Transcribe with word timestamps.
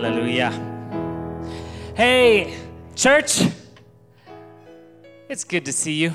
Hallelujah. 0.00 0.52
Hey, 1.96 2.56
church. 2.94 3.42
It's 5.28 5.42
good 5.42 5.64
to 5.64 5.72
see 5.72 5.94
you. 5.94 6.14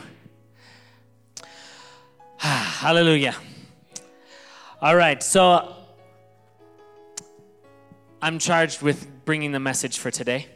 Hallelujah. 2.37 3.35
All 4.81 4.95
right, 4.95 5.21
so 5.21 5.75
I'm 8.21 8.39
charged 8.39 8.81
with 8.81 9.05
bringing 9.25 9.51
the 9.51 9.59
message 9.59 9.97
for 9.97 10.09
today. 10.09 10.47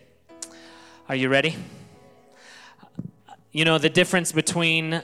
Are 1.10 1.16
you 1.16 1.28
ready? 1.28 1.58
You 3.52 3.66
know, 3.66 3.78
the 3.78 3.90
difference 3.90 4.32
between 4.32 5.04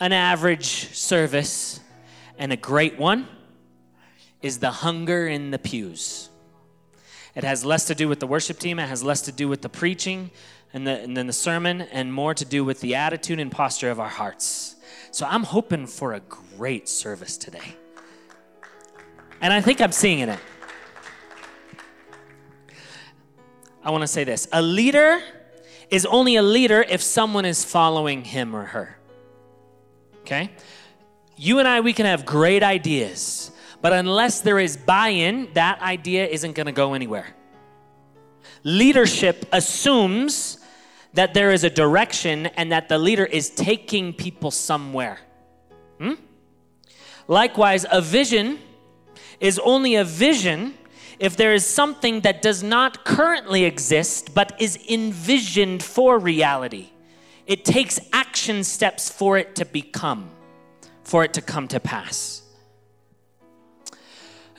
an 0.00 0.12
average 0.14 0.94
service 0.94 1.80
and 2.38 2.50
a 2.50 2.56
great 2.56 2.98
one 2.98 3.28
is 4.40 4.60
the 4.60 4.70
hunger 4.70 5.28
in 5.28 5.50
the 5.50 5.58
pews. 5.58 6.29
It 7.34 7.44
has 7.44 7.64
less 7.64 7.86
to 7.86 7.94
do 7.94 8.08
with 8.08 8.20
the 8.20 8.26
worship 8.26 8.58
team, 8.58 8.78
it 8.78 8.88
has 8.88 9.02
less 9.02 9.22
to 9.22 9.32
do 9.32 9.48
with 9.48 9.62
the 9.62 9.68
preaching 9.68 10.30
and, 10.72 10.86
the, 10.86 11.00
and 11.00 11.16
then 11.16 11.26
the 11.26 11.32
sermon, 11.32 11.82
and 11.82 12.12
more 12.12 12.34
to 12.34 12.44
do 12.44 12.64
with 12.64 12.80
the 12.80 12.94
attitude 12.94 13.40
and 13.40 13.50
posture 13.50 13.90
of 13.90 13.98
our 14.00 14.08
hearts. 14.08 14.76
So 15.10 15.26
I'm 15.26 15.42
hoping 15.42 15.86
for 15.86 16.12
a 16.12 16.20
great 16.20 16.88
service 16.88 17.36
today. 17.36 17.76
And 19.40 19.52
I 19.52 19.60
think 19.60 19.80
I'm 19.80 19.92
seeing 19.92 20.28
it. 20.28 20.38
I 23.82 23.90
want 23.90 24.02
to 24.02 24.08
say 24.08 24.24
this 24.24 24.48
a 24.52 24.62
leader 24.62 25.20
is 25.90 26.06
only 26.06 26.36
a 26.36 26.42
leader 26.42 26.84
if 26.88 27.02
someone 27.02 27.44
is 27.44 27.64
following 27.64 28.24
him 28.24 28.54
or 28.54 28.64
her. 28.64 28.96
Okay? 30.20 30.50
You 31.36 31.58
and 31.58 31.66
I, 31.66 31.80
we 31.80 31.92
can 31.92 32.06
have 32.06 32.24
great 32.24 32.62
ideas, 32.62 33.50
but 33.82 33.92
unless 33.92 34.40
there 34.40 34.58
is 34.58 34.76
buy 34.76 35.08
in, 35.08 35.48
that 35.54 35.80
idea 35.80 36.26
isn't 36.26 36.52
going 36.52 36.66
to 36.66 36.72
go 36.72 36.94
anywhere. 36.94 37.26
Leadership 38.62 39.46
assumes 39.52 40.58
that 41.14 41.34
there 41.34 41.50
is 41.50 41.64
a 41.64 41.70
direction 41.70 42.46
and 42.46 42.70
that 42.72 42.88
the 42.88 42.98
leader 42.98 43.24
is 43.24 43.50
taking 43.50 44.12
people 44.12 44.50
somewhere. 44.50 45.18
Hmm? 45.98 46.14
Likewise, 47.26 47.86
a 47.90 48.00
vision 48.00 48.58
is 49.40 49.58
only 49.60 49.94
a 49.94 50.04
vision 50.04 50.74
if 51.18 51.36
there 51.36 51.54
is 51.54 51.66
something 51.66 52.20
that 52.20 52.42
does 52.42 52.62
not 52.62 53.04
currently 53.04 53.64
exist 53.64 54.34
but 54.34 54.60
is 54.60 54.78
envisioned 54.88 55.82
for 55.82 56.18
reality. 56.18 56.90
It 57.46 57.64
takes 57.64 57.98
action 58.12 58.62
steps 58.62 59.10
for 59.10 59.36
it 59.36 59.56
to 59.56 59.64
become, 59.64 60.30
for 61.02 61.24
it 61.24 61.32
to 61.34 61.42
come 61.42 61.66
to 61.68 61.80
pass. 61.80 62.42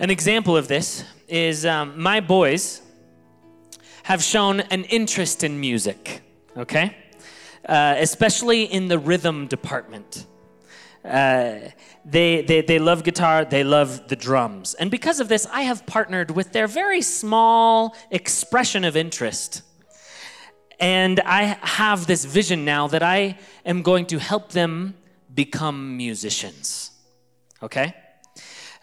An 0.01 0.09
example 0.09 0.57
of 0.57 0.67
this 0.67 1.05
is 1.29 1.65
um, 1.65 2.01
my 2.01 2.19
boys 2.19 2.81
have 4.03 4.21
shown 4.21 4.59
an 4.59 4.83
interest 4.85 5.43
in 5.43 5.59
music 5.61 6.21
okay? 6.57 6.95
Uh, 7.67 7.95
especially 7.97 8.63
in 8.63 8.87
the 8.87 8.97
rhythm 8.97 9.47
department. 9.47 10.25
Uh, 11.03 11.59
they, 12.05 12.41
they, 12.41 12.61
they 12.61 12.79
love 12.79 13.03
guitar, 13.03 13.45
they 13.45 13.63
love 13.63 14.07
the 14.07 14.15
drums. 14.15 14.73
And 14.75 14.91
because 14.91 15.19
of 15.19 15.27
this, 15.27 15.47
I 15.51 15.63
have 15.63 15.85
partnered 15.85 16.31
with 16.31 16.51
their 16.51 16.67
very 16.67 17.01
small 17.01 17.95
expression 18.11 18.83
of 18.83 18.95
interest. 18.95 19.63
And 20.79 21.19
I 21.21 21.57
have 21.61 22.07
this 22.07 22.25
vision 22.25 22.65
now 22.65 22.87
that 22.87 23.03
I 23.03 23.37
am 23.65 23.83
going 23.83 24.07
to 24.07 24.19
help 24.19 24.51
them 24.51 24.95
become 25.33 25.95
musicians. 25.95 26.91
Okay? 27.61 27.93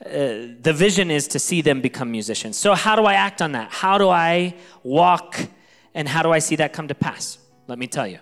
Uh, 0.05 0.55
the 0.61 0.73
vision 0.75 1.11
is 1.11 1.27
to 1.29 1.39
see 1.39 1.61
them 1.61 1.81
become 1.81 2.11
musicians. 2.11 2.57
So, 2.57 2.75
how 2.75 2.95
do 2.97 3.05
I 3.05 3.15
act 3.15 3.43
on 3.43 3.53
that? 3.53 3.71
How 3.71 3.99
do 3.99 4.09
I 4.09 4.55
walk 4.83 5.37
and 5.95 6.09
how 6.09 6.23
do 6.23 6.31
I 6.31 6.39
see 6.39 6.57
that 6.57 6.73
come 6.73 6.89
to 6.89 6.95
pass? 6.95 7.39
let 7.69 7.79
me 7.79 7.87
tell 7.87 8.07
you. 8.07 8.19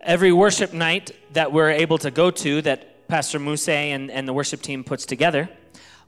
Every 0.00 0.32
worship 0.32 0.72
night 0.72 1.12
that 1.32 1.52
we're 1.52 1.70
able 1.70 1.96
to 1.98 2.10
go 2.10 2.30
to, 2.30 2.60
that 2.62 3.06
Pastor 3.08 3.38
Muse 3.38 3.68
and, 3.68 4.10
and 4.10 4.26
the 4.26 4.32
worship 4.32 4.60
team 4.60 4.82
puts 4.82 5.06
together, 5.06 5.48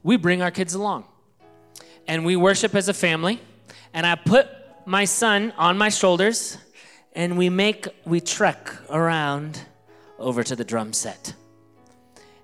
we 0.03 0.17
bring 0.17 0.41
our 0.41 0.51
kids 0.51 0.73
along. 0.73 1.05
And 2.07 2.25
we 2.25 2.35
worship 2.35 2.75
as 2.75 2.89
a 2.89 2.93
family. 2.93 3.41
And 3.93 4.05
I 4.05 4.15
put 4.15 4.49
my 4.85 5.05
son 5.05 5.53
on 5.57 5.77
my 5.77 5.89
shoulders, 5.89 6.57
and 7.13 7.37
we 7.37 7.49
make, 7.49 7.87
we 8.05 8.19
trek 8.19 8.69
around 8.89 9.61
over 10.19 10.43
to 10.43 10.55
the 10.55 10.65
drum 10.65 10.91
set. 10.91 11.33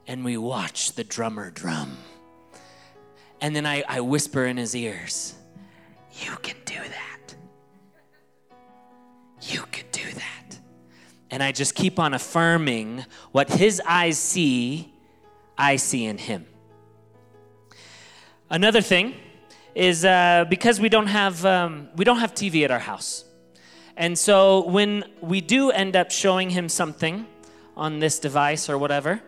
And 0.08 0.24
we 0.24 0.38
watch 0.38 0.94
the 0.94 1.04
drummer 1.04 1.52
drum. 1.52 1.98
And 3.42 3.56
then 3.56 3.66
I, 3.66 3.84
I 3.88 4.02
whisper 4.02 4.46
in 4.46 4.58
his 4.58 4.76
ears, 4.76 5.34
You 6.14 6.36
can 6.44 6.56
do 6.66 6.76
that. 6.76 7.36
You 9.42 9.64
can 9.72 9.86
do 9.92 10.12
that. 10.14 10.60
And 11.32 11.42
I 11.42 11.52
just 11.52 11.74
keep 11.74 11.98
on 11.98 12.14
affirming 12.14 13.06
what 13.32 13.50
his 13.50 13.82
eyes 13.86 14.20
see, 14.20 14.94
I 15.58 15.78
see 15.78 16.06
in 16.06 16.20
him. 16.20 16.46
Another 18.50 18.82
thing 18.82 19.16
is 19.74 20.06
uh, 20.06 20.46
because 20.50 20.80
we 20.80 20.90
don't 20.90 21.08
have 21.08 21.46
um, 21.46 21.88
we 21.96 22.04
don't 22.04 22.20
have 22.20 22.34
TV 22.34 22.66
at 22.66 22.72
our 22.72 22.80
house, 22.80 23.24
and 23.96 24.20
so 24.20 24.68
when 24.68 25.06
we 25.22 25.40
do 25.40 25.72
end 25.72 25.96
up 25.96 26.12
showing 26.12 26.50
him 26.50 26.68
something 26.68 27.26
on 27.78 28.00
this 28.00 28.20
device 28.20 28.70
or 28.70 28.78
whatever, 28.78 29.22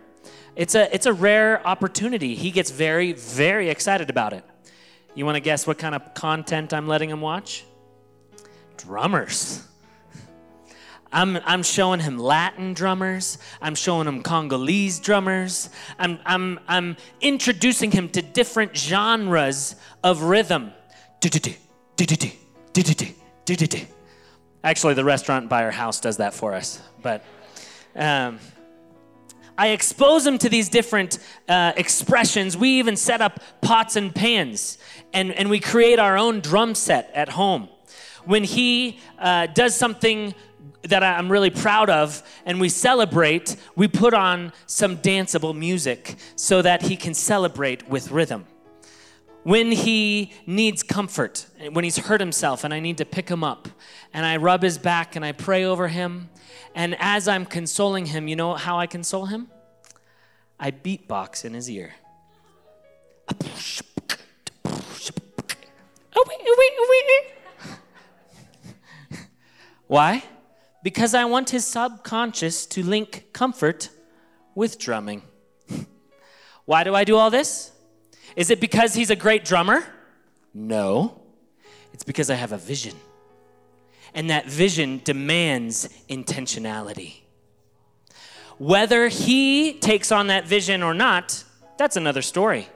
it's 0.56 0.76
a 0.76 0.94
it's 0.94 1.06
a 1.06 1.14
rare 1.14 1.66
opportunity. 1.66 2.36
He 2.36 2.52
gets 2.52 2.72
very 2.72 3.14
very 3.14 3.70
excited 3.70 4.10
about 4.10 4.34
it. 4.34 4.44
You 5.16 5.26
want 5.26 5.36
to 5.36 5.42
guess 5.42 5.68
what 5.68 5.78
kind 5.78 5.94
of 5.94 6.14
content 6.14 6.74
I'm 6.74 6.88
letting 6.88 7.10
him 7.10 7.22
watch? 7.22 7.66
Drummers. 8.78 9.68
I'm, 11.14 11.38
I'm 11.46 11.62
showing 11.62 12.00
him 12.00 12.18
Latin 12.18 12.74
drummers. 12.74 13.38
I'm 13.62 13.76
showing 13.76 14.08
him 14.08 14.24
Congolese 14.24 15.00
drummers. 15.00 15.70
I'm, 16.00 16.20
I'm, 16.26 16.60
I'm 16.68 16.98
introducing 17.22 17.92
him 17.92 18.10
to 18.10 18.24
different 18.24 18.76
genres 18.76 19.76
of 20.04 20.24
rhythm. 20.24 20.74
Actually, 24.64 24.96
the 24.96 25.04
restaurant 25.04 25.50
by 25.50 25.64
our 25.64 25.72
house 25.72 26.00
does 26.00 26.18
that 26.18 26.34
for 26.34 26.54
us. 26.54 26.82
But 27.02 27.24
um, 27.96 28.40
I 29.58 29.70
expose 29.70 30.26
him 30.26 30.38
to 30.40 30.50
these 30.50 30.70
different 30.70 31.20
uh, 31.48 31.74
expressions. 31.78 32.58
We 32.58 32.80
even 32.80 32.96
set 32.96 33.22
up 33.22 33.40
pots 33.62 33.96
and 33.96 34.14
pans, 34.14 34.78
and, 35.14 35.32
and 35.32 35.50
we 35.50 35.60
create 35.60 36.00
our 36.00 36.18
own 36.18 36.40
drum 36.40 36.76
set 36.76 37.12
at 37.14 37.30
home. 37.30 37.70
When 38.26 38.44
he 38.44 39.00
uh, 39.20 39.48
does 39.48 39.76
something 39.76 40.34
that 40.84 41.04
I'm 41.04 41.32
really 41.32 41.50
proud 41.50 41.90
of 41.90 42.24
and 42.46 42.60
we 42.60 42.70
celebrate, 42.70 43.56
we 43.76 43.88
put 43.88 44.14
on 44.14 44.52
some 44.66 44.98
danceable 44.98 45.56
music 45.56 46.16
so 46.36 46.62
that 46.62 46.82
he 46.82 46.96
can 46.96 47.14
celebrate 47.14 47.88
with 47.88 48.12
rhythm. 48.12 48.46
When 49.44 49.72
he 49.72 50.34
needs 50.46 50.84
comfort, 50.84 51.48
when 51.72 51.84
he's 51.84 51.98
hurt 51.98 52.22
himself 52.22 52.64
and 52.64 52.74
I 52.74 52.80
need 52.80 52.98
to 53.00 53.06
pick 53.06 53.30
him 53.30 53.44
up, 53.44 53.68
and 54.14 54.26
I 54.26 54.38
rub 54.38 54.62
his 54.64 54.78
back 54.78 55.16
and 55.16 55.26
I 55.26 55.34
pray 55.34 55.66
over 55.66 55.90
him, 55.90 56.30
and 56.76 56.96
as 57.00 57.28
I'm 57.28 57.46
consoling 57.46 58.08
him, 58.08 58.28
you 58.28 58.36
know 58.36 58.56
how 58.56 58.80
I 58.80 58.88
console 58.88 59.26
him? 59.28 59.50
I 60.60 60.72
beatbox 60.72 61.46
in 61.46 61.54
his 61.54 61.70
ear. 61.70 61.94
Oh, 63.30 63.36
oh, 66.16 66.26
oh, 66.26 66.28
Why? 69.88 70.24
because 70.84 71.14
I 71.14 71.26
want 71.26 71.50
his 71.50 71.66
subconscious 71.66 72.66
to 72.68 72.84
link 72.84 73.30
comfort 73.32 73.90
with 74.54 74.78
drumming. 74.78 75.24
Why 76.66 76.84
do 76.84 76.94
I 76.94 77.06
do 77.06 77.16
all 77.16 77.32
this? 77.32 77.72
Is 78.36 78.50
it 78.52 78.60
because 78.60 78.94
he's 78.94 79.10
a 79.10 79.16
great 79.16 79.46
drummer? 79.46 79.84
No. 80.54 81.22
It's 81.94 82.04
because 82.04 82.30
I 82.30 82.36
have 82.36 82.52
a 82.52 82.58
vision. 82.58 82.96
And 84.14 84.30
that 84.30 84.46
vision 84.46 85.02
demands 85.04 85.90
intentionality. 86.08 87.16
Whether 88.60 89.08
he 89.08 89.74
takes 89.74 90.12
on 90.12 90.28
that 90.28 90.46
vision 90.46 90.84
or 90.84 90.94
not, 90.94 91.44
that's 91.78 91.96
another 91.96 92.22
story. 92.22 92.68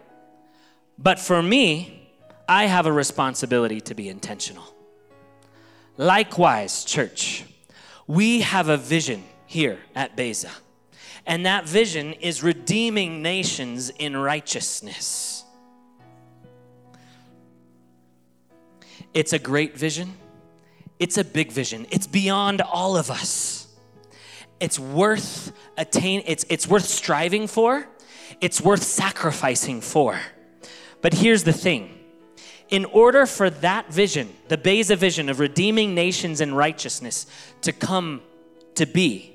But 0.98 1.19
for 1.19 1.44
me, 1.44 2.10
I 2.50 2.66
have 2.66 2.86
a 2.86 2.92
responsibility 2.92 3.81
to 3.81 3.94
be 3.94 4.10
intentional. 4.10 4.63
Likewise, 5.98 6.84
church, 6.84 7.44
we 8.07 8.42
have 8.42 8.69
a 8.69 8.78
vision 8.78 9.24
here 9.45 9.80
at 9.95 10.16
Beza, 10.16 10.51
and 11.25 11.45
that 11.45 11.68
vision 11.68 12.13
is 12.13 12.42
redeeming 12.44 13.22
nations 13.22 13.89
in 13.89 14.16
righteousness. 14.16 15.44
It's 19.13 19.34
a 19.34 19.39
great 19.39 19.78
vision. 19.78 20.13
It's 20.99 21.17
a 21.17 21.23
big 21.23 21.51
vision. 21.51 21.85
It's 21.91 22.07
beyond 22.07 22.61
all 22.61 22.97
of 22.97 23.11
us. 23.11 23.67
It's 24.59 24.79
worth 24.79 25.51
attain 25.77 26.23
it's 26.25 26.45
it's 26.49 26.67
worth 26.67 26.85
striving 26.85 27.47
for. 27.47 27.88
It's 28.41 28.59
worth 28.61 28.83
sacrificing 28.83 29.81
for. 29.81 30.19
But 31.01 31.13
here's 31.13 31.44
the 31.44 31.53
thing. 31.53 31.94
in 32.69 32.85
order 32.85 33.25
for 33.25 33.49
that 33.49 33.91
vision, 33.91 34.29
the 34.49 34.57
Beza 34.57 34.95
vision 34.95 35.29
of 35.29 35.39
redeeming 35.39 35.95
nations 35.95 36.41
in 36.41 36.53
righteousness, 36.53 37.25
to 37.61 37.71
come 37.71 38.21
to 38.75 38.85
be, 38.85 39.33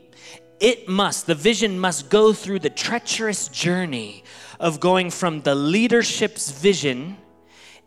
it 0.61 0.89
must, 0.89 1.27
the 1.27 1.35
vision 1.35 1.79
must 1.79 2.09
go 2.09 2.33
through 2.33 2.61
the 2.61 2.71
treacherous 2.71 3.49
journey 3.49 4.23
of 4.61 4.81
going 4.81 5.11
from 5.11 5.41
the 5.43 5.55
leadership's 5.55 6.51
vision 6.51 7.17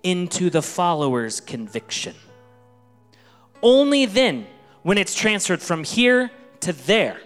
into 0.03 0.49
the 0.49 0.61
follower's 0.61 1.39
conviction. 1.39 2.15
Only 3.61 4.05
then, 4.05 4.47
when 4.83 4.97
it's 4.97 5.15
transferred 5.15 5.61
from 5.61 5.83
here 5.83 6.31
to 6.61 6.73
there, 6.73 7.19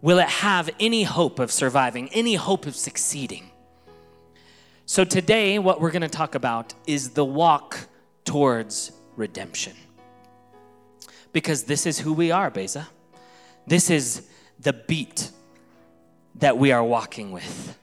will 0.00 0.18
it 0.18 0.28
have 0.28 0.68
any 0.78 1.02
hope 1.02 1.38
of 1.38 1.50
surviving, 1.50 2.08
any 2.12 2.34
hope 2.34 2.66
of 2.66 2.76
succeeding. 2.76 3.50
So, 4.86 5.02
today, 5.02 5.58
what 5.58 5.80
we're 5.80 5.90
going 5.90 6.02
to 6.02 6.08
talk 6.08 6.34
about 6.34 6.74
is 6.86 7.10
the 7.10 7.24
walk 7.24 7.88
towards 8.24 8.92
redemption. 9.16 9.72
Because 11.32 11.64
this 11.64 11.86
is 11.86 11.98
who 11.98 12.12
we 12.12 12.30
are, 12.30 12.50
Beza. 12.50 12.88
This 13.66 13.88
is 13.88 14.28
the 14.60 14.74
beat 14.74 15.30
that 16.34 16.58
we 16.58 16.70
are 16.70 16.84
walking 16.84 17.32
with. 17.32 17.78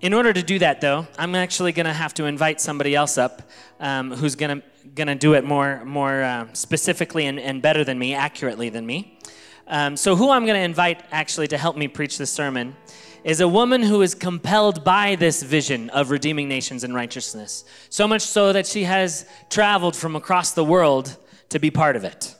In 0.00 0.14
order 0.14 0.32
to 0.32 0.42
do 0.42 0.58
that, 0.60 0.80
though, 0.80 1.06
I'm 1.18 1.34
actually 1.34 1.72
going 1.72 1.86
to 1.86 1.92
have 1.92 2.14
to 2.14 2.24
invite 2.24 2.60
somebody 2.60 2.94
else 2.94 3.18
up 3.18 3.42
um, 3.80 4.12
who's 4.12 4.34
going 4.34 4.60
to 4.60 4.66
to 5.08 5.14
do 5.14 5.34
it 5.34 5.44
more 5.44 5.84
more 5.84 6.22
uh, 6.22 6.46
specifically 6.52 7.26
and, 7.26 7.40
and 7.40 7.62
better 7.62 7.84
than 7.84 7.98
me, 7.98 8.14
accurately 8.14 8.68
than 8.68 8.86
me. 8.86 9.18
Um, 9.66 9.96
so, 9.96 10.14
who 10.14 10.30
I'm 10.30 10.44
to 10.58 10.64
invite 10.64 11.02
actually 11.10 11.48
to 11.48 11.58
help 11.58 11.76
me 11.76 11.88
preach 11.88 12.18
this 12.18 12.30
sermon 12.30 12.76
is 13.24 13.40
a 13.40 13.48
woman 13.48 13.82
who 13.82 14.02
is 14.02 14.14
compelled 14.14 14.84
by 14.84 15.16
this 15.16 15.42
vision 15.42 15.88
of 15.90 16.10
redeeming 16.10 16.46
nations 16.46 16.84
in 16.84 16.92
righteousness. 16.92 17.64
So 17.88 18.06
much 18.06 18.20
so 18.20 18.52
that 18.52 18.66
she 18.66 18.84
has 18.84 19.26
traveled 19.48 19.96
from 19.96 20.14
across 20.14 20.52
the 20.52 20.64
world 20.64 21.16
to 21.48 21.58
be 21.58 21.70
part 21.70 21.96
of 21.96 22.04
it. 22.04 22.34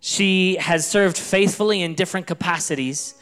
She 0.00 0.56
has 0.56 0.86
served 0.86 1.16
faithfully 1.16 1.80
in 1.80 1.94
different 1.94 2.26
capacities 2.26 3.14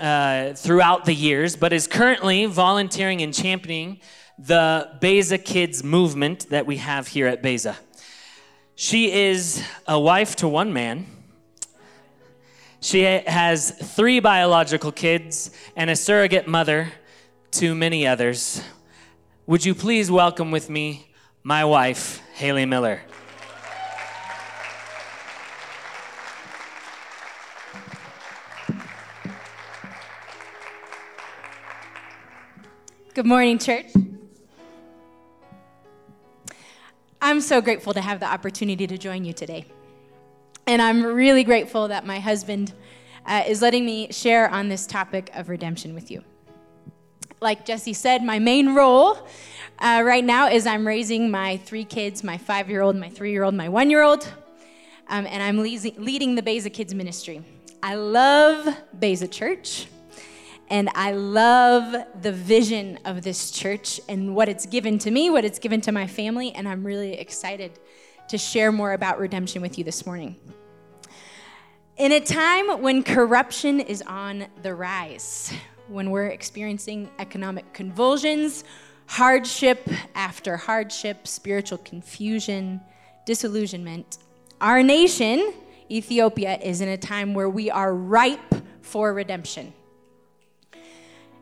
uh, 0.00 0.54
throughout 0.54 1.04
the 1.04 1.14
years, 1.14 1.54
but 1.54 1.72
is 1.72 1.86
currently 1.86 2.46
volunteering 2.46 3.22
and 3.22 3.32
championing 3.32 4.00
the 4.38 4.90
Beza 5.00 5.38
Kids 5.38 5.82
movement 5.82 6.48
that 6.50 6.66
we 6.66 6.76
have 6.76 7.08
here 7.08 7.26
at 7.26 7.42
Beza. 7.42 7.76
She 8.74 9.12
is 9.12 9.62
a 9.86 9.98
wife 9.98 10.36
to 10.36 10.48
one 10.48 10.72
man 10.72 11.06
she 12.80 13.02
has 13.02 13.72
three 13.72 14.20
biological 14.20 14.92
kids 14.92 15.50
and 15.74 15.90
a 15.90 15.96
surrogate 15.96 16.46
mother 16.46 16.92
to 17.52 17.74
many 17.74 18.06
others. 18.06 18.62
Would 19.46 19.64
you 19.64 19.74
please 19.74 20.12
welcome 20.12 20.52
with 20.52 20.70
me 20.70 21.08
my 21.42 21.64
wife, 21.64 22.22
Haley 22.34 22.66
Miller? 22.66 23.00
Good 33.12 33.26
morning, 33.26 33.58
church. 33.58 33.90
I'm 37.20 37.40
so 37.40 37.60
grateful 37.60 37.94
to 37.94 38.00
have 38.00 38.20
the 38.20 38.26
opportunity 38.26 38.86
to 38.86 38.96
join 38.96 39.24
you 39.24 39.32
today. 39.32 39.66
And 40.66 40.80
I'm 40.80 41.04
really 41.04 41.42
grateful 41.42 41.88
that 41.88 42.06
my 42.06 42.20
husband 42.20 42.72
uh, 43.26 43.42
is 43.46 43.60
letting 43.60 43.84
me 43.84 44.12
share 44.12 44.48
on 44.48 44.68
this 44.68 44.86
topic 44.86 45.30
of 45.34 45.48
redemption 45.48 45.94
with 45.94 46.10
you. 46.10 46.22
Like 47.40 47.66
Jesse 47.66 47.92
said, 47.92 48.22
my 48.22 48.38
main 48.38 48.74
role 48.74 49.26
uh, 49.80 50.02
right 50.04 50.24
now 50.24 50.48
is 50.48 50.66
I'm 50.66 50.86
raising 50.86 51.30
my 51.30 51.56
three 51.58 51.84
kids 51.84 52.22
my 52.22 52.38
five 52.38 52.70
year 52.70 52.82
old, 52.82 52.96
my 52.96 53.08
three 53.08 53.32
year 53.32 53.42
old, 53.42 53.54
my 53.54 53.68
one 53.68 53.90
year 53.90 54.02
old, 54.02 54.24
um, 55.08 55.26
and 55.26 55.42
I'm 55.42 55.58
le- 55.58 56.00
leading 56.00 56.34
the 56.34 56.42
Beza 56.42 56.70
Kids 56.70 56.94
Ministry. 56.94 57.42
I 57.82 57.94
love 57.94 58.76
Beza 58.98 59.28
Church. 59.28 59.86
And 60.70 60.90
I 60.94 61.12
love 61.12 61.94
the 62.20 62.32
vision 62.32 62.98
of 63.06 63.22
this 63.22 63.50
church 63.50 64.00
and 64.08 64.34
what 64.36 64.50
it's 64.50 64.66
given 64.66 64.98
to 64.98 65.10
me, 65.10 65.30
what 65.30 65.44
it's 65.44 65.58
given 65.58 65.80
to 65.82 65.92
my 65.92 66.06
family, 66.06 66.52
and 66.52 66.68
I'm 66.68 66.84
really 66.84 67.14
excited 67.14 67.78
to 68.28 68.36
share 68.36 68.70
more 68.70 68.92
about 68.92 69.18
redemption 69.18 69.62
with 69.62 69.78
you 69.78 69.84
this 69.84 70.04
morning. 70.04 70.36
In 71.96 72.12
a 72.12 72.20
time 72.20 72.82
when 72.82 73.02
corruption 73.02 73.80
is 73.80 74.02
on 74.02 74.46
the 74.62 74.74
rise, 74.74 75.52
when 75.88 76.10
we're 76.10 76.26
experiencing 76.26 77.08
economic 77.18 77.72
convulsions, 77.72 78.62
hardship 79.06 79.88
after 80.14 80.58
hardship, 80.58 81.26
spiritual 81.26 81.78
confusion, 81.78 82.80
disillusionment, 83.24 84.18
our 84.60 84.82
nation, 84.82 85.54
Ethiopia, 85.90 86.58
is 86.62 86.82
in 86.82 86.88
a 86.88 86.98
time 86.98 87.32
where 87.32 87.48
we 87.48 87.70
are 87.70 87.94
ripe 87.94 88.54
for 88.82 89.14
redemption. 89.14 89.72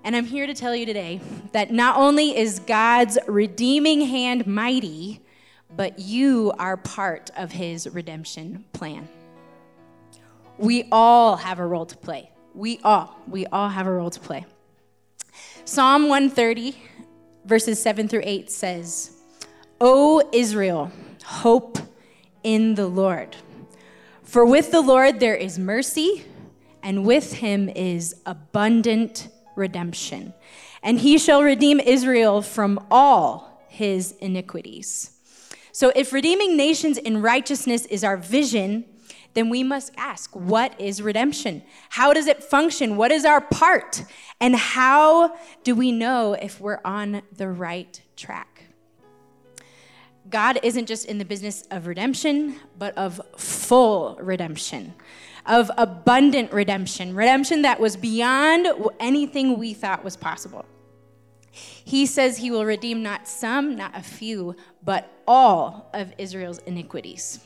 And 0.06 0.14
I'm 0.14 0.25
here 0.25 0.47
to 0.47 0.55
tell 0.55 0.76
you 0.76 0.87
today 0.87 1.20
that 1.50 1.73
not 1.73 1.97
only 1.97 2.38
is 2.38 2.61
God's 2.61 3.19
redeeming 3.26 4.03
hand 4.03 4.47
mighty, 4.47 5.20
but 5.75 5.99
you 5.99 6.53
are 6.61 6.76
part 6.76 7.32
of 7.37 7.50
his 7.50 7.88
redemption 7.88 8.64
plan. 8.73 9.08
We 10.58 10.87
all 10.93 11.35
have 11.35 11.58
a 11.58 11.67
role 11.67 11.87
to 11.87 11.97
play. 11.97 12.31
We 12.55 12.79
all, 12.85 13.19
we 13.26 13.47
all 13.47 13.69
have 13.69 13.88
a 13.88 13.91
role 13.91 14.11
to 14.11 14.20
play. 14.20 14.47
Psalm 15.64 16.03
130, 16.08 16.76
verses 17.44 17.82
7 17.82 18.06
through 18.06 18.23
8 18.23 18.49
says, 18.49 19.11
O 19.81 20.23
Israel, 20.32 20.93
hope 21.25 21.79
in 22.44 22.76
the 22.76 22.87
Lord. 22.87 23.35
For 24.23 24.47
with 24.47 24.70
the 24.70 24.82
Lord 24.82 25.19
there 25.19 25.35
is 25.35 25.58
mercy, 25.58 26.25
and 26.81 27.05
with 27.05 27.32
him 27.32 27.69
is 27.69 28.14
abundant 28.25 29.31
redemption. 29.56 30.35
And 30.82 31.00
he 31.00 31.19
shall 31.19 31.43
redeem 31.43 31.81
Israel 31.81 32.43
from 32.43 32.79
all 32.91 33.64
his 33.69 34.12
iniquities. 34.20 35.11
So, 35.73 35.93
if 35.94 36.12
redeeming 36.12 36.56
nations 36.56 36.97
in 36.97 37.20
righteousness 37.20 37.85
is 37.87 38.03
our 38.05 38.17
vision, 38.17 38.85
then 39.35 39.50
we 39.50 39.62
must 39.62 39.93
ask 39.99 40.35
what 40.35 40.81
is 40.81 41.03
redemption? 41.03 41.62
How 41.91 42.15
does 42.15 42.27
it 42.27 42.43
function? 42.43 42.96
What 42.96 43.13
is 43.13 43.27
our 43.27 43.43
part? 43.43 44.03
And 44.41 44.56
how 44.56 45.36
do 45.63 45.75
we 45.75 45.93
know 45.93 46.32
if 46.32 46.58
we're 46.58 46.81
on 46.84 47.20
the 47.36 47.48
right 47.48 48.01
track? 48.17 48.65
God 50.31 50.58
isn't 50.63 50.86
just 50.86 51.05
in 51.05 51.19
the 51.19 51.25
business 51.25 51.65
of 51.70 51.86
redemption, 51.86 52.56
but 52.79 52.96
of 52.96 53.20
full 53.36 54.19
redemption, 54.20 54.94
of 55.46 55.70
abundant 55.79 56.53
redemption, 56.53 57.15
redemption 57.15 57.62
that 57.62 57.79
was 57.79 57.96
beyond 57.96 58.69
anything 59.00 59.58
we 59.58 59.74
thought 59.74 60.05
was 60.05 60.17
possible. 60.17 60.65
He 61.53 62.05
says 62.05 62.36
he 62.36 62.50
will 62.50 62.65
redeem 62.65 63.03
not 63.03 63.29
some, 63.29 63.76
not 63.76 63.96
a 63.96 64.03
few, 64.03 64.56
but 64.84 65.10
all 65.26 65.88
of 65.94 66.12
Israel's 66.19 66.58
iniquities. 66.60 67.41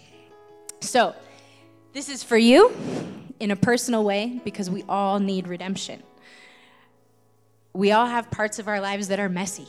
So, 0.80 1.14
this 1.92 2.09
is 2.09 2.23
for 2.23 2.37
you 2.37 2.75
in 3.38 3.50
a 3.50 3.57
personal 3.57 4.04
way 4.04 4.40
because 4.45 4.71
we 4.71 4.85
all 4.88 5.19
need 5.19 5.47
redemption. 5.47 6.02
We 7.73 7.92
all 7.92 8.07
have 8.07 8.30
parts 8.30 8.59
of 8.59 8.69
our 8.69 8.80
lives 8.80 9.09
that 9.09 9.21
are 9.21 9.28
messy. 9.28 9.69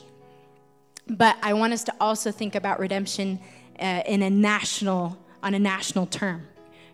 But 1.08 1.38
I 1.42 1.54
want 1.54 1.74
us 1.74 1.84
to 1.86 1.94
also 2.00 2.32
think 2.32 2.56
about 2.56 2.80
redemption 2.80 3.40
uh, 3.80 4.04
in 4.06 4.22
a 4.22 4.30
national, 4.30 5.18
on 5.44 5.54
a 5.54 5.60
national 5.60 6.06
term. 6.06 6.48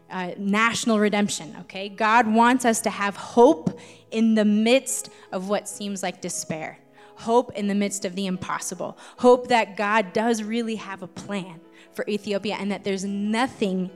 Uh, 0.10 0.32
national 0.38 1.00
redemption, 1.00 1.54
okay? 1.62 1.90
God 1.90 2.28
wants 2.28 2.64
us 2.64 2.80
to 2.82 2.90
have 2.90 3.18
hope 3.18 3.78
in 4.10 4.36
the 4.36 4.46
midst 4.46 5.10
of 5.34 5.50
what 5.50 5.68
seems 5.68 6.02
like 6.02 6.22
despair, 6.22 6.80
hope 7.16 7.52
in 7.56 7.68
the 7.68 7.76
midst 7.76 8.06
of 8.06 8.16
the 8.16 8.26
impossible, 8.26 8.98
hope 9.18 9.50
that 9.50 9.76
God 9.76 10.14
does 10.14 10.44
really 10.44 10.76
have 10.76 11.04
a 11.04 11.08
plan 11.08 11.60
for 11.94 12.06
Ethiopia 12.08 12.56
and 12.58 12.72
that 12.72 12.86
there's 12.86 13.04
nothing 13.04 13.90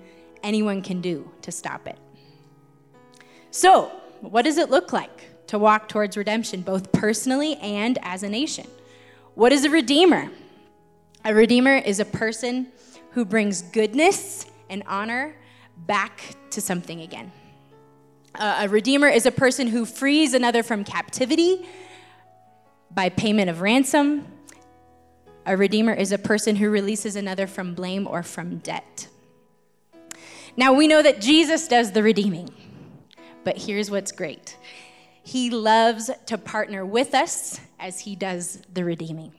anyone 0.43 0.81
can 0.81 0.99
do 0.99 1.31
to 1.43 1.51
stop 1.51 1.87
it. 1.87 1.97
So, 3.51 3.91
what 4.21 4.43
does 4.43 4.57
it 4.57 4.69
look 4.69 4.91
like 4.91 5.47
to 5.47 5.59
walk 5.59 5.87
towards 5.87 6.17
redemption, 6.17 6.61
both 6.61 6.91
personally 6.91 7.55
and 7.57 7.97
as 8.01 8.23
a 8.23 8.29
nation? 8.29 8.67
What 9.35 9.51
is 9.51 9.65
a 9.65 9.69
redeemer? 9.69 10.29
A 11.23 11.33
redeemer 11.33 11.75
is 11.75 11.99
a 11.99 12.05
person 12.05 12.67
who 13.11 13.25
brings 13.25 13.61
goodness 13.61 14.45
and 14.69 14.83
honor 14.87 15.35
back 15.77 16.35
to 16.51 16.61
something 16.61 17.01
again. 17.01 17.31
Uh, 18.35 18.61
a 18.61 18.69
redeemer 18.69 19.07
is 19.07 19.25
a 19.25 19.31
person 19.31 19.67
who 19.67 19.85
frees 19.85 20.33
another 20.33 20.63
from 20.63 20.83
captivity 20.83 21.67
by 22.89 23.09
payment 23.09 23.49
of 23.49 23.61
ransom. 23.61 24.25
A 25.45 25.57
redeemer 25.57 25.93
is 25.93 26.11
a 26.11 26.17
person 26.17 26.55
who 26.55 26.69
releases 26.69 27.15
another 27.15 27.47
from 27.47 27.73
blame 27.73 28.07
or 28.07 28.23
from 28.23 28.57
debt. 28.59 29.07
Now 30.55 30.73
we 30.73 30.87
know 30.87 31.01
that 31.01 31.21
Jesus 31.21 31.67
does 31.67 31.91
the 31.91 32.03
redeeming, 32.03 32.49
but 33.43 33.57
here's 33.57 33.89
what's 33.89 34.11
great 34.11 34.57
He 35.23 35.49
loves 35.49 36.09
to 36.27 36.37
partner 36.37 36.85
with 36.85 37.13
us 37.13 37.59
as 37.79 37.99
He 37.99 38.15
does 38.15 38.61
the 38.73 38.83
redeeming. 38.83 39.33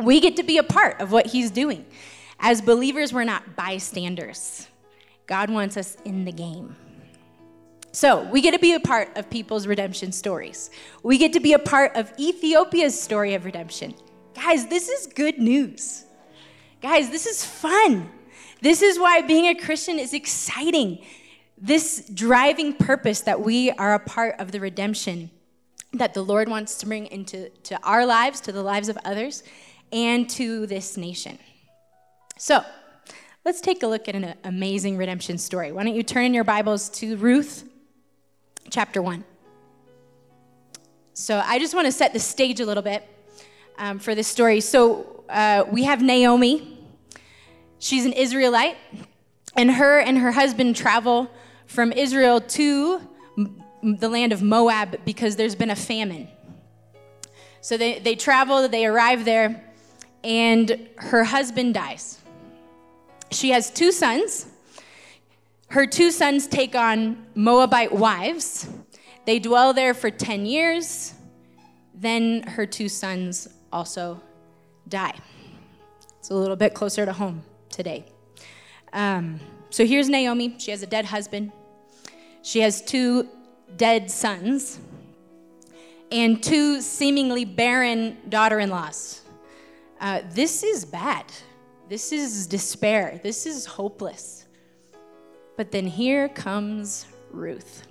We 0.00 0.20
get 0.20 0.36
to 0.36 0.42
be 0.42 0.58
a 0.58 0.62
part 0.62 1.00
of 1.00 1.12
what 1.12 1.26
He's 1.26 1.50
doing. 1.50 1.86
As 2.40 2.60
believers, 2.60 3.12
we're 3.12 3.24
not 3.24 3.54
bystanders. 3.54 4.66
God 5.26 5.50
wants 5.50 5.76
us 5.76 5.96
in 6.04 6.24
the 6.24 6.32
game. 6.32 6.76
So, 7.94 8.24
we 8.30 8.40
get 8.40 8.52
to 8.52 8.58
be 8.58 8.72
a 8.72 8.80
part 8.80 9.16
of 9.18 9.28
people's 9.28 9.66
redemption 9.66 10.12
stories. 10.12 10.70
We 11.02 11.18
get 11.18 11.34
to 11.34 11.40
be 11.40 11.52
a 11.52 11.58
part 11.58 11.94
of 11.94 12.10
Ethiopia's 12.18 12.98
story 12.98 13.34
of 13.34 13.44
redemption. 13.44 13.94
Guys, 14.34 14.66
this 14.66 14.88
is 14.88 15.06
good 15.08 15.38
news. 15.38 16.04
Guys, 16.80 17.10
this 17.10 17.26
is 17.26 17.44
fun. 17.44 18.10
This 18.62 18.80
is 18.80 18.98
why 18.98 19.20
being 19.20 19.46
a 19.46 19.54
Christian 19.54 19.98
is 19.98 20.14
exciting. 20.14 21.04
This 21.58 22.08
driving 22.12 22.72
purpose 22.72 23.20
that 23.20 23.42
we 23.42 23.70
are 23.72 23.94
a 23.94 23.98
part 23.98 24.36
of 24.38 24.52
the 24.52 24.60
redemption 24.60 25.30
that 25.92 26.14
the 26.14 26.22
Lord 26.22 26.48
wants 26.48 26.78
to 26.78 26.86
bring 26.86 27.06
into 27.06 27.50
to 27.64 27.78
our 27.82 28.06
lives, 28.06 28.40
to 28.42 28.52
the 28.52 28.62
lives 28.62 28.88
of 28.88 28.96
others, 29.04 29.42
and 29.92 30.28
to 30.30 30.66
this 30.66 30.96
nation. 30.96 31.38
So, 32.38 32.64
let's 33.44 33.60
take 33.60 33.82
a 33.82 33.86
look 33.86 34.08
at 34.08 34.14
an 34.14 34.34
amazing 34.44 34.96
redemption 34.96 35.36
story. 35.36 35.72
Why 35.72 35.82
don't 35.84 35.94
you 35.94 36.02
turn 36.02 36.24
in 36.24 36.34
your 36.34 36.44
Bibles 36.44 36.88
to 36.90 37.16
Ruth 37.16 37.68
chapter 38.70 39.02
1. 39.02 39.24
So 41.14 41.42
I 41.44 41.58
just 41.58 41.74
want 41.74 41.86
to 41.86 41.92
set 41.92 42.12
the 42.12 42.20
stage 42.20 42.60
a 42.60 42.66
little 42.66 42.82
bit 42.82 43.06
um, 43.78 43.98
for 43.98 44.14
this 44.14 44.28
story. 44.28 44.60
So 44.60 45.24
uh, 45.28 45.64
we 45.70 45.82
have 45.84 46.02
Naomi. 46.02 46.78
She's 47.80 48.06
an 48.06 48.12
Israelite, 48.12 48.76
and 49.56 49.72
her 49.72 49.98
and 49.98 50.18
her 50.18 50.30
husband 50.30 50.76
travel 50.76 51.28
from 51.66 51.90
Israel 51.92 52.40
to 52.40 53.00
the 53.82 54.08
land 54.08 54.32
of 54.32 54.40
Moab 54.40 55.00
because 55.04 55.34
there's 55.34 55.56
been 55.56 55.70
a 55.70 55.76
famine. 55.76 56.28
So 57.60 57.76
they, 57.76 57.98
they 57.98 58.14
travel, 58.14 58.68
they 58.68 58.86
arrive 58.86 59.24
there, 59.24 59.64
and 60.22 60.88
her 60.96 61.24
husband 61.24 61.74
dies. 61.74 62.21
She 63.32 63.50
has 63.50 63.70
two 63.70 63.92
sons. 63.92 64.46
Her 65.68 65.86
two 65.86 66.10
sons 66.10 66.46
take 66.46 66.74
on 66.74 67.26
Moabite 67.34 67.92
wives. 67.92 68.68
They 69.24 69.38
dwell 69.38 69.72
there 69.72 69.94
for 69.94 70.10
10 70.10 70.44
years. 70.44 71.14
Then 71.94 72.42
her 72.42 72.66
two 72.66 72.88
sons 72.88 73.48
also 73.72 74.20
die. 74.88 75.14
It's 76.18 76.30
a 76.30 76.34
little 76.34 76.56
bit 76.56 76.74
closer 76.74 77.06
to 77.06 77.12
home 77.12 77.42
today. 77.70 78.04
Um, 78.92 79.40
so 79.70 79.86
here's 79.86 80.08
Naomi. 80.08 80.56
She 80.58 80.70
has 80.70 80.82
a 80.82 80.86
dead 80.86 81.06
husband. 81.06 81.52
She 82.42 82.60
has 82.60 82.82
two 82.82 83.28
dead 83.76 84.10
sons 84.10 84.78
and 86.10 86.42
two 86.42 86.82
seemingly 86.82 87.46
barren 87.46 88.18
daughter 88.28 88.60
in 88.60 88.68
laws. 88.68 89.22
Uh, 90.00 90.20
this 90.30 90.62
is 90.62 90.84
bad. 90.84 91.24
This 91.92 92.10
is 92.10 92.46
despair. 92.46 93.20
This 93.22 93.44
is 93.44 93.66
hopeless. 93.66 94.46
But 95.58 95.70
then 95.72 95.86
here 95.86 96.30
comes 96.30 97.04
Ruth. 97.30 97.86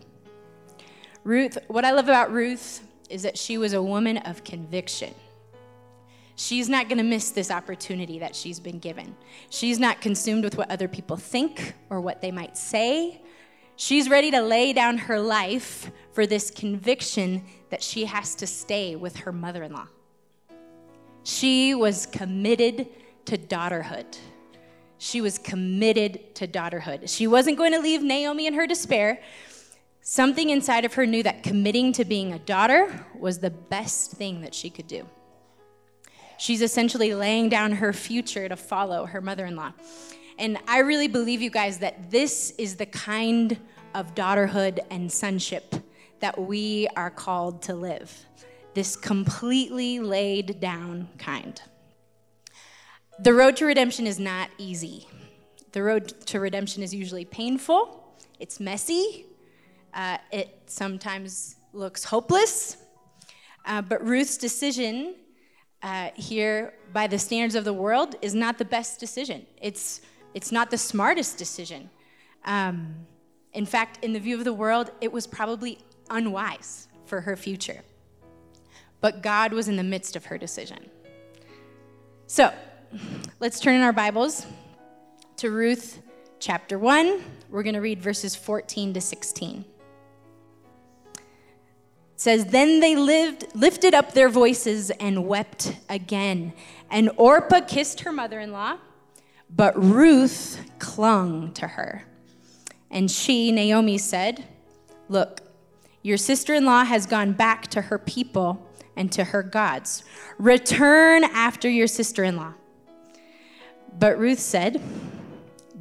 Ruth, 1.23 1.59
what 1.67 1.85
I 1.85 1.91
love 1.91 2.05
about 2.05 2.31
Ruth 2.31 2.81
is 3.11 3.21
that 3.21 3.37
she 3.37 3.59
was 3.59 3.73
a 3.73 3.83
woman 3.83 4.17
of 4.17 4.43
conviction. 4.43 5.13
She's 6.35 6.67
not 6.67 6.89
going 6.89 6.97
to 6.97 7.03
miss 7.03 7.29
this 7.29 7.51
opportunity 7.51 8.17
that 8.17 8.35
she's 8.35 8.59
been 8.59 8.79
given. 8.79 9.15
She's 9.51 9.77
not 9.77 10.01
consumed 10.01 10.45
with 10.45 10.57
what 10.57 10.71
other 10.71 10.87
people 10.87 11.15
think 11.15 11.75
or 11.91 12.01
what 12.01 12.23
they 12.23 12.31
might 12.31 12.57
say. 12.57 13.21
She's 13.75 14.09
ready 14.09 14.31
to 14.31 14.41
lay 14.41 14.73
down 14.73 14.97
her 14.97 15.19
life 15.19 15.91
for 16.11 16.25
this 16.25 16.49
conviction 16.49 17.43
that 17.69 17.83
she 17.83 18.05
has 18.05 18.33
to 18.33 18.47
stay 18.47 18.95
with 18.95 19.15
her 19.17 19.31
mother 19.31 19.61
in 19.61 19.73
law. 19.73 19.89
She 21.21 21.75
was 21.75 22.07
committed 22.07 22.87
to 23.25 23.37
daughterhood. 23.37 24.17
She 24.97 25.21
was 25.21 25.37
committed 25.37 26.35
to 26.35 26.47
daughterhood. 26.47 27.09
She 27.09 27.25
wasn't 27.27 27.57
going 27.57 27.71
to 27.71 27.79
leave 27.79 28.03
Naomi 28.03 28.45
in 28.47 28.53
her 28.53 28.67
despair. 28.67 29.19
Something 30.01 30.49
inside 30.49 30.85
of 30.85 30.93
her 30.95 31.05
knew 31.05 31.23
that 31.23 31.43
committing 31.43 31.93
to 31.93 32.05
being 32.05 32.33
a 32.33 32.39
daughter 32.39 33.05
was 33.17 33.39
the 33.39 33.49
best 33.49 34.11
thing 34.11 34.41
that 34.41 34.53
she 34.53 34.69
could 34.69 34.87
do. 34.87 35.07
She's 36.37 36.61
essentially 36.61 37.13
laying 37.13 37.49
down 37.49 37.73
her 37.73 37.93
future 37.93 38.49
to 38.49 38.55
follow 38.55 39.05
her 39.05 39.21
mother 39.21 39.45
in 39.45 39.55
law. 39.55 39.73
And 40.39 40.57
I 40.67 40.79
really 40.79 41.07
believe, 41.07 41.41
you 41.41 41.51
guys, 41.51 41.77
that 41.79 42.09
this 42.09 42.51
is 42.57 42.75
the 42.75 42.87
kind 42.87 43.59
of 43.93 44.15
daughterhood 44.15 44.79
and 44.89 45.11
sonship 45.11 45.75
that 46.19 46.39
we 46.39 46.87
are 46.95 47.11
called 47.11 47.61
to 47.63 47.75
live. 47.75 48.25
This 48.73 48.95
completely 48.95 49.99
laid 49.99 50.59
down 50.59 51.09
kind. 51.17 51.61
The 53.21 53.35
road 53.35 53.55
to 53.57 53.67
redemption 53.67 54.07
is 54.07 54.19
not 54.19 54.49
easy. 54.57 55.07
The 55.73 55.83
road 55.83 56.07
to 56.25 56.39
redemption 56.39 56.81
is 56.81 56.91
usually 56.91 57.23
painful, 57.23 58.03
it's 58.39 58.59
messy, 58.59 59.27
uh, 59.93 60.17
it 60.31 60.63
sometimes 60.65 61.55
looks 61.71 62.03
hopeless. 62.03 62.77
Uh, 63.63 63.83
but 63.83 64.03
Ruth's 64.03 64.37
decision 64.37 65.13
uh, 65.83 66.09
here, 66.15 66.73
by 66.93 67.05
the 67.05 67.19
standards 67.19 67.53
of 67.53 67.63
the 67.63 67.73
world, 67.73 68.15
is 68.23 68.33
not 68.33 68.57
the 68.57 68.65
best 68.65 68.99
decision. 68.99 69.45
It's, 69.61 70.01
it's 70.33 70.51
not 70.51 70.71
the 70.71 70.77
smartest 70.79 71.37
decision. 71.37 71.91
Um, 72.45 72.95
in 73.53 73.67
fact, 73.67 74.03
in 74.03 74.13
the 74.13 74.19
view 74.19 74.35
of 74.35 74.45
the 74.45 74.53
world, 74.53 74.89
it 74.99 75.11
was 75.11 75.27
probably 75.27 75.77
unwise 76.09 76.87
for 77.05 77.21
her 77.21 77.35
future. 77.35 77.83
But 78.99 79.21
God 79.21 79.53
was 79.53 79.67
in 79.67 79.75
the 79.75 79.83
midst 79.83 80.15
of 80.15 80.25
her 80.25 80.39
decision. 80.39 80.89
So, 82.25 82.51
let's 83.39 83.59
turn 83.59 83.75
in 83.75 83.81
our 83.81 83.93
Bibles 83.93 84.45
to 85.37 85.49
Ruth 85.49 86.01
chapter 86.39 86.77
1. 86.77 87.23
We're 87.49 87.63
going 87.63 87.75
to 87.75 87.81
read 87.81 88.01
verses 88.01 88.35
14 88.35 88.93
to 88.95 89.01
16. 89.01 89.65
It 91.13 91.21
says, 92.15 92.45
Then 92.45 92.79
they 92.79 92.95
lived, 92.95 93.47
lifted 93.55 93.93
up 93.93 94.13
their 94.13 94.29
voices 94.29 94.89
and 94.91 95.25
wept 95.25 95.75
again. 95.89 96.53
And 96.89 97.11
Orpah 97.17 97.61
kissed 97.61 98.01
her 98.01 98.11
mother 98.11 98.39
in 98.39 98.51
law, 98.51 98.77
but 99.49 99.81
Ruth 99.81 100.59
clung 100.79 101.53
to 101.53 101.67
her. 101.67 102.03
And 102.89 103.09
she, 103.09 103.51
Naomi, 103.51 103.97
said, 103.97 104.43
Look, 105.07 105.41
your 106.01 106.17
sister 106.17 106.53
in 106.53 106.65
law 106.65 106.83
has 106.83 107.05
gone 107.05 107.33
back 107.33 107.67
to 107.67 107.83
her 107.83 107.97
people 107.97 108.67
and 108.97 109.11
to 109.13 109.25
her 109.25 109.43
gods. 109.43 110.03
Return 110.37 111.23
after 111.23 111.69
your 111.69 111.87
sister 111.87 112.23
in 112.23 112.35
law. 112.35 112.53
But 113.99 114.17
Ruth 114.17 114.39
said, 114.39 114.81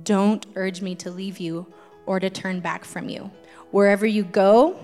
Don't 0.03 0.45
urge 0.57 0.83
me 0.83 0.95
to 0.97 1.11
leave 1.11 1.39
you 1.39 1.67
or 2.07 2.21
to 2.21 2.31
turn 2.31 2.61
back 2.61 2.85
from 2.85 3.09
you. 3.09 3.31
Wherever 3.71 4.07
you 4.07 4.25
go, 4.25 4.77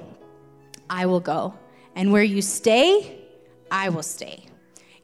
I 0.88 1.06
will 1.06 1.20
go. 1.20 1.54
And 1.94 2.12
where 2.12 2.22
you 2.22 2.42
stay, 2.42 3.18
I 3.70 3.88
will 3.88 4.02
stay. 4.02 4.46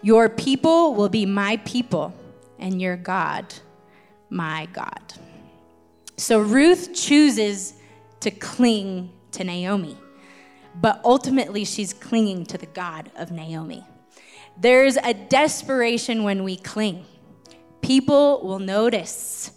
Your 0.02 0.29
people 0.29 0.95
will 0.95 1.09
be 1.09 1.26
my 1.26 1.57
people, 1.59 2.12
and 2.59 2.83
your 2.83 2.97
God, 2.97 3.55
my 4.31 4.69
God. 4.73 5.14
So 6.17 6.41
Ruth 6.41 6.95
chooses 6.95 7.75
to 8.21 8.31
cling 8.31 9.11
to 9.33 9.45
Naomi, 9.45 9.97
but 10.75 11.00
ultimately 11.05 11.64
she's 11.64 11.93
clinging 11.93 12.47
to 12.47 12.59
the 12.59 12.67
God 12.67 13.11
of 13.17 13.31
Naomi. 13.31 13.85
There's 14.57 14.97
a 14.97 15.14
desperation 15.14 16.25
when 16.25 16.45
we 16.45 16.57
cling. 16.57 17.05
People 17.83 18.41
will 18.43 18.59
notice. 18.59 19.53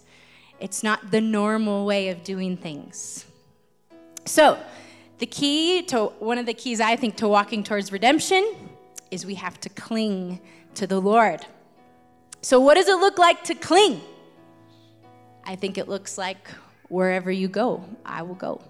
It's 0.60 0.82
not 0.82 1.10
the 1.10 1.20
normal 1.20 1.86
way 1.86 2.08
of 2.08 2.22
doing 2.24 2.56
things. 2.56 3.24
So, 4.24 4.58
the 5.18 5.26
key 5.26 5.82
to 5.84 6.06
one 6.18 6.36
of 6.36 6.44
the 6.44 6.52
keys 6.52 6.80
I 6.80 6.96
think 6.96 7.16
to 7.16 7.28
walking 7.28 7.62
towards 7.62 7.90
redemption 7.90 8.54
is 9.10 9.24
we 9.24 9.36
have 9.36 9.58
to 9.60 9.68
cling 9.70 10.40
to 10.74 10.86
the 10.86 11.00
Lord. 11.00 11.46
So, 12.42 12.60
what 12.60 12.74
does 12.74 12.88
it 12.88 12.98
look 12.98 13.18
like 13.18 13.44
to 13.44 13.54
cling? 13.54 14.00
I 15.44 15.56
think 15.56 15.78
it 15.78 15.88
looks 15.88 16.18
like 16.18 16.48
wherever 16.88 17.30
you 17.30 17.48
go, 17.48 17.84
I 18.04 18.22
will 18.22 18.34
go. 18.34 18.60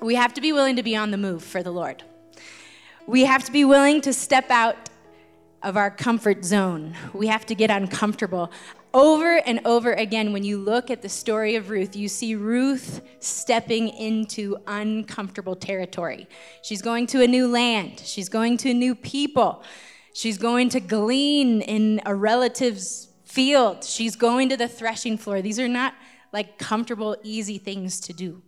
We 0.00 0.14
have 0.14 0.34
to 0.34 0.40
be 0.40 0.52
willing 0.52 0.76
to 0.76 0.82
be 0.82 0.94
on 0.94 1.10
the 1.10 1.16
move 1.16 1.42
for 1.42 1.62
the 1.62 1.72
Lord. 1.72 2.02
We 3.06 3.24
have 3.24 3.44
to 3.44 3.52
be 3.52 3.64
willing 3.64 4.00
to 4.02 4.12
step 4.12 4.50
out 4.50 4.76
of 5.62 5.76
our 5.76 5.90
comfort 5.90 6.44
zone. 6.44 6.94
We 7.12 7.26
have 7.28 7.46
to 7.46 7.54
get 7.54 7.70
uncomfortable. 7.70 8.50
Over 8.94 9.36
and 9.38 9.60
over 9.64 9.92
again, 9.92 10.32
when 10.32 10.44
you 10.44 10.58
look 10.58 10.90
at 10.90 11.02
the 11.02 11.08
story 11.08 11.56
of 11.56 11.70
Ruth, 11.70 11.96
you 11.96 12.08
see 12.08 12.34
Ruth 12.34 13.02
stepping 13.20 13.88
into 13.88 14.56
uncomfortable 14.66 15.56
territory. 15.56 16.28
She's 16.62 16.82
going 16.82 17.06
to 17.08 17.22
a 17.22 17.26
new 17.26 17.48
land, 17.48 18.00
she's 18.04 18.28
going 18.28 18.56
to 18.58 18.72
new 18.72 18.94
people, 18.94 19.62
she's 20.14 20.38
going 20.38 20.68
to 20.70 20.80
glean 20.80 21.60
in 21.62 22.00
a 22.06 22.14
relative's 22.14 23.08
field, 23.24 23.84
she's 23.84 24.16
going 24.16 24.48
to 24.48 24.56
the 24.56 24.68
threshing 24.68 25.18
floor. 25.18 25.42
These 25.42 25.58
are 25.58 25.68
not 25.68 25.94
like 26.32 26.58
comfortable, 26.58 27.16
easy 27.22 27.58
things 27.58 28.00
to 28.00 28.12
do. 28.12 28.42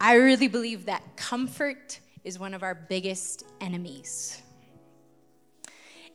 I 0.00 0.14
really 0.14 0.48
believe 0.48 0.86
that 0.86 1.16
comfort 1.16 2.00
is 2.24 2.38
one 2.38 2.54
of 2.54 2.62
our 2.62 2.74
biggest 2.74 3.44
enemies 3.60 4.42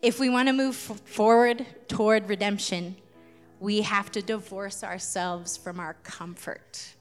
if 0.03 0.19
we 0.19 0.29
want 0.29 0.49
to 0.49 0.53
move 0.53 0.75
forward 0.75 1.65
toward 1.87 2.27
redemption, 2.27 2.95
we 3.61 3.81
have 3.81 4.11
to 4.11 4.21
divorce 4.21 4.83
ourselves 4.83 5.55
from 5.55 5.79
our 5.79 5.93
comfort. 6.03 6.93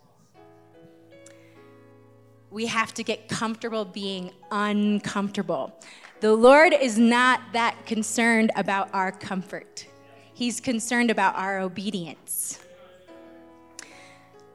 We 2.52 2.66
have 2.66 2.94
to 2.94 3.02
get 3.02 3.28
comfortable 3.28 3.84
being 3.84 4.30
uncomfortable. 4.52 5.76
The 6.20 6.32
Lord 6.32 6.72
is 6.72 6.96
not 6.96 7.40
that 7.54 7.84
concerned 7.86 8.52
about 8.54 8.88
our 8.94 9.10
comfort, 9.10 9.86
He's 10.34 10.60
concerned 10.60 11.10
about 11.10 11.36
our 11.36 11.58
obedience. 11.60 12.58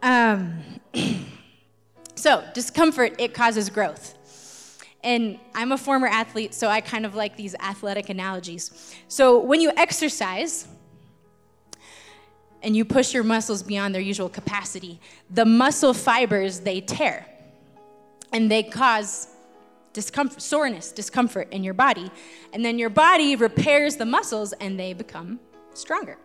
Um, 0.01 0.63
so, 2.15 2.43
discomfort, 2.53 3.15
it 3.19 3.33
causes 3.33 3.69
growth. 3.69 4.16
And 5.03 5.39
I'm 5.53 5.71
a 5.71 5.77
former 5.77 6.07
athlete, 6.07 6.53
so 6.53 6.67
I 6.67 6.81
kind 6.81 7.05
of 7.05 7.15
like 7.15 7.37
these 7.37 7.55
athletic 7.55 8.09
analogies. 8.09 8.95
So, 9.07 9.39
when 9.39 9.61
you 9.61 9.71
exercise, 9.77 10.67
and 12.63 12.75
you 12.75 12.83
push 12.83 13.13
your 13.13 13.23
muscles 13.23 13.63
beyond 13.63 13.93
their 13.93 14.01
usual 14.01 14.29
capacity, 14.29 14.99
the 15.29 15.45
muscle 15.45 15.93
fibers 15.93 16.61
they 16.61 16.81
tear 16.81 17.25
and 18.33 18.51
they 18.51 18.63
cause 18.63 19.27
discomfort, 19.93 20.41
soreness, 20.41 20.91
discomfort 20.91 21.47
in 21.51 21.63
your 21.63 21.73
body. 21.73 22.11
And 22.53 22.63
then 22.63 22.77
your 22.77 22.89
body 22.89 23.35
repairs 23.35 23.95
the 23.95 24.05
muscles 24.05 24.53
and 24.53 24.79
they 24.79 24.93
become 24.93 25.39
stronger. 25.73 26.17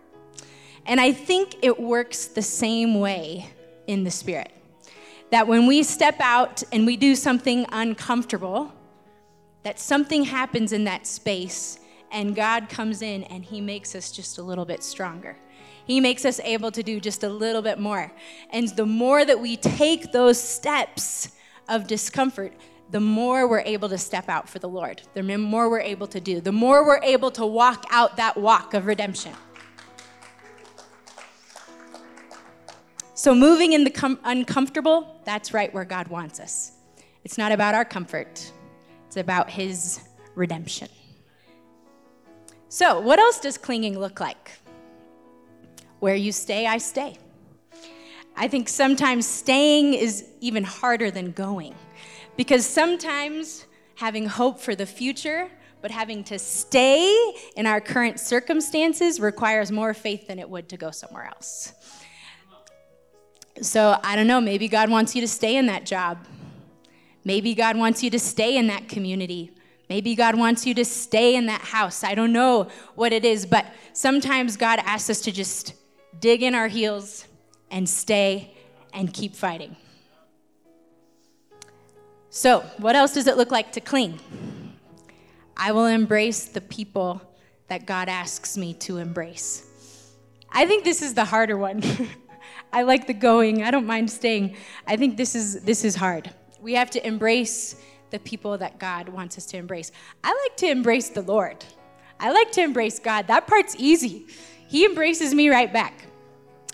And 0.84 1.00
I 1.00 1.12
think 1.12 1.56
it 1.62 1.78
works 1.78 2.26
the 2.26 2.42
same 2.42 2.98
way 2.98 3.50
in 3.86 4.04
the 4.04 4.10
spirit. 4.10 4.52
That 5.32 5.48
when 5.48 5.66
we 5.66 5.82
step 5.82 6.16
out 6.20 6.62
and 6.72 6.84
we 6.84 6.98
do 6.98 7.16
something 7.16 7.64
uncomfortable, 7.72 8.70
that 9.62 9.80
something 9.80 10.24
happens 10.24 10.72
in 10.72 10.84
that 10.84 11.06
space 11.06 11.80
and 12.10 12.36
God 12.36 12.68
comes 12.68 13.00
in 13.00 13.24
and 13.24 13.42
he 13.42 13.62
makes 13.62 13.94
us 13.94 14.12
just 14.12 14.36
a 14.36 14.42
little 14.42 14.66
bit 14.66 14.82
stronger. 14.82 15.38
He 15.86 16.00
makes 16.00 16.26
us 16.26 16.38
able 16.40 16.70
to 16.72 16.82
do 16.82 17.00
just 17.00 17.24
a 17.24 17.30
little 17.30 17.62
bit 17.62 17.78
more. 17.78 18.12
And 18.50 18.68
the 18.76 18.84
more 18.84 19.24
that 19.24 19.40
we 19.40 19.56
take 19.56 20.12
those 20.12 20.38
steps 20.38 21.30
of 21.66 21.86
discomfort, 21.86 22.52
the 22.90 23.00
more 23.00 23.48
we're 23.48 23.60
able 23.60 23.88
to 23.88 23.96
step 23.96 24.28
out 24.28 24.50
for 24.50 24.58
the 24.58 24.68
Lord, 24.68 25.00
the 25.14 25.22
more 25.22 25.70
we're 25.70 25.80
able 25.80 26.08
to 26.08 26.20
do, 26.20 26.42
the 26.42 26.52
more 26.52 26.86
we're 26.86 27.02
able 27.02 27.30
to 27.30 27.46
walk 27.46 27.86
out 27.90 28.18
that 28.18 28.36
walk 28.36 28.74
of 28.74 28.84
redemption. 28.84 29.32
So, 33.14 33.35
moving 33.35 33.75
in 33.75 33.85
the 33.85 33.90
com- 33.90 34.19
uncomfortable, 34.25 35.21
that's 35.25 35.52
right 35.52 35.73
where 35.75 35.85
God 35.85 36.09
wants 36.09 36.40
us. 36.40 36.73
It's 37.25 37.37
not 37.37 37.52
about 37.52 37.75
our 37.75 37.85
comfort, 37.85 38.50
it's 39.07 39.16
about 39.19 39.50
His 39.50 40.00
redemption. 40.35 40.88
So, 42.69 43.00
what 43.00 43.19
else 43.19 43.38
does 43.38 43.59
clinging 43.59 43.99
look 43.99 44.19
like? 44.19 44.52
Where 46.00 46.14
you 46.14 46.33
stay, 46.33 46.66
I 46.66 46.78
stay. 46.78 47.19
I 48.35 48.49
think 48.49 48.69
sometimes 48.69 49.26
staying 49.26 49.92
is 49.92 50.25
even 50.40 50.64
harder 50.64 51.11
than 51.11 51.33
going 51.33 51.75
because 52.37 52.64
sometimes 52.64 53.66
having 53.95 54.25
hope 54.25 54.59
for 54.59 54.75
the 54.75 54.87
future, 54.87 55.50
but 55.83 55.90
having 55.90 56.25
to 56.25 56.38
stay 56.38 57.35
in 57.57 57.66
our 57.66 57.81
current 57.81 58.19
circumstances 58.19 59.21
requires 59.21 59.71
more 59.71 59.92
faith 59.92 60.26
than 60.28 60.38
it 60.38 60.49
would 60.49 60.71
to 60.71 60.78
go 60.78 60.90
somewhere 60.90 61.26
else. 61.26 61.75
So 63.61 63.99
I 64.02 64.16
don't 64.16 64.26
know, 64.26 64.40
maybe 64.40 64.68
God 64.68 64.90
wants 64.90 65.14
you 65.14 65.21
to 65.21 65.28
stay 65.28 65.56
in 65.56 65.66
that 65.66 65.85
job. 65.85 66.26
Maybe 67.25 67.54
God 67.54 67.76
wants 67.76 68.02
you 68.02 68.11
to 68.11 68.18
stay 68.18 68.57
in 68.57 68.66
that 68.68 68.88
community. 68.88 69.53
Maybe 69.88 70.14
God 70.14 70.37
wants 70.37 70.66
you 70.66 70.74
to 70.74 70.85
stay 70.85 71.37
in 71.37 71.46
that 71.46 71.61
house. 71.61 72.03
I 72.03 72.14
don't 72.14 72.33
know 72.33 72.68
what 72.94 73.12
it 73.12 73.24
is, 73.24 73.44
but 73.46 73.66
sometimes 73.92 74.57
God 74.57 74.81
asks 74.85 75.11
us 75.11 75.20
to 75.22 75.33
just 75.33 75.74
dig 76.18 76.42
in 76.42 76.55
our 76.55 76.68
heels 76.68 77.26
and 77.70 77.88
stay 77.88 78.55
and 78.92 79.12
keep 79.12 79.35
fighting. 79.35 79.76
So, 82.31 82.61
what 82.79 82.96
else 82.96 83.12
does 83.12 83.26
it 83.26 83.37
look 83.37 83.50
like 83.50 83.72
to 83.72 83.81
cling? 83.81 84.18
I 85.57 85.72
will 85.72 85.87
embrace 85.87 86.46
the 86.46 86.62
people 86.62 87.20
that 87.68 87.85
God 87.87 88.09
asks 88.09 88.57
me 88.57 88.74
to 88.74 88.96
embrace. 88.96 89.66
I 90.50 90.66
think 90.66 90.85
this 90.85 91.03
is 91.03 91.14
the 91.14 91.24
harder 91.26 91.57
one. 91.57 91.83
I 92.72 92.82
like 92.82 93.06
the 93.06 93.14
going. 93.14 93.62
I 93.62 93.70
don't 93.70 93.87
mind 93.87 94.11
staying. 94.11 94.56
I 94.87 94.96
think 94.96 95.16
this 95.16 95.35
is 95.35 95.62
this 95.62 95.85
is 95.85 95.94
hard. 95.94 96.32
We 96.61 96.74
have 96.74 96.90
to 96.90 97.06
embrace 97.06 97.76
the 98.11 98.18
people 98.18 98.56
that 98.58 98.78
God 98.78 99.08
wants 99.08 99.37
us 99.37 99.46
to 99.46 99.56
embrace. 99.56 99.90
I 100.22 100.28
like 100.28 100.56
to 100.58 100.68
embrace 100.68 101.08
the 101.08 101.22
Lord. 101.22 101.64
I 102.20 102.30
like 102.30 102.52
to 102.52 102.62
embrace 102.62 102.98
God. 102.98 103.26
That 103.26 103.46
part's 103.46 103.74
easy. 103.78 104.26
He 104.68 104.85
embraces 104.85 105.35
me 105.35 105.48
right 105.48 105.72
back. 105.72 106.06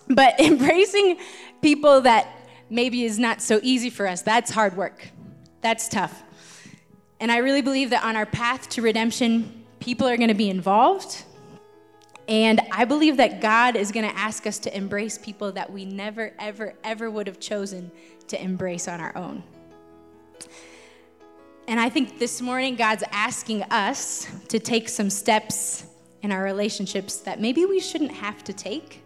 But 0.09 0.39
embracing 0.41 1.19
people 1.63 2.03
that 2.03 2.29
maybe 2.71 3.05
is 3.05 3.19
not 3.19 3.41
so 3.41 3.61
easy 3.63 3.89
for 3.89 4.07
us, 4.07 4.23
that's 4.23 4.51
hard 4.51 4.77
work. 4.77 5.09
That's 5.63 5.89
tough. 5.89 6.23
And 7.21 7.33
I 7.33 7.39
really 7.39 7.63
believe 7.63 7.91
that 7.91 8.05
on 8.05 8.15
our 8.15 8.27
path 8.27 8.69
to 8.71 8.83
redemption, 8.83 9.65
people 9.81 10.07
are 10.07 10.17
going 10.17 10.29
to 10.29 10.35
be 10.35 10.51
involved. 10.51 11.25
And 12.29 12.61
I 12.71 12.85
believe 12.85 13.17
that 13.17 13.41
God 13.41 13.75
is 13.75 13.91
going 13.91 14.09
to 14.09 14.17
ask 14.17 14.47
us 14.47 14.59
to 14.61 14.77
embrace 14.77 15.17
people 15.17 15.51
that 15.53 15.73
we 15.73 15.85
never, 15.85 16.33
ever, 16.39 16.75
ever 16.85 17.11
would 17.11 17.27
have 17.27 17.41
chosen 17.41 17.91
to 18.29 18.41
embrace 18.41 18.87
on 18.87 19.01
our 19.01 19.17
own. 19.17 19.43
And 21.67 21.81
I 21.81 21.89
think 21.89 22.19
this 22.19 22.41
morning, 22.41 22.77
God's 22.77 23.05
asking 23.13 23.63
us 23.65 24.29
to 24.49 24.59
take 24.59 24.89
some 24.89 25.09
steps 25.11 25.87
in 26.23 26.31
our 26.33 26.43
relationships 26.43 27.17
that 27.19 27.41
maybe 27.41 27.65
we 27.65 27.81
shouldn't 27.81 28.13
have 28.13 28.45
to 28.45 28.53
take 28.53 29.03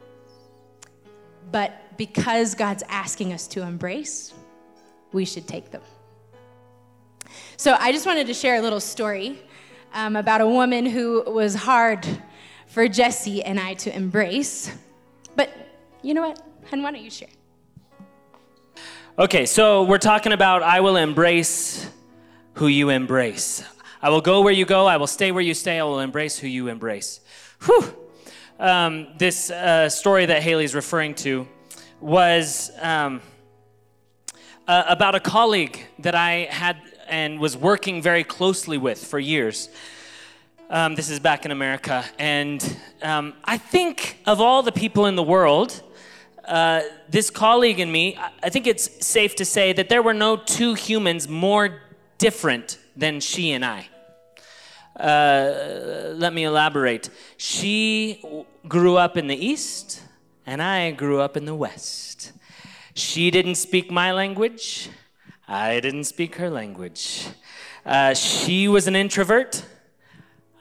but 1.52 1.96
because 1.98 2.54
God's 2.54 2.82
asking 2.88 3.34
us 3.34 3.46
to 3.48 3.62
embrace, 3.62 4.32
we 5.12 5.26
should 5.26 5.46
take 5.46 5.70
them. 5.70 5.82
So 7.58 7.76
I 7.78 7.92
just 7.92 8.06
wanted 8.06 8.26
to 8.26 8.34
share 8.34 8.56
a 8.56 8.62
little 8.62 8.80
story 8.80 9.38
um, 9.92 10.16
about 10.16 10.40
a 10.40 10.46
woman 10.46 10.86
who 10.86 11.22
was 11.30 11.54
hard 11.54 12.06
for 12.72 12.88
Jesse 12.88 13.42
and 13.42 13.60
I 13.60 13.74
to 13.74 13.94
embrace. 13.94 14.72
But 15.36 15.50
you 16.02 16.14
know 16.14 16.28
what? 16.28 16.42
Hun, 16.70 16.82
why 16.82 16.90
don't 16.90 17.02
you 17.02 17.10
share? 17.10 17.28
Okay, 19.18 19.46
so 19.46 19.84
we're 19.84 19.98
talking 19.98 20.32
about 20.32 20.62
I 20.62 20.80
will 20.80 20.96
embrace 20.96 21.88
who 22.54 22.66
you 22.66 22.88
embrace. 22.88 23.62
I 24.00 24.10
will 24.10 24.20
go 24.20 24.40
where 24.40 24.52
you 24.52 24.64
go. 24.64 24.86
I 24.86 24.96
will 24.96 25.06
stay 25.06 25.32
where 25.32 25.42
you 25.42 25.54
stay. 25.54 25.78
I 25.78 25.84
will 25.84 26.00
embrace 26.00 26.38
who 26.38 26.48
you 26.48 26.68
embrace. 26.68 27.20
Whew 27.64 28.02
um, 28.62 29.08
this 29.18 29.50
uh, 29.50 29.88
story 29.88 30.26
that 30.26 30.42
Haley's 30.42 30.74
referring 30.74 31.14
to 31.16 31.48
was 32.00 32.70
um, 32.80 33.20
uh, 34.68 34.84
about 34.88 35.16
a 35.16 35.20
colleague 35.20 35.80
that 35.98 36.14
I 36.14 36.46
had 36.48 36.76
and 37.08 37.40
was 37.40 37.56
working 37.56 38.00
very 38.00 38.22
closely 38.22 38.78
with 38.78 39.04
for 39.04 39.18
years. 39.18 39.68
Um, 40.74 40.94
this 40.94 41.10
is 41.10 41.20
back 41.20 41.44
in 41.44 41.50
America. 41.50 42.02
And 42.18 42.78
um, 43.02 43.34
I 43.44 43.58
think 43.58 44.16
of 44.24 44.40
all 44.40 44.62
the 44.62 44.72
people 44.72 45.04
in 45.04 45.16
the 45.16 45.22
world, 45.22 45.82
uh, 46.46 46.80
this 47.10 47.28
colleague 47.28 47.78
and 47.78 47.92
me, 47.92 48.18
I 48.42 48.48
think 48.48 48.66
it's 48.66 49.06
safe 49.06 49.34
to 49.36 49.44
say 49.44 49.74
that 49.74 49.90
there 49.90 50.00
were 50.00 50.14
no 50.14 50.38
two 50.38 50.72
humans 50.72 51.28
more 51.28 51.82
different 52.16 52.78
than 52.96 53.20
she 53.20 53.52
and 53.52 53.66
I. 53.66 53.86
Uh, 54.98 56.14
let 56.14 56.32
me 56.32 56.44
elaborate. 56.44 57.10
She 57.36 58.24
grew 58.66 58.96
up 58.96 59.18
in 59.18 59.26
the 59.26 59.36
East, 59.36 60.00
and 60.46 60.62
I 60.62 60.92
grew 60.92 61.20
up 61.20 61.36
in 61.36 61.44
the 61.44 61.54
West. 61.54 62.32
She 62.94 63.30
didn't 63.30 63.56
speak 63.56 63.90
my 63.90 64.10
language, 64.10 64.88
I 65.46 65.80
didn't 65.80 66.04
speak 66.04 66.36
her 66.36 66.48
language. 66.48 67.26
Uh, 67.84 68.14
she 68.14 68.68
was 68.68 68.86
an 68.86 68.96
introvert, 68.96 69.66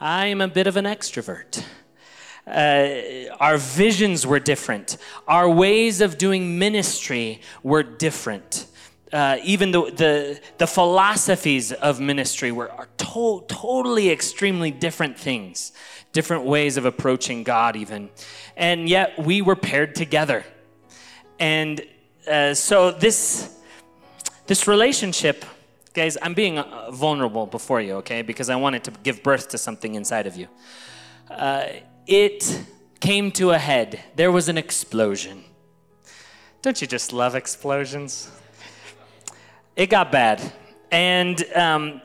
I 0.02 0.26
am 0.26 0.42
a 0.42 0.48
bit 0.48 0.68
of 0.68 0.76
an 0.76 0.86
extrovert. 0.86 1.64
Uh, 2.48 3.34
our 3.40 3.58
visions 3.58 4.26
were 4.26 4.40
different. 4.40 4.98
Our 5.28 5.48
ways 5.48 6.02
of 6.02 6.18
doing 6.18 6.58
ministry 6.60 7.40
were 7.64 7.84
different 7.84 8.66
uh, 9.14 9.38
even 9.44 9.72
the, 9.72 9.92
the, 9.92 10.42
the, 10.58 10.68
philosophies 10.68 11.72
of 11.74 12.00
ministry 12.00 12.52
were 12.52 12.72
are 12.72 12.88
to- 12.98 13.44
totally 13.48 14.10
extremely 14.10 14.72
different 14.72 15.20
things, 15.20 15.74
different 16.14 16.46
ways 16.46 16.78
of 16.78 16.86
approaching 16.86 17.44
God, 17.44 17.76
even. 17.76 18.10
And 18.56 18.88
yet 18.88 19.20
we 19.20 19.42
were 19.42 19.56
paired 19.56 19.96
together. 19.96 20.46
And 21.40 21.82
uh, 22.26 22.54
so 22.54 22.92
this, 22.92 23.54
this 24.48 24.66
relationship, 24.68 25.44
guys, 25.94 26.18
I'm 26.22 26.34
being 26.34 26.58
uh, 26.58 26.92
vulnerable 26.92 27.46
before 27.46 27.82
you, 27.82 27.96
okay? 27.96 28.22
Because 28.22 28.50
I 28.50 28.56
wanted 28.56 28.84
to 28.86 28.92
give 29.04 29.24
birth 29.24 29.50
to 29.50 29.58
something 29.58 29.96
inside 29.96 30.28
of 30.28 30.36
you. 30.36 30.48
Uh, 31.30 31.66
it 32.08 32.64
came 33.00 33.32
to 33.32 33.52
a 33.52 33.58
head. 33.58 34.00
There 34.16 34.32
was 34.32 34.50
an 34.50 34.58
explosion. 34.58 35.44
Don't 36.62 36.80
you 36.82 36.88
just 36.88 37.14
love 37.14 37.36
explosions? 37.36 38.30
it 39.76 39.90
got 39.90 40.12
bad. 40.12 40.54
And 40.92 41.44
um, 41.56 42.02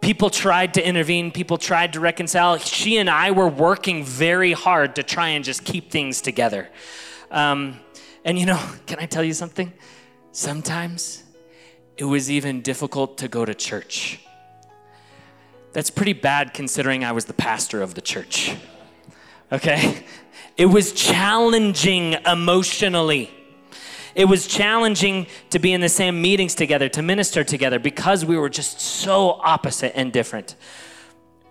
People 0.00 0.30
tried 0.30 0.74
to 0.74 0.86
intervene, 0.86 1.32
people 1.32 1.58
tried 1.58 1.92
to 1.94 2.00
reconcile. 2.00 2.56
She 2.58 2.98
and 2.98 3.10
I 3.10 3.32
were 3.32 3.48
working 3.48 4.04
very 4.04 4.52
hard 4.52 4.94
to 4.96 5.02
try 5.02 5.30
and 5.30 5.44
just 5.44 5.64
keep 5.64 5.90
things 5.90 6.20
together. 6.20 6.68
Um, 7.30 7.80
and 8.24 8.38
you 8.38 8.46
know, 8.46 8.60
can 8.86 8.98
I 9.00 9.06
tell 9.06 9.24
you 9.24 9.34
something? 9.34 9.72
Sometimes 10.30 11.24
it 11.98 12.04
was 12.04 12.30
even 12.30 12.62
difficult 12.62 13.18
to 13.18 13.28
go 13.28 13.44
to 13.44 13.54
church. 13.54 14.20
That's 15.72 15.90
pretty 15.90 16.12
bad 16.12 16.54
considering 16.54 17.04
I 17.04 17.12
was 17.12 17.26
the 17.26 17.34
pastor 17.34 17.82
of 17.82 17.94
the 17.94 18.00
church. 18.00 18.54
Okay? 19.50 20.04
It 20.56 20.66
was 20.66 20.92
challenging 20.92 22.14
emotionally. 22.24 23.30
It 24.14 24.26
was 24.26 24.46
challenging 24.46 25.26
to 25.50 25.58
be 25.58 25.72
in 25.72 25.80
the 25.80 25.88
same 25.88 26.22
meetings 26.22 26.54
together, 26.54 26.88
to 26.90 27.02
minister 27.02 27.44
together, 27.44 27.78
because 27.78 28.24
we 28.24 28.36
were 28.36 28.48
just 28.48 28.80
so 28.80 29.40
opposite 29.42 29.96
and 29.96 30.12
different. 30.12 30.54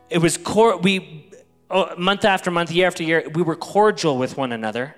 It 0.10 0.20
was 0.20 0.38
core, 0.38 0.78
we, 0.78 1.30
oh, 1.70 1.94
month 1.98 2.26
after 2.26 2.52
month, 2.52 2.72
year 2.72 2.88
after 2.88 3.04
year, 3.04 3.30
we 3.34 3.42
were 3.42 3.56
cordial 3.56 4.18
with 4.18 4.38
one 4.38 4.52
another, 4.52 4.96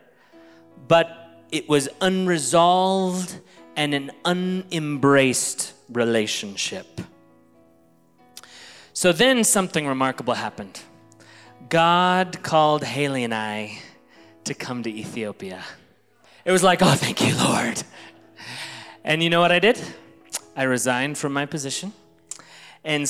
but 0.87 1.45
it 1.51 1.67
was 1.67 1.89
unresolved 2.01 3.39
and 3.79 3.93
an 3.93 4.11
unembraced 4.25 5.71
relationship. 5.87 6.99
So 8.91 9.13
then 9.13 9.45
something 9.45 9.87
remarkable 9.87 10.33
happened. 10.33 10.81
God 11.69 12.43
called 12.43 12.83
Haley 12.83 13.23
and 13.23 13.33
I 13.33 13.79
to 14.43 14.53
come 14.53 14.83
to 14.83 14.89
Ethiopia. 14.89 15.63
It 16.43 16.51
was 16.51 16.61
like, 16.61 16.81
oh, 16.81 16.93
thank 16.93 17.25
you, 17.25 17.33
Lord. 17.37 17.81
And 19.05 19.23
you 19.23 19.29
know 19.29 19.39
what 19.39 19.53
I 19.53 19.59
did? 19.59 19.81
I 20.57 20.63
resigned 20.63 21.17
from 21.17 21.31
my 21.31 21.45
position 21.45 21.93
and 22.83 23.09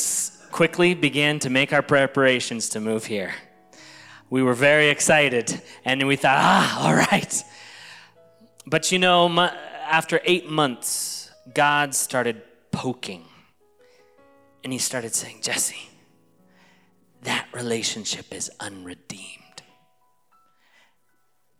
quickly 0.51 0.93
began 0.93 1.39
to 1.39 1.49
make 1.49 1.73
our 1.73 1.82
preparations 1.82 2.69
to 2.69 2.79
move 2.79 3.05
here. 3.05 3.34
We 4.29 4.43
were 4.43 4.53
very 4.53 4.89
excited 4.89 5.63
and 5.84 6.08
we 6.08 6.15
thought, 6.15 6.38
ah, 6.38 6.86
all 6.86 6.93
right. 6.93 7.43
But 8.67 8.91
you 8.91 8.99
know, 8.99 9.27
my, 9.27 9.51
after 9.89 10.21
eight 10.23 10.47
months, 10.47 11.32
God 11.54 11.95
started 11.95 12.41
poking. 12.71 13.25
And 14.63 14.71
he 14.71 14.80
started 14.80 15.15
saying, 15.15 15.39
Jesse, 15.41 15.89
that 17.23 17.47
relationship 17.54 18.34
is 18.34 18.49
unredeemed, 18.60 19.63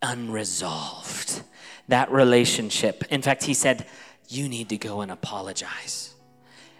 unresolved. 0.00 1.42
That 1.88 2.10
relationship. 2.12 3.02
In 3.10 3.20
fact, 3.20 3.42
he 3.42 3.52
said, 3.52 3.86
You 4.28 4.48
need 4.48 4.68
to 4.68 4.78
go 4.78 5.00
and 5.00 5.10
apologize. 5.10 6.14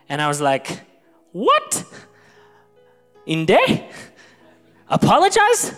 And 0.09 0.23
I 0.23 0.29
was 0.29 0.41
like, 0.41 0.69
What? 1.33 1.85
Inde? 3.27 3.59
Apologize? 4.89 5.75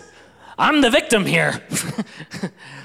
I'm 0.57 0.81
the 0.81 0.91
victim 0.91 1.25
here. 1.25 1.63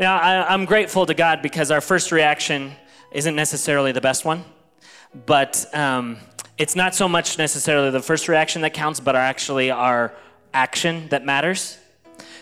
Now, 0.00 0.16
I, 0.16 0.54
am 0.54 0.64
grateful 0.64 1.04
to 1.04 1.12
God 1.12 1.42
because 1.42 1.70
our 1.70 1.82
first 1.82 2.10
reaction 2.10 2.72
isn't 3.12 3.36
necessarily 3.36 3.92
the 3.92 4.00
best 4.00 4.24
one, 4.24 4.46
but 5.26 5.66
um, 5.74 6.16
it's 6.56 6.74
not 6.74 6.94
so 6.94 7.06
much 7.06 7.36
necessarily 7.36 7.90
the 7.90 8.00
first 8.00 8.26
reaction 8.26 8.62
that 8.62 8.72
counts, 8.72 8.98
but 8.98 9.14
actually 9.14 9.70
our 9.70 10.14
action 10.54 11.06
that 11.10 11.26
matters. 11.26 11.76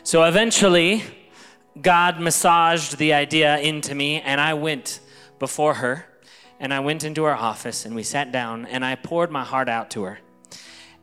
So 0.05 0.23
eventually, 0.23 1.03
God 1.83 2.21
massaged 2.21 2.97
the 2.97 3.13
idea 3.13 3.59
into 3.59 3.93
me, 3.93 4.21
and 4.21 4.41
I 4.41 4.55
went 4.55 5.01
before 5.41 5.75
her, 5.75 6.07
and 6.61 6.73
I 6.73 6.79
went 6.79 7.03
into 7.03 7.25
her 7.25 7.35
office, 7.35 7.85
and 7.85 7.93
we 7.97 8.05
sat 8.05 8.31
down, 8.31 8.67
and 8.67 8.85
I 8.85 8.95
poured 8.95 9.33
my 9.33 9.43
heart 9.43 9.69
out 9.69 9.91
to 9.91 10.05
her, 10.05 10.21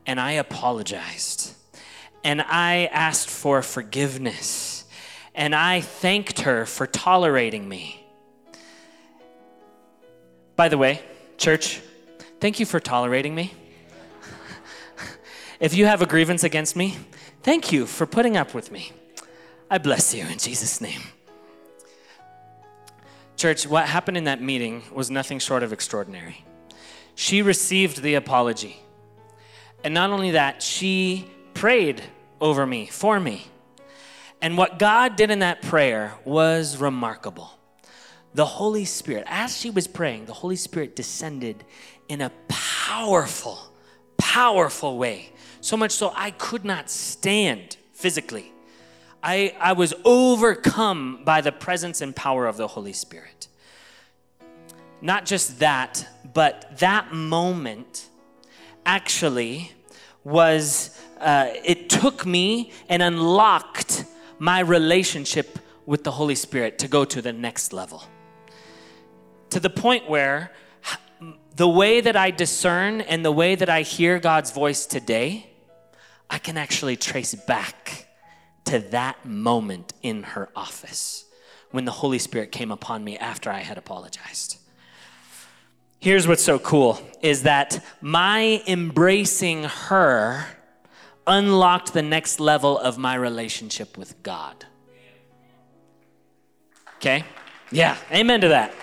and 0.06 0.22
I 0.22 0.32
apologized, 0.32 1.54
and 2.24 2.42
I 2.42 2.86
asked 2.94 3.30
for 3.30 3.62
forgiveness 3.62 4.75
and 5.36 5.54
I 5.54 5.82
thanked 5.82 6.42
her 6.42 6.66
for 6.66 6.88
tolerating 6.88 7.68
me. 7.68 8.02
By 10.56 10.70
the 10.70 10.78
way, 10.78 11.02
church, 11.38 11.82
thank 12.40 12.60
you 12.60 12.66
for 12.66 12.80
tolerating 12.80 13.36
me. 13.36 13.54
if 15.60 15.76
you 15.76 15.86
have 15.86 16.02
a 16.02 16.06
grievance 16.06 16.46
against 16.46 16.76
me, 16.76 16.98
thank 17.44 17.72
you 17.72 17.86
for 17.86 18.06
putting 18.06 18.38
up 18.38 18.54
with 18.54 18.72
me. 18.72 18.94
I 19.70 19.78
bless 19.78 20.14
you 20.14 20.24
in 20.24 20.38
Jesus' 20.38 20.80
name. 20.80 21.02
Church, 23.36 23.68
what 23.68 23.86
happened 23.86 24.16
in 24.16 24.24
that 24.24 24.42
meeting 24.42 24.84
was 24.94 25.12
nothing 25.12 25.40
short 25.40 25.62
of 25.62 25.74
extraordinary. 25.74 26.46
She 27.16 27.42
received 27.42 28.02
the 28.02 28.16
apology. 28.16 28.82
And 29.84 29.94
not 29.94 30.12
only 30.12 30.32
that, 30.32 30.64
she 30.64 31.30
prayed 31.54 32.02
over 32.40 32.66
me, 32.66 32.86
for 32.86 33.20
me. 33.20 33.48
And 34.46 34.60
what 34.60 34.78
God 34.78 35.16
did 35.16 35.32
in 35.32 35.40
that 35.40 35.64
prayer 35.64 36.14
was 36.24 36.78
remarkable. 36.78 37.58
The 38.36 38.46
Holy 38.46 38.86
Spirit, 38.86 39.24
as 39.26 39.58
she 39.58 39.72
was 39.72 39.88
praying, 39.88 40.28
the 40.28 40.34
Holy 40.34 40.56
Spirit 40.56 40.96
descended 40.96 41.64
in 42.10 42.22
a 42.22 42.32
powerful, 42.48 43.58
powerful 44.18 45.00
way. 45.00 45.32
So 45.62 45.76
much 45.76 45.94
so 45.94 46.14
I 46.16 46.30
could 46.30 46.64
not 46.64 46.92
stand 46.92 47.78
physically. 47.94 48.54
I, 49.24 49.56
I 49.60 49.74
was 49.74 49.96
overcome 50.06 51.22
by 51.26 51.42
the 51.42 51.52
presence 51.52 52.02
and 52.02 52.16
power 52.16 52.46
of 52.46 52.56
the 52.56 52.68
Holy 52.68 52.94
Spirit. 52.94 53.48
Not 55.02 55.26
just 55.26 55.58
that, 55.58 56.08
but 56.36 56.78
that 56.78 57.16
moment 57.16 58.10
actually 58.86 59.72
was, 60.24 61.02
uh, 61.20 61.48
it 61.64 61.90
took 61.90 62.28
me 62.28 62.72
and 62.88 63.02
unlocked 63.02 64.06
my 64.40 64.60
relationship 64.60 65.60
with 65.86 66.04
the 66.04 66.12
Holy 66.12 66.36
Spirit 66.36 66.80
to 66.80 66.88
go 66.88 67.06
to 67.06 67.22
the 67.22 67.34
next 67.34 67.74
level. 67.74 68.04
To 69.52 69.60
the 69.60 69.70
point 69.70 70.10
where 70.10 70.52
the 71.56 71.68
way 71.68 72.02
that 72.02 72.16
I 72.16 72.32
discern 72.32 73.02
and 73.02 73.24
the 73.24 73.32
way 73.32 73.56
that 73.56 73.70
I 73.70 73.82
hear 73.82 74.20
God's 74.20 74.52
voice 74.52 74.86
today, 74.86 75.50
I 76.30 76.38
can 76.38 76.58
actually 76.58 76.98
trace 76.98 77.34
back 77.34 78.08
to 78.66 78.80
that 78.80 79.26
moment 79.26 79.94
in 80.02 80.24
her 80.24 80.50
office 80.56 81.26
when 81.72 81.86
the 81.86 81.92
Holy 81.92 82.20
Spirit 82.20 82.52
came 82.52 82.72
upon 82.72 83.04
me 83.04 83.18
after 83.18 83.50
I 83.50 83.60
had 83.60 83.78
apologized. 83.78 84.58
Here's 86.00 86.28
what's 86.28 86.44
so 86.44 86.60
cool 86.60 87.00
is 87.22 87.44
that 87.44 87.84
my 88.02 88.62
embracing 88.68 89.64
her 89.64 90.46
unlocked 91.28 91.94
the 91.94 92.02
next 92.02 92.40
level 92.40 92.78
of 92.78 92.98
my 92.98 93.16
relationship 93.16 93.98
with 93.98 94.22
God. 94.24 94.66
Okay? 96.98 97.24
Yeah, 97.72 97.98
amen 98.12 98.42
to 98.42 98.50
that. 98.50 98.74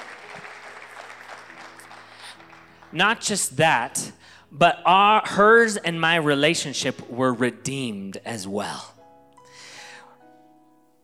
Not 2.92 3.20
just 3.20 3.56
that, 3.56 4.12
but 4.50 4.80
our, 4.84 5.22
hers 5.24 5.76
and 5.78 6.00
my 6.00 6.16
relationship 6.16 7.08
were 7.08 7.32
redeemed 7.32 8.18
as 8.24 8.46
well. 8.46 8.92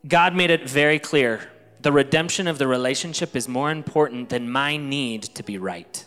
God 0.07 0.35
made 0.35 0.51
it 0.51 0.69
very 0.69 0.99
clear 0.99 1.51
the 1.81 1.93
redemption 1.93 2.47
of 2.49 2.59
the 2.59 2.67
relationship 2.67 3.37
is 3.37 3.49
more 3.49 3.71
important 3.71 4.29
than 4.29 4.51
my 4.51 4.77
need 4.77 5.23
to 5.23 5.43
be 5.43 5.59
right. 5.59 6.05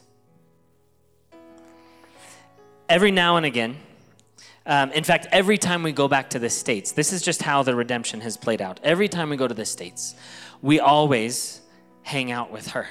Every 2.90 3.12
now 3.12 3.38
and 3.38 3.46
again, 3.46 3.78
um, 4.66 4.92
in 4.92 5.04
fact, 5.04 5.28
every 5.32 5.58
time 5.58 5.84
we 5.84 5.92
go 5.92 6.08
back 6.08 6.30
to 6.32 6.40
the 6.40 6.50
States, 6.50 6.92
this 6.92 7.12
is 7.12 7.22
just 7.22 7.42
how 7.42 7.64
the 7.64 7.76
redemption 7.76 8.22
has 8.22 8.38
played 8.38 8.62
out. 8.62 8.80
Every 8.84 9.08
time 9.08 9.30
we 9.30 9.38
go 9.38 9.48
to 9.48 9.54
the 9.54 9.66
States, 9.66 10.16
we 10.62 10.80
always 10.80 11.62
hang 12.04 12.32
out 12.32 12.52
with 12.52 12.68
her. 12.70 12.88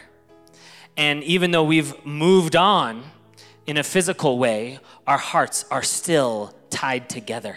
And 0.97 1.23
even 1.25 1.53
though 1.53 1.65
we've 1.65 2.05
moved 2.05 2.57
on 2.57 3.05
in 3.67 3.77
a 3.77 3.85
physical 3.85 4.39
way, 4.39 4.81
our 5.07 5.19
hearts 5.19 5.65
are 5.71 5.83
still 5.83 6.55
tied 6.71 7.09
together. 7.09 7.57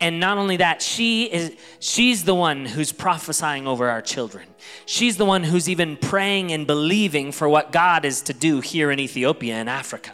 And 0.00 0.18
not 0.18 0.38
only 0.38 0.56
that, 0.56 0.82
she 0.82 1.24
is 1.24 1.56
she's 1.78 2.24
the 2.24 2.34
one 2.34 2.66
who's 2.66 2.92
prophesying 2.92 3.66
over 3.66 3.88
our 3.90 4.02
children. 4.02 4.48
She's 4.86 5.16
the 5.16 5.24
one 5.24 5.44
who's 5.44 5.68
even 5.68 5.96
praying 5.96 6.52
and 6.52 6.66
believing 6.66 7.30
for 7.30 7.48
what 7.48 7.72
God 7.72 8.04
is 8.04 8.22
to 8.22 8.32
do 8.32 8.60
here 8.60 8.90
in 8.90 8.98
Ethiopia 8.98 9.54
and 9.54 9.68
Africa. 9.68 10.12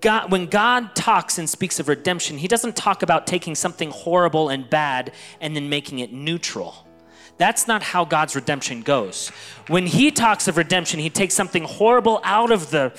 God, 0.00 0.30
when 0.30 0.46
God 0.46 0.94
talks 0.94 1.38
and 1.38 1.48
speaks 1.48 1.80
of 1.80 1.88
redemption, 1.88 2.38
He 2.38 2.48
doesn't 2.48 2.76
talk 2.76 3.02
about 3.02 3.26
taking 3.26 3.54
something 3.54 3.90
horrible 3.90 4.48
and 4.48 4.68
bad 4.68 5.12
and 5.40 5.56
then 5.56 5.68
making 5.68 6.00
it 6.00 6.12
neutral. 6.12 6.86
That's 7.38 7.66
not 7.66 7.82
how 7.82 8.04
God's 8.04 8.34
redemption 8.34 8.82
goes. 8.82 9.28
When 9.68 9.86
He 9.86 10.10
talks 10.10 10.46
of 10.48 10.56
redemption, 10.56 11.00
He 11.00 11.10
takes 11.10 11.34
something 11.34 11.64
horrible 11.64 12.20
out 12.22 12.52
of 12.52 12.70
the, 12.70 12.92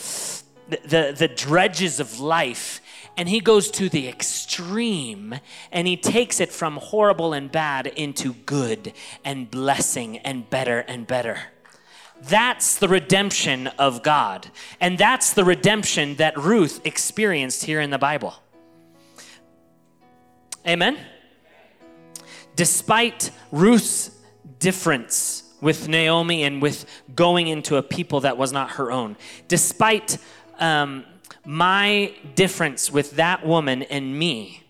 the, 0.70 1.16
the 1.18 1.28
dredges 1.28 2.00
of 2.00 2.20
life 2.20 2.82
and 3.18 3.30
He 3.30 3.40
goes 3.40 3.70
to 3.72 3.90
the 3.90 4.08
extreme 4.08 5.36
and 5.72 5.88
He 5.88 5.98
takes 5.98 6.40
it 6.40 6.52
from 6.52 6.78
horrible 6.78 7.34
and 7.34 7.52
bad 7.52 7.86
into 7.86 8.34
good 8.34 8.94
and 9.24 9.52
blessing 9.52 10.18
and 10.20 10.50
better 10.50 10.80
and 10.80 11.06
better. 11.06 11.38
That's 12.24 12.78
the 12.78 12.88
redemption 12.88 13.68
of 13.80 14.04
God. 14.04 14.50
And 14.80 14.98
that's 14.98 15.34
the 15.34 15.44
redemption 15.44 16.16
that 16.16 16.38
Ruth 16.38 16.86
experienced 16.86 17.64
here 17.64 17.80
in 17.82 17.90
the 17.90 17.98
Bible. 17.98 18.36
Amen? 20.68 20.98
Despite 22.56 23.32
Ruth's 23.52 24.12
difference 24.60 25.44
with 25.62 25.88
Naomi 25.88 26.44
and 26.44 26.62
with 26.62 26.86
going 27.16 27.48
into 27.48 27.78
a 27.78 27.84
people 27.84 28.22
that 28.22 28.38
was 28.38 28.52
not 28.52 28.72
her 28.72 28.92
own, 28.92 29.16
despite 29.48 30.18
um, 30.60 31.06
my 31.46 32.14
difference 32.36 32.92
with 32.92 33.12
that 33.12 33.46
woman 33.46 33.84
and 33.84 34.18
me, 34.18 34.64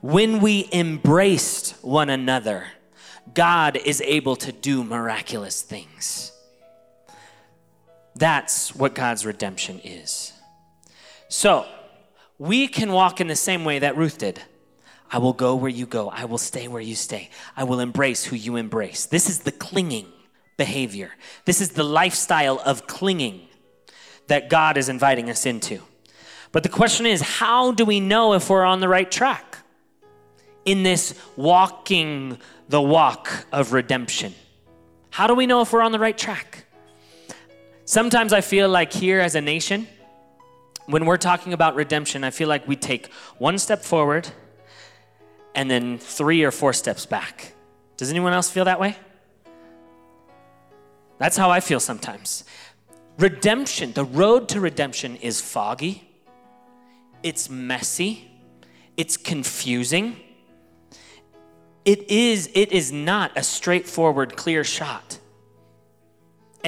when 0.00 0.40
we 0.40 0.68
embraced 0.72 1.76
one 1.82 2.10
another, 2.10 2.66
God 3.34 3.76
is 3.76 4.00
able 4.00 4.36
to 4.36 4.52
do 4.52 4.84
miraculous 4.84 5.62
things. 5.62 6.32
That's 8.18 8.74
what 8.74 8.94
God's 8.94 9.24
redemption 9.24 9.80
is. 9.84 10.32
So, 11.28 11.66
we 12.36 12.68
can 12.68 12.92
walk 12.92 13.20
in 13.20 13.28
the 13.28 13.36
same 13.36 13.64
way 13.64 13.78
that 13.78 13.96
Ruth 13.96 14.18
did. 14.18 14.40
I 15.10 15.18
will 15.18 15.32
go 15.32 15.54
where 15.54 15.70
you 15.70 15.86
go. 15.86 16.10
I 16.10 16.24
will 16.24 16.38
stay 16.38 16.68
where 16.68 16.82
you 16.82 16.94
stay. 16.94 17.30
I 17.56 17.64
will 17.64 17.80
embrace 17.80 18.24
who 18.24 18.36
you 18.36 18.56
embrace. 18.56 19.06
This 19.06 19.28
is 19.28 19.40
the 19.40 19.52
clinging 19.52 20.06
behavior. 20.56 21.12
This 21.44 21.60
is 21.60 21.70
the 21.70 21.84
lifestyle 21.84 22.60
of 22.64 22.86
clinging 22.86 23.48
that 24.26 24.50
God 24.50 24.76
is 24.76 24.88
inviting 24.88 25.30
us 25.30 25.46
into. 25.46 25.80
But 26.50 26.62
the 26.62 26.68
question 26.68 27.06
is 27.06 27.20
how 27.20 27.72
do 27.72 27.84
we 27.84 28.00
know 28.00 28.34
if 28.34 28.50
we're 28.50 28.64
on 28.64 28.80
the 28.80 28.88
right 28.88 29.10
track 29.10 29.58
in 30.64 30.82
this 30.82 31.14
walking 31.36 32.38
the 32.68 32.82
walk 32.82 33.46
of 33.52 33.72
redemption? 33.72 34.34
How 35.10 35.26
do 35.26 35.34
we 35.34 35.46
know 35.46 35.62
if 35.62 35.72
we're 35.72 35.82
on 35.82 35.92
the 35.92 35.98
right 35.98 36.18
track? 36.18 36.64
Sometimes 37.88 38.34
I 38.34 38.42
feel 38.42 38.68
like 38.68 38.92
here 38.92 39.18
as 39.18 39.34
a 39.34 39.40
nation, 39.40 39.88
when 40.88 41.06
we're 41.06 41.16
talking 41.16 41.54
about 41.54 41.74
redemption, 41.74 42.22
I 42.22 42.28
feel 42.28 42.46
like 42.46 42.68
we 42.68 42.76
take 42.76 43.10
one 43.38 43.56
step 43.56 43.82
forward 43.82 44.28
and 45.54 45.70
then 45.70 45.96
three 45.96 46.44
or 46.44 46.50
four 46.50 46.74
steps 46.74 47.06
back. 47.06 47.54
Does 47.96 48.10
anyone 48.10 48.34
else 48.34 48.50
feel 48.50 48.66
that 48.66 48.78
way? 48.78 48.94
That's 51.16 51.38
how 51.38 51.50
I 51.50 51.60
feel 51.60 51.80
sometimes. 51.80 52.44
Redemption, 53.18 53.94
the 53.94 54.04
road 54.04 54.50
to 54.50 54.60
redemption 54.60 55.16
is 55.16 55.40
foggy, 55.40 56.10
it's 57.22 57.48
messy, 57.48 58.30
it's 58.98 59.16
confusing. 59.16 60.14
It 61.86 62.10
is, 62.10 62.50
it 62.52 62.70
is 62.70 62.92
not 62.92 63.32
a 63.34 63.42
straightforward, 63.42 64.36
clear 64.36 64.62
shot. 64.62 65.17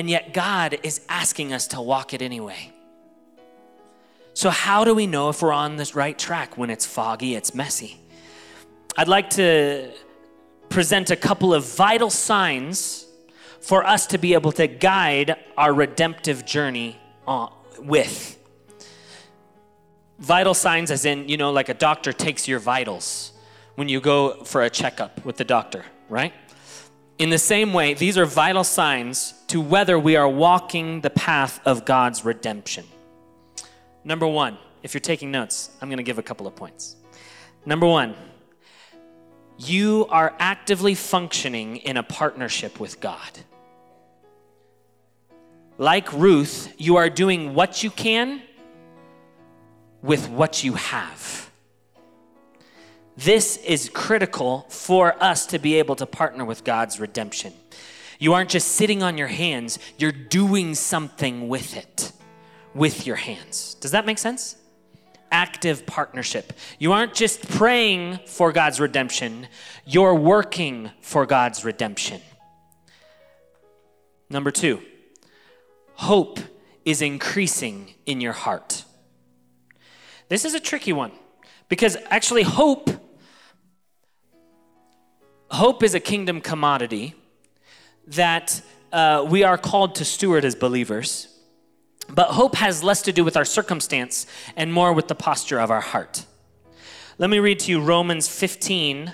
And 0.00 0.08
yet, 0.08 0.32
God 0.32 0.78
is 0.82 1.02
asking 1.10 1.52
us 1.52 1.66
to 1.66 1.80
walk 1.82 2.14
it 2.14 2.22
anyway. 2.22 2.72
So, 4.32 4.48
how 4.48 4.82
do 4.82 4.94
we 4.94 5.06
know 5.06 5.28
if 5.28 5.42
we're 5.42 5.52
on 5.52 5.76
this 5.76 5.94
right 5.94 6.18
track 6.18 6.56
when 6.56 6.70
it's 6.70 6.86
foggy, 6.86 7.34
it's 7.34 7.54
messy? 7.54 8.00
I'd 8.96 9.08
like 9.08 9.28
to 9.30 9.90
present 10.70 11.10
a 11.10 11.16
couple 11.16 11.52
of 11.52 11.66
vital 11.66 12.08
signs 12.08 13.04
for 13.60 13.86
us 13.86 14.06
to 14.06 14.16
be 14.16 14.32
able 14.32 14.52
to 14.52 14.66
guide 14.66 15.36
our 15.58 15.74
redemptive 15.74 16.46
journey 16.46 16.98
uh, 17.28 17.48
with. 17.78 18.38
Vital 20.18 20.54
signs, 20.54 20.90
as 20.90 21.04
in, 21.04 21.28
you 21.28 21.36
know, 21.36 21.52
like 21.52 21.68
a 21.68 21.74
doctor 21.74 22.14
takes 22.14 22.48
your 22.48 22.58
vitals 22.58 23.32
when 23.74 23.90
you 23.90 24.00
go 24.00 24.44
for 24.44 24.62
a 24.62 24.70
checkup 24.70 25.22
with 25.26 25.36
the 25.36 25.44
doctor, 25.44 25.84
right? 26.08 26.32
In 27.20 27.28
the 27.28 27.36
same 27.36 27.74
way, 27.74 27.92
these 27.92 28.16
are 28.16 28.24
vital 28.24 28.64
signs 28.64 29.34
to 29.48 29.60
whether 29.60 29.98
we 29.98 30.16
are 30.16 30.26
walking 30.26 31.02
the 31.02 31.10
path 31.10 31.60
of 31.66 31.84
God's 31.84 32.24
redemption. 32.24 32.86
Number 34.04 34.26
one, 34.26 34.56
if 34.82 34.94
you're 34.94 35.02
taking 35.02 35.30
notes, 35.30 35.70
I'm 35.82 35.90
going 35.90 35.98
to 35.98 36.02
give 36.02 36.18
a 36.18 36.22
couple 36.22 36.46
of 36.46 36.56
points. 36.56 36.96
Number 37.66 37.86
one, 37.86 38.14
you 39.58 40.06
are 40.08 40.34
actively 40.38 40.94
functioning 40.94 41.76
in 41.76 41.98
a 41.98 42.02
partnership 42.02 42.80
with 42.80 43.00
God. 43.00 43.40
Like 45.76 46.10
Ruth, 46.14 46.72
you 46.78 46.96
are 46.96 47.10
doing 47.10 47.52
what 47.52 47.82
you 47.82 47.90
can 47.90 48.40
with 50.00 50.26
what 50.30 50.64
you 50.64 50.72
have. 50.72 51.49
This 53.24 53.58
is 53.58 53.90
critical 53.90 54.64
for 54.70 55.22
us 55.22 55.44
to 55.46 55.58
be 55.58 55.74
able 55.74 55.94
to 55.96 56.06
partner 56.06 56.42
with 56.42 56.64
God's 56.64 56.98
redemption. 56.98 57.52
You 58.18 58.32
aren't 58.32 58.48
just 58.48 58.68
sitting 58.68 59.02
on 59.02 59.18
your 59.18 59.26
hands, 59.26 59.78
you're 59.98 60.10
doing 60.10 60.74
something 60.74 61.48
with 61.48 61.76
it, 61.76 62.12
with 62.72 63.06
your 63.06 63.16
hands. 63.16 63.74
Does 63.74 63.90
that 63.90 64.06
make 64.06 64.16
sense? 64.16 64.56
Active 65.30 65.84
partnership. 65.84 66.54
You 66.78 66.92
aren't 66.92 67.12
just 67.12 67.46
praying 67.46 68.20
for 68.24 68.52
God's 68.52 68.80
redemption, 68.80 69.48
you're 69.84 70.14
working 70.14 70.90
for 71.02 71.26
God's 71.26 71.62
redemption. 71.62 72.22
Number 74.30 74.50
two, 74.50 74.80
hope 75.92 76.40
is 76.86 77.02
increasing 77.02 77.92
in 78.06 78.22
your 78.22 78.32
heart. 78.32 78.86
This 80.28 80.46
is 80.46 80.54
a 80.54 80.60
tricky 80.60 80.94
one 80.94 81.12
because 81.68 81.98
actually, 82.08 82.44
hope. 82.44 82.88
Hope 85.50 85.82
is 85.82 85.94
a 85.94 86.00
kingdom 86.00 86.40
commodity 86.40 87.14
that 88.06 88.62
uh, 88.92 89.26
we 89.28 89.42
are 89.42 89.58
called 89.58 89.96
to 89.96 90.04
steward 90.04 90.44
as 90.44 90.54
believers. 90.54 91.26
But 92.08 92.28
hope 92.28 92.54
has 92.54 92.84
less 92.84 93.02
to 93.02 93.12
do 93.12 93.24
with 93.24 93.36
our 93.36 93.44
circumstance 93.44 94.26
and 94.56 94.72
more 94.72 94.92
with 94.92 95.08
the 95.08 95.14
posture 95.16 95.58
of 95.58 95.70
our 95.70 95.80
heart. 95.80 96.24
Let 97.18 97.30
me 97.30 97.40
read 97.40 97.58
to 97.60 97.72
you 97.72 97.80
Romans 97.80 98.28
15, 98.28 99.12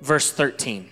verse 0.00 0.32
13. 0.32 0.88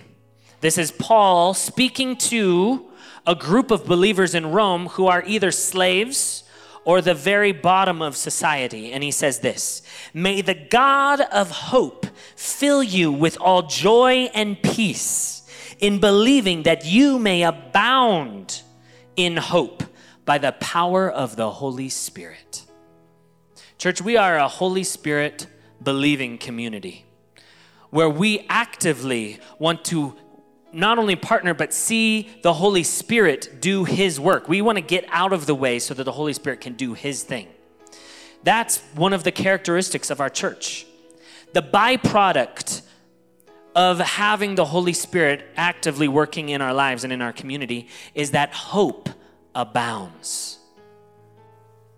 This 0.61 0.79
is 0.79 0.93
Paul 0.93 1.53
speaking 1.53 2.17
to 2.17 2.87
a 3.27 3.35
group 3.35 3.73
of 3.73 3.87
believers 3.87 4.35
in 4.35 4.53
Rome 4.53 4.87
who 4.87 5.09
are 5.09 5.23
either 5.27 5.51
slaves 5.51 6.45
or 6.87 7.03
the 7.03 7.15
very 7.15 7.51
bottom 7.51 8.01
of 8.01 8.17
society. 8.17 8.93
And 8.93 9.03
he 9.03 9.11
says 9.11 9.41
this 9.41 9.83
May 10.15 10.41
the 10.41 10.55
God 10.55 11.21
of 11.21 11.51
hope 11.51 12.07
fill 12.37 12.83
you 12.83 13.13
with 13.13 13.37
all 13.39 13.63
joy 13.63 14.31
and 14.33 14.63
peace 14.63 15.43
in 15.79 16.01
believing 16.01 16.63
that 16.63 16.87
you 16.87 17.19
may 17.19 17.43
abound 17.43 18.63
in 19.17 19.37
hope 19.37 19.83
by 20.25 20.39
the 20.39 20.53
power 20.53 21.11
of 21.11 21.37
the 21.37 21.51
Holy 21.51 21.89
Spirit. 21.89 22.65
Church, 23.79 24.01
we 24.01 24.17
are 24.17 24.39
a 24.39 24.49
Holy 24.49 24.85
Spirit 24.85 25.47
believing 25.83 26.39
community 26.39 27.05
where 27.91 28.09
we 28.09 28.47
actively 28.49 29.39
want 29.59 29.85
to 29.85 30.17
not 30.73 30.99
only 30.99 31.17
partner, 31.17 31.55
but 31.55 31.73
see 31.73 32.29
the 32.43 32.53
Holy 32.53 32.83
Spirit 32.83 33.61
do 33.61 33.85
His 33.85 34.21
work. 34.21 34.49
We 34.49 34.63
want 34.63 34.77
to 34.77 34.83
get 34.83 35.05
out 35.11 35.33
of 35.33 35.47
the 35.47 35.55
way 35.55 35.79
so 35.79 35.95
that 35.95 36.05
the 36.05 36.13
Holy 36.13 36.33
Spirit 36.33 36.61
can 36.61 36.75
do 36.75 36.95
His 36.95 37.23
thing. 37.23 37.49
That's 38.43 38.79
one 38.95 39.13
of 39.13 39.25
the 39.25 39.33
characteristics 39.33 40.11
of 40.11 40.21
our 40.21 40.31
church. 40.31 40.87
The 41.53 41.63
byproduct 41.63 42.83
of 43.75 43.99
having 43.99 44.55
the 44.55 44.65
Holy 44.65 44.93
Spirit 44.93 45.47
actively 45.57 46.09
working 46.09 46.49
in 46.49 46.63
our 46.63 46.73
lives 46.73 47.05
and 47.05 47.13
in 47.13 47.21
our 47.21 47.33
community 47.33 47.89
is 48.15 48.31
that 48.31 48.53
hope 48.53 49.09
abounds. 49.55 50.59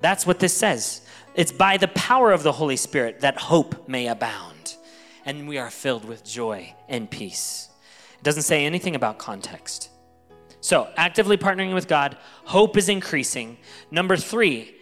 That's 0.00 0.26
what 0.26 0.38
this 0.38 0.52
says. 0.52 1.02
It's 1.35 1.52
by 1.52 1.76
the 1.76 1.88
power 1.88 2.33
of 2.33 2.42
the 2.42 2.52
Holy 2.52 2.76
Spirit 2.76 3.20
that 3.20 3.37
hope 3.37 3.88
may 3.88 4.09
abound, 4.09 4.76
and 5.24 5.48
we 5.48 5.59
are 5.59 5.70
filled 5.70 6.04
with 6.04 6.24
joy 6.24 6.74
and 6.88 7.11
peace. 7.11 7.67
It 8.18 8.24
doesn't 8.24 8.42
say 8.42 8.66
anything 8.66 8.94
about 8.94 9.18
context. 9.18 9.90
So, 10.61 10.88
actively 10.96 11.37
partnering 11.37 11.72
with 11.72 11.87
God, 11.87 12.16
hope 12.44 12.76
is 12.76 12.88
increasing. 12.88 13.59
Number 13.90 14.16
three, 14.16 14.74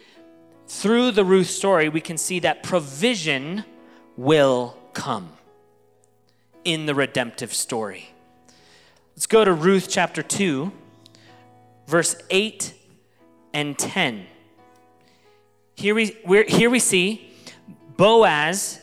through 0.67 1.11
the 1.11 1.23
Ruth 1.23 1.49
story, 1.49 1.87
we 1.87 2.01
can 2.01 2.17
see 2.17 2.39
that 2.39 2.63
provision 2.63 3.63
will 4.17 4.75
come 4.93 5.29
in 6.63 6.87
the 6.87 6.95
redemptive 6.95 7.53
story. 7.53 8.09
Let's 9.15 9.27
go 9.27 9.45
to 9.45 9.53
Ruth 9.53 9.87
chapter 9.89 10.23
2, 10.23 10.71
verse 11.87 12.15
8 12.29 12.73
and 13.53 13.77
10. 13.77 14.25
Here 15.75 15.95
we, 15.95 16.17
here 16.47 16.69
we 16.69 16.79
see 16.79 17.31
Boaz, 17.95 18.79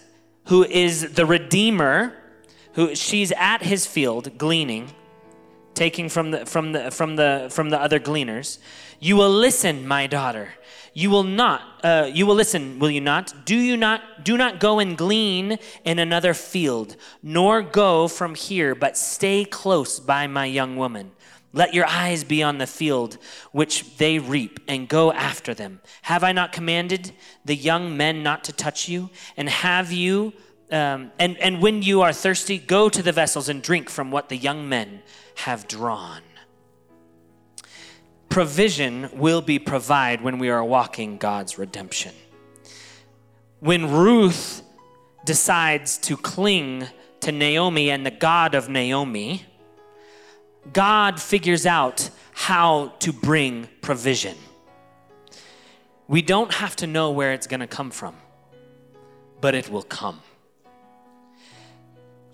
who 0.47 0.65
is 0.65 1.15
the 1.15 1.27
Redeemer 1.27 2.15
who 2.75 2.95
she's 2.95 3.33
at 3.33 3.63
his 3.63 3.87
field 3.87 4.37
gleaning, 4.39 4.93
taking 5.75 6.09
from 6.09 6.31
the 6.31 6.47
from 6.47 6.73
the 6.73 6.91
from 6.91 7.17
the 7.17 7.49
from 7.51 7.71
the 7.71 7.81
other 7.81 7.99
gleaners. 7.99 8.59
You 9.01 9.17
will 9.17 9.31
listen, 9.31 9.87
my 9.87 10.07
daughter. 10.07 10.51
You 10.97 11.11
will 11.11 11.25
not. 11.25 11.63
Uh, 11.85 12.09
you 12.13 12.25
will 12.25 12.37
listen, 12.37 12.79
will 12.79 12.91
you 12.91 13.01
not? 13.01 13.45
Do 13.45 13.57
you 13.57 13.77
not? 13.77 14.25
Do 14.25 14.37
not 14.37 14.61
go 14.61 14.79
and 14.79 14.97
glean 14.97 15.59
in 15.85 15.99
another 15.99 16.35
field, 16.35 16.97
nor 17.23 17.63
go 17.63 18.07
from 18.07 18.35
here, 18.37 18.75
but 18.75 18.97
stay 18.97 19.45
close 19.45 19.99
by 19.99 20.27
my 20.27 20.47
young 20.47 20.77
woman. 20.77 21.11
Let 21.53 21.75
your 21.75 21.87
eyes 21.87 22.25
be 22.25 22.43
on 22.43 22.59
the 22.59 22.67
field 22.67 23.19
which 23.53 23.97
they 23.99 24.19
reap, 24.19 24.59
and 24.67 24.89
go 24.89 25.13
after 25.13 25.55
them. 25.55 25.81
Have 26.03 26.25
I 26.25 26.33
not 26.33 26.53
commanded 26.53 27.13
the 27.45 27.55
young 27.55 27.97
men 27.97 28.25
not 28.25 28.43
to 28.45 28.53
touch 28.53 28.89
you? 28.89 29.11
And 29.37 29.49
have 29.49 29.93
you, 29.93 30.33
um, 30.71 31.13
and, 31.19 31.37
and 31.39 31.61
when 31.61 31.83
you 31.83 32.03
are 32.03 32.13
thirsty, 32.13 32.59
go 32.59 32.89
to 32.89 33.03
the 33.03 33.13
vessels 33.13 33.49
and 33.49 33.63
drink 33.63 33.91
from 33.91 34.11
what 34.11 34.29
the 34.29 34.37
young 34.37 34.69
men 34.69 35.03
have 35.37 35.69
drawn. 35.69 36.23
Provision 38.29 39.11
will 39.13 39.43
be 39.43 39.59
provided 39.59 40.25
when 40.25 40.39
we 40.39 40.49
are 40.49 40.65
walking 40.65 41.19
God's 41.19 41.59
redemption. 41.59 42.13
When 43.61 43.91
Ruth 43.93 44.63
decides 45.25 45.99
to 45.99 46.17
cling 46.17 46.87
to 47.21 47.33
Naomi 47.33 47.91
and 47.91 48.05
the 48.05 48.11
God 48.11 48.55
of 48.55 48.69
Naomi, 48.69 49.47
God 50.73 51.21
figures 51.21 51.67
out 51.67 52.11
how 52.33 52.89
to 52.99 53.13
bring 53.13 53.69
provision. 53.81 54.37
We 56.09 56.21
don't 56.21 56.53
have 56.53 56.75
to 56.77 56.87
know 56.87 57.13
where 57.13 57.33
it's 57.33 57.47
going 57.47 57.61
to 57.61 57.67
come 57.67 57.91
from, 57.91 58.17
but 59.41 59.55
it 59.55 59.71
will 59.71 59.83
come. 59.83 60.21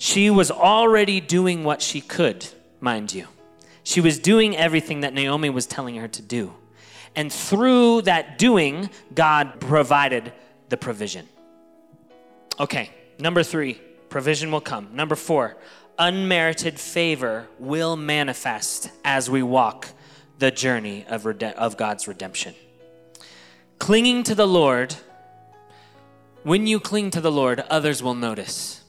She 0.00 0.30
was 0.30 0.50
already 0.50 1.20
doing 1.20 1.62
what 1.62 1.82
she 1.82 2.00
could, 2.00 2.48
mind 2.80 3.12
you. 3.12 3.28
She 3.82 4.00
was 4.00 4.18
doing 4.18 4.56
everything 4.56 5.00
that 5.00 5.12
Naomi 5.12 5.50
was 5.50 5.66
telling 5.66 5.96
her 5.96 6.08
to 6.08 6.22
do. 6.22 6.54
And 7.14 7.30
through 7.30 8.02
that 8.02 8.38
doing, 8.38 8.88
God 9.14 9.60
provided 9.60 10.32
the 10.70 10.78
provision. 10.78 11.28
Okay, 12.58 12.88
number 13.18 13.42
three, 13.42 13.74
provision 14.08 14.50
will 14.50 14.62
come. 14.62 14.88
Number 14.94 15.16
four, 15.16 15.58
unmerited 15.98 16.80
favor 16.80 17.46
will 17.58 17.94
manifest 17.94 18.90
as 19.04 19.28
we 19.28 19.42
walk 19.42 19.88
the 20.38 20.50
journey 20.50 21.04
of, 21.10 21.26
rede- 21.26 21.42
of 21.42 21.76
God's 21.76 22.08
redemption. 22.08 22.54
Clinging 23.78 24.22
to 24.22 24.34
the 24.34 24.48
Lord, 24.48 24.96
when 26.42 26.66
you 26.66 26.80
cling 26.80 27.10
to 27.10 27.20
the 27.20 27.30
Lord, 27.30 27.60
others 27.68 28.02
will 28.02 28.14
notice. 28.14 28.79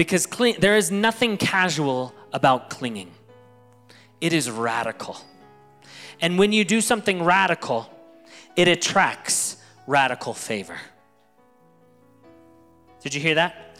Because 0.00 0.24
cling, 0.24 0.54
there 0.58 0.78
is 0.78 0.90
nothing 0.90 1.36
casual 1.36 2.14
about 2.32 2.70
clinging, 2.70 3.10
it 4.18 4.32
is 4.32 4.50
radical. 4.50 5.18
And 6.22 6.38
when 6.38 6.54
you 6.54 6.64
do 6.64 6.80
something 6.80 7.22
radical, 7.22 7.92
it 8.56 8.66
attracts 8.66 9.58
radical 9.86 10.32
favor. 10.32 10.78
Did 13.02 13.14
you 13.14 13.20
hear 13.20 13.34
that? 13.34 13.76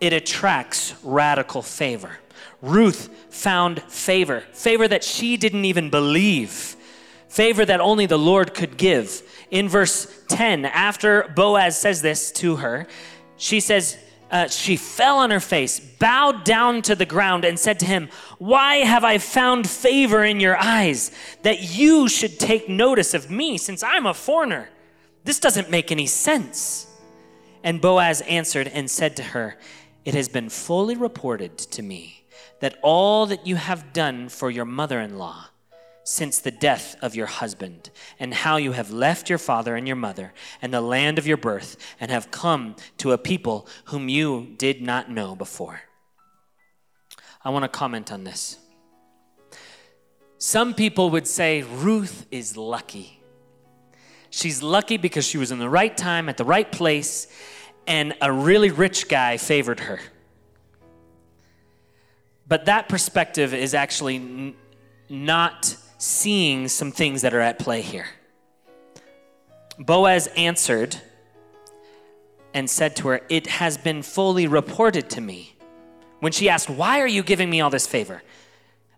it 0.00 0.12
attracts 0.12 0.94
radical 1.02 1.62
favor. 1.62 2.18
Ruth 2.60 3.08
found 3.30 3.82
favor, 3.84 4.40
favor 4.52 4.86
that 4.86 5.02
she 5.02 5.38
didn't 5.38 5.64
even 5.64 5.88
believe, 5.88 6.76
favor 7.30 7.64
that 7.64 7.80
only 7.80 8.04
the 8.04 8.18
Lord 8.18 8.52
could 8.52 8.76
give. 8.76 9.22
In 9.50 9.66
verse 9.66 10.06
10, 10.28 10.66
after 10.66 11.32
Boaz 11.34 11.78
says 11.78 12.02
this 12.02 12.30
to 12.32 12.56
her, 12.56 12.86
she 13.38 13.60
says, 13.60 13.96
uh, 14.30 14.48
she 14.48 14.76
fell 14.76 15.18
on 15.18 15.30
her 15.30 15.40
face, 15.40 15.78
bowed 15.78 16.44
down 16.44 16.82
to 16.82 16.94
the 16.94 17.06
ground, 17.06 17.44
and 17.44 17.58
said 17.58 17.78
to 17.80 17.86
him, 17.86 18.08
Why 18.38 18.76
have 18.76 19.04
I 19.04 19.18
found 19.18 19.68
favor 19.68 20.24
in 20.24 20.40
your 20.40 20.56
eyes 20.56 21.10
that 21.42 21.76
you 21.76 22.08
should 22.08 22.38
take 22.38 22.68
notice 22.68 23.14
of 23.14 23.30
me 23.30 23.58
since 23.58 23.82
I'm 23.82 24.06
a 24.06 24.14
foreigner? 24.14 24.70
This 25.24 25.40
doesn't 25.40 25.70
make 25.70 25.92
any 25.92 26.06
sense. 26.06 26.86
And 27.62 27.80
Boaz 27.80 28.20
answered 28.22 28.68
and 28.68 28.90
said 28.90 29.16
to 29.16 29.22
her, 29.22 29.56
it 30.04 30.14
has 30.14 30.28
been 30.28 30.50
fully 30.50 30.96
reported 30.96 31.56
to 31.56 31.82
me 31.82 32.24
that 32.60 32.78
all 32.82 33.26
that 33.26 33.46
you 33.46 33.56
have 33.56 33.92
done 33.92 34.28
for 34.28 34.50
your 34.50 34.64
mother 34.64 35.00
in 35.00 35.18
law 35.18 35.46
since 36.04 36.38
the 36.38 36.50
death 36.50 36.96
of 37.02 37.14
your 37.14 37.26
husband, 37.26 37.90
and 38.20 38.32
how 38.32 38.56
you 38.56 38.72
have 38.72 38.90
left 38.90 39.28
your 39.28 39.38
father 39.38 39.74
and 39.74 39.86
your 39.86 39.96
mother 39.96 40.32
and 40.62 40.72
the 40.72 40.80
land 40.80 41.18
of 41.18 41.26
your 41.26 41.36
birth, 41.36 41.76
and 41.98 42.10
have 42.10 42.30
come 42.30 42.76
to 42.98 43.12
a 43.12 43.18
people 43.18 43.66
whom 43.86 44.08
you 44.08 44.54
did 44.58 44.82
not 44.82 45.10
know 45.10 45.34
before. 45.34 45.80
I 47.42 47.50
want 47.50 47.64
to 47.64 47.68
comment 47.68 48.12
on 48.12 48.24
this. 48.24 48.58
Some 50.38 50.74
people 50.74 51.10
would 51.10 51.26
say 51.26 51.62
Ruth 51.62 52.26
is 52.30 52.56
lucky. 52.56 53.20
She's 54.30 54.62
lucky 54.62 54.98
because 54.98 55.24
she 55.24 55.38
was 55.38 55.50
in 55.50 55.58
the 55.58 55.68
right 55.68 55.96
time 55.96 56.28
at 56.28 56.36
the 56.36 56.44
right 56.44 56.70
place 56.70 57.28
and 57.86 58.14
a 58.20 58.32
really 58.32 58.70
rich 58.70 59.08
guy 59.08 59.36
favored 59.36 59.80
her. 59.80 60.00
But 62.46 62.66
that 62.66 62.88
perspective 62.88 63.54
is 63.54 63.74
actually 63.74 64.16
n- 64.16 64.54
not 65.08 65.76
seeing 66.04 66.68
some 66.68 66.92
things 66.92 67.22
that 67.22 67.32
are 67.32 67.40
at 67.40 67.58
play 67.58 67.80
here. 67.80 68.06
Boaz 69.78 70.28
answered 70.36 70.96
and 72.52 72.68
said 72.68 72.94
to 72.96 73.08
her, 73.08 73.20
It 73.28 73.46
has 73.46 73.78
been 73.78 74.02
fully 74.02 74.46
reported 74.46 75.08
to 75.10 75.20
me. 75.20 75.56
When 76.20 76.30
she 76.30 76.48
asked, 76.48 76.68
Why 76.68 77.00
are 77.00 77.06
you 77.06 77.22
giving 77.22 77.48
me 77.48 77.60
all 77.60 77.70
this 77.70 77.86
favor? 77.86 78.22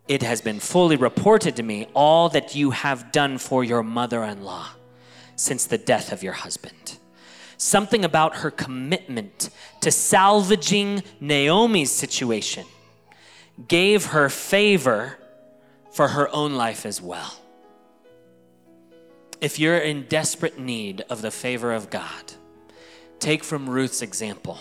It 0.08 0.22
has 0.22 0.40
been 0.40 0.60
fully 0.60 0.96
reported 0.96 1.56
to 1.56 1.62
me 1.62 1.88
all 1.94 2.28
that 2.30 2.54
you 2.54 2.70
have 2.72 3.12
done 3.12 3.38
for 3.38 3.64
your 3.64 3.82
mother 3.82 4.22
in 4.24 4.42
law 4.42 4.68
since 5.36 5.66
the 5.66 5.78
death 5.78 6.12
of 6.12 6.22
your 6.22 6.32
husband 6.32 6.98
something 7.58 8.04
about 8.04 8.36
her 8.36 8.50
commitment 8.50 9.48
to 9.80 9.90
salvaging 9.90 11.02
Naomi's 11.20 11.90
situation 11.90 12.66
gave 13.66 14.06
her 14.06 14.28
favor 14.28 15.18
for 15.96 16.08
her 16.08 16.28
own 16.28 16.52
life 16.52 16.84
as 16.84 17.00
well. 17.00 17.40
If 19.40 19.58
you're 19.58 19.78
in 19.78 20.04
desperate 20.10 20.58
need 20.58 21.02
of 21.08 21.22
the 21.22 21.30
favor 21.30 21.72
of 21.72 21.88
God, 21.88 22.34
take 23.18 23.42
from 23.42 23.70
Ruth's 23.70 24.02
example. 24.02 24.58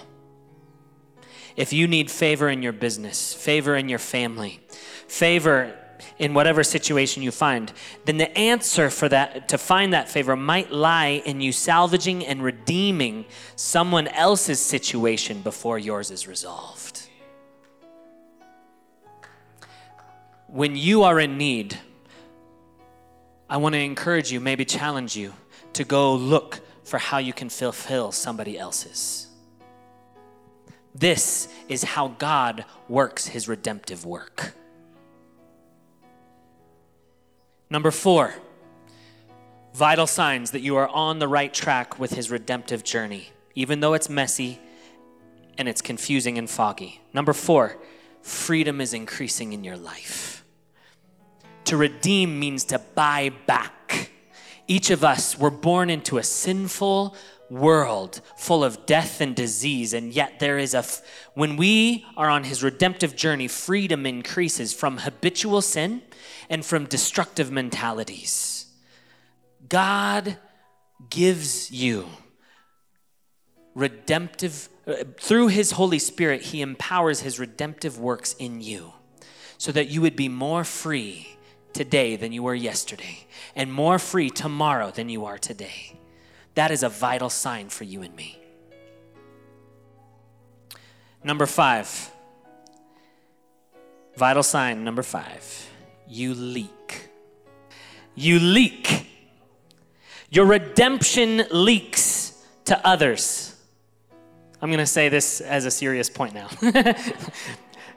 If 1.58 1.74
you 1.74 1.90
need 1.90 2.10
favor 2.10 2.48
in 2.48 2.64
your 2.64 2.72
business, 2.72 3.34
favor 3.34 3.76
in 3.76 3.90
your 3.90 4.00
family, 4.00 4.62
favor 5.10 5.78
in 6.18 6.34
whatever 6.34 6.64
situation 6.64 7.22
you 7.22 7.32
find, 7.32 7.74
then 8.06 8.16
the 8.16 8.38
answer 8.38 8.90
for 8.90 9.10
that, 9.10 9.50
to 9.50 9.58
find 9.58 9.92
that 9.92 10.08
favor, 10.08 10.38
might 10.38 10.72
lie 10.72 11.22
in 11.26 11.42
you 11.42 11.52
salvaging 11.52 12.26
and 12.26 12.42
redeeming 12.44 13.26
someone 13.58 14.08
else's 14.08 14.62
situation 14.62 15.42
before 15.42 15.78
yours 15.78 16.12
is 16.12 16.30
resolved. 16.30 16.95
When 20.56 20.78
you 20.78 21.04
are 21.04 21.20
in 21.20 21.38
need, 21.38 21.78
I 23.50 23.58
want 23.58 23.76
to 23.76 23.80
encourage 23.80 24.32
you, 24.32 24.40
maybe 24.40 24.64
challenge 24.64 25.14
you, 25.14 25.34
to 25.74 25.84
go 25.84 26.16
look 26.16 26.62
for 26.86 26.98
how 26.98 27.18
you 27.18 27.34
can 27.34 27.50
fulfill 27.50 28.14
somebody 28.14 28.58
else's. 28.58 29.28
This 30.98 31.50
is 31.68 31.84
how 31.84 32.08
God 32.08 32.64
works 32.88 33.28
his 33.28 33.50
redemptive 33.50 34.06
work. 34.06 34.54
Number 37.70 37.92
four, 37.92 38.34
vital 39.74 40.08
signs 40.08 40.52
that 40.52 40.62
you 40.62 40.78
are 40.78 40.88
on 40.88 41.20
the 41.20 41.28
right 41.28 41.54
track 41.54 42.00
with 42.00 42.12
his 42.12 42.32
redemptive 42.32 42.86
journey, 42.86 43.28
even 43.56 43.82
though 43.82 43.94
it's 43.94 44.08
messy 44.08 44.58
and 45.58 45.68
it's 45.68 45.82
confusing 45.82 46.38
and 46.38 46.50
foggy. 46.50 47.02
Number 47.12 47.34
four, 47.34 47.76
freedom 48.22 48.80
is 48.80 48.94
increasing 48.94 49.52
in 49.52 49.66
your 49.66 49.76
life. 49.76 50.45
To 51.66 51.78
redeem 51.78 52.40
means 52.40 52.64
to 52.66 52.80
buy 52.80 53.32
back. 53.48 54.12
Each 54.68 54.90
of 54.90 55.04
us 55.04 55.38
were 55.38 55.52
born 55.52 55.90
into 55.90 56.18
a 56.18 56.24
sinful 56.24 57.16
world 57.50 58.22
full 58.36 58.64
of 58.64 58.86
death 58.86 59.22
and 59.22 59.36
disease, 59.36 59.94
and 59.94 60.12
yet 60.14 60.40
there 60.40 60.58
is 60.58 60.74
a, 60.74 60.80
f- 60.80 61.02
when 61.36 61.58
we 61.58 62.06
are 62.18 62.30
on 62.30 62.44
his 62.44 62.64
redemptive 62.64 63.16
journey, 63.16 63.48
freedom 63.48 64.06
increases 64.06 64.74
from 64.74 65.00
habitual 65.00 65.62
sin 65.62 66.02
and 66.50 66.66
from 66.66 66.86
destructive 66.86 67.52
mentalities. 67.52 68.68
God 69.70 70.38
gives 71.10 71.72
you 71.72 72.08
redemptive, 73.76 74.70
uh, 74.88 75.04
through 75.20 75.48
His 75.48 75.72
Holy 75.72 76.00
Spirit, 76.00 76.42
He 76.42 76.62
empowers 76.62 77.22
His 77.22 77.40
redemptive 77.40 78.00
works 78.00 78.34
in 78.34 78.62
you 78.62 78.94
so 79.58 79.72
that 79.72 79.90
you 79.90 80.02
would 80.02 80.16
be 80.16 80.30
more 80.30 80.64
free 80.64 81.35
today 81.76 82.16
than 82.16 82.32
you 82.32 82.42
were 82.42 82.56
yesterday 82.56 83.28
and 83.56 83.72
more 83.72 84.00
free 84.00 84.30
tomorrow 84.30 84.90
than 84.92 85.10
you 85.10 85.26
are 85.26 85.38
today. 85.38 86.00
That 86.56 86.72
is 86.72 86.84
a 86.84 86.90
vital 86.90 87.30
sign 87.30 87.68
for 87.70 87.84
you 87.84 88.02
and 88.02 88.16
me. 88.16 88.40
Number 91.24 91.46
five, 91.46 92.12
vital 94.16 94.42
sign 94.42 94.84
number 94.84 95.04
five 95.04 95.70
you 96.08 96.34
leak. 96.34 97.10
You 98.14 98.40
leak. 98.40 99.08
Your 100.30 100.46
redemption 100.46 101.44
leaks 101.52 102.46
to 102.66 102.88
others. 102.88 103.56
I'm 104.62 104.70
going 104.70 104.80
to 104.80 104.86
say 104.86 105.10
this 105.10 105.42
as 105.42 105.66
a 105.66 105.72
serious 105.72 106.10
point 106.10 106.34
now. 106.34 106.48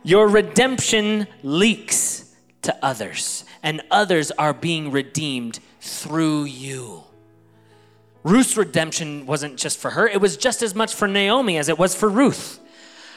Your 0.02 0.26
redemption 0.26 1.26
leaks 1.42 2.27
to 2.68 2.84
others, 2.84 3.44
and 3.62 3.80
others 3.90 4.30
are 4.32 4.52
being 4.52 4.90
redeemed 4.90 5.58
through 5.80 6.44
you. 6.44 7.02
Ruth's 8.24 8.58
redemption 8.58 9.24
wasn't 9.24 9.56
just 9.56 9.78
for 9.78 9.90
her, 9.90 10.06
it 10.06 10.20
was 10.20 10.36
just 10.36 10.62
as 10.62 10.74
much 10.74 10.94
for 10.94 11.08
Naomi 11.08 11.56
as 11.56 11.70
it 11.70 11.78
was 11.78 11.94
for 11.94 12.10
Ruth. 12.10 12.60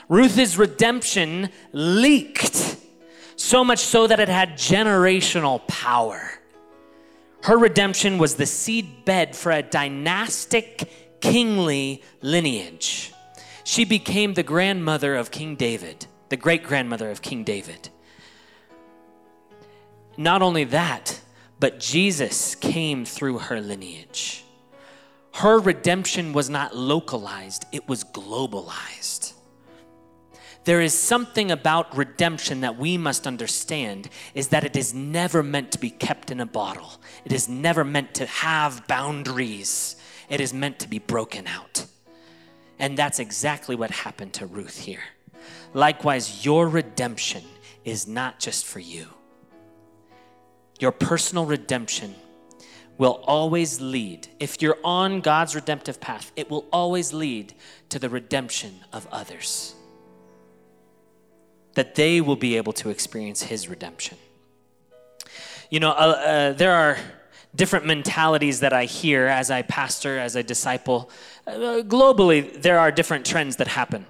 Ruth's 0.08 0.56
redemption 0.56 1.50
leaked, 1.74 2.78
so 3.36 3.66
much 3.66 3.80
so 3.80 4.08
that 4.08 4.22
it 4.22 4.30
had 4.30 4.54
generational 4.54 5.68
power. 5.68 6.32
Her 7.44 7.58
redemption 7.58 8.18
was 8.18 8.36
the 8.36 8.46
seed 8.46 9.04
bed 9.04 9.36
for 9.36 9.52
a 9.52 9.62
dynastic 9.62 11.20
kingly 11.20 12.04
lineage. 12.22 13.12
She 13.66 13.84
became 13.84 14.34
the 14.34 14.44
grandmother 14.44 15.18
of 15.18 15.30
King 15.30 15.58
David, 15.58 16.06
the 16.30 16.38
great 16.38 16.64
grandmother 16.64 17.12
of 17.12 17.22
King 17.22 17.44
David. 17.44 17.90
Not 20.22 20.44
only 20.44 20.66
that, 20.66 21.20
but 21.60 21.80
Jesus 21.80 22.54
came 22.54 23.06
through 23.06 23.40
her 23.40 23.60
lineage. 23.60 24.44
Her 25.34 25.58
redemption 25.60 26.32
was 26.32 26.48
not 26.48 26.76
localized, 26.76 27.66
it 27.72 27.88
was 27.88 28.04
globalized. 28.04 29.34
There 30.64 30.80
is 30.80 30.94
something 30.94 31.50
about 31.50 31.98
redemption 31.98 32.62
that 32.62 32.78
we 32.78 33.00
must 33.00 33.26
understand 33.26 34.10
is 34.36 34.50
that 34.50 34.64
it 34.64 34.76
is 34.76 34.94
never 34.94 35.42
meant 35.42 35.72
to 35.72 35.80
be 35.80 35.90
kept 35.90 36.30
in 36.30 36.40
a 36.40 36.46
bottle. 36.46 37.02
It 37.26 37.32
is 37.32 37.50
never 37.50 37.84
meant 37.84 38.14
to 38.16 38.28
have 38.28 38.86
boundaries. 38.86 39.96
It 40.30 40.40
is 40.40 40.54
meant 40.54 40.78
to 40.80 40.88
be 40.88 41.00
broken 41.00 41.48
out. 41.48 41.88
And 42.78 42.96
that's 42.96 43.18
exactly 43.18 43.76
what 43.76 43.90
happened 43.90 44.34
to 44.34 44.46
Ruth 44.46 44.78
here. 44.78 45.04
Likewise, 45.74 46.46
your 46.46 46.68
redemption 46.68 47.42
is 47.84 48.08
not 48.08 48.40
just 48.40 48.68
for 48.68 48.80
you. 48.80 49.08
Your 50.82 50.92
personal 50.92 51.46
redemption 51.46 52.16
will 52.98 53.24
always 53.26 53.80
lead, 53.80 54.28
if 54.40 54.62
you're 54.62 54.80
on 54.84 55.22
God's 55.22 55.54
redemptive 55.54 56.02
path, 56.02 56.32
it 56.36 56.50
will 56.50 56.66
always 56.74 57.14
lead 57.14 57.54
to 57.90 58.00
the 58.00 58.10
redemption 58.10 58.80
of 58.92 59.08
others. 59.12 59.76
That 61.76 61.94
they 61.94 62.20
will 62.20 62.36
be 62.36 62.58
able 62.58 62.74
to 62.74 62.90
experience 62.90 63.44
His 63.44 63.70
redemption. 63.70 64.18
You 65.70 65.80
know, 65.80 65.92
uh, 65.92 65.94
uh, 65.94 66.54
there 66.54 66.74
are 66.74 66.98
different 67.56 67.86
mentalities 67.86 68.62
that 68.62 68.74
I 68.74 68.86
hear 68.86 69.28
as 69.28 69.52
I 69.52 69.62
pastor, 69.62 70.18
as 70.18 70.36
I 70.36 70.42
disciple. 70.42 71.12
Uh, 71.46 71.84
globally, 71.86 72.60
there 72.60 72.80
are 72.80 72.92
different 72.92 73.24
trends 73.26 73.58
that 73.58 73.68
happen. 73.68 74.06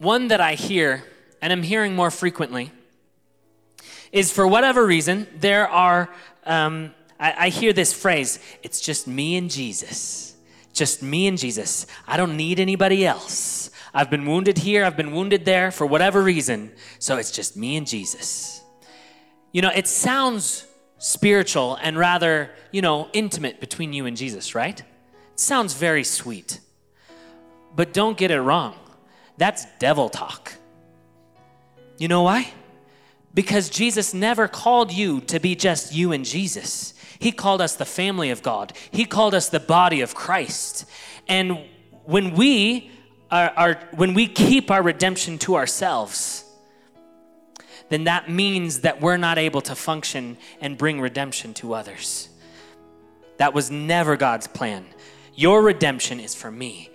One 0.00 0.28
that 0.28 0.40
I 0.40 0.54
hear 0.54 1.04
and 1.42 1.52
I'm 1.52 1.62
hearing 1.62 1.94
more 1.94 2.10
frequently, 2.10 2.72
is 4.12 4.32
for 4.32 4.46
whatever 4.46 4.84
reason, 4.86 5.26
there 5.38 5.68
are, 5.68 6.10
um, 6.44 6.94
I, 7.18 7.46
I 7.46 7.48
hear 7.48 7.72
this 7.72 7.92
phrase, 7.92 8.38
it's 8.62 8.80
just 8.80 9.06
me 9.06 9.36
and 9.36 9.50
Jesus. 9.50 10.36
Just 10.72 11.02
me 11.02 11.26
and 11.26 11.38
Jesus. 11.38 11.86
I 12.06 12.16
don't 12.16 12.36
need 12.36 12.60
anybody 12.60 13.06
else. 13.06 13.70
I've 13.92 14.10
been 14.10 14.26
wounded 14.26 14.58
here, 14.58 14.84
I've 14.84 14.96
been 14.96 15.12
wounded 15.12 15.44
there 15.44 15.70
for 15.70 15.86
whatever 15.86 16.22
reason, 16.22 16.72
so 16.98 17.16
it's 17.16 17.30
just 17.30 17.56
me 17.56 17.76
and 17.76 17.86
Jesus. 17.86 18.62
You 19.52 19.62
know, 19.62 19.70
it 19.74 19.88
sounds 19.88 20.66
spiritual 20.98 21.78
and 21.82 21.98
rather, 21.98 22.50
you 22.70 22.82
know, 22.82 23.08
intimate 23.12 23.60
between 23.60 23.92
you 23.92 24.06
and 24.06 24.16
Jesus, 24.16 24.54
right? 24.54 24.80
It 24.80 25.40
sounds 25.40 25.74
very 25.74 26.04
sweet. 26.04 26.60
But 27.74 27.92
don't 27.92 28.16
get 28.16 28.30
it 28.30 28.40
wrong. 28.40 28.76
That's 29.40 29.64
devil 29.78 30.10
talk. 30.10 30.52
You 31.96 32.08
know 32.08 32.24
why? 32.24 32.52
Because 33.32 33.70
Jesus 33.70 34.12
never 34.12 34.46
called 34.46 34.92
you 34.92 35.22
to 35.22 35.40
be 35.40 35.54
just 35.54 35.94
you 35.94 36.12
and 36.12 36.26
Jesus. 36.26 36.92
He 37.18 37.32
called 37.32 37.62
us 37.62 37.74
the 37.74 37.86
family 37.86 38.28
of 38.28 38.42
God. 38.42 38.74
He 38.90 39.06
called 39.06 39.34
us 39.34 39.48
the 39.48 39.58
body 39.58 40.02
of 40.02 40.14
Christ. 40.14 40.84
And 41.26 41.58
when 42.04 42.34
we 42.34 42.90
are, 43.30 43.50
are 43.56 43.88
when 43.92 44.12
we 44.12 44.26
keep 44.26 44.70
our 44.70 44.82
redemption 44.82 45.38
to 45.38 45.54
ourselves, 45.56 46.44
then 47.88 48.04
that 48.04 48.28
means 48.28 48.80
that 48.80 49.00
we're 49.00 49.16
not 49.16 49.38
able 49.38 49.62
to 49.62 49.74
function 49.74 50.36
and 50.60 50.76
bring 50.76 51.00
redemption 51.00 51.54
to 51.54 51.72
others. 51.72 52.28
That 53.38 53.54
was 53.54 53.70
never 53.70 54.18
God's 54.18 54.48
plan. 54.48 54.84
Your 55.34 55.62
redemption 55.62 56.20
is 56.20 56.34
for 56.34 56.50
me 56.50 56.90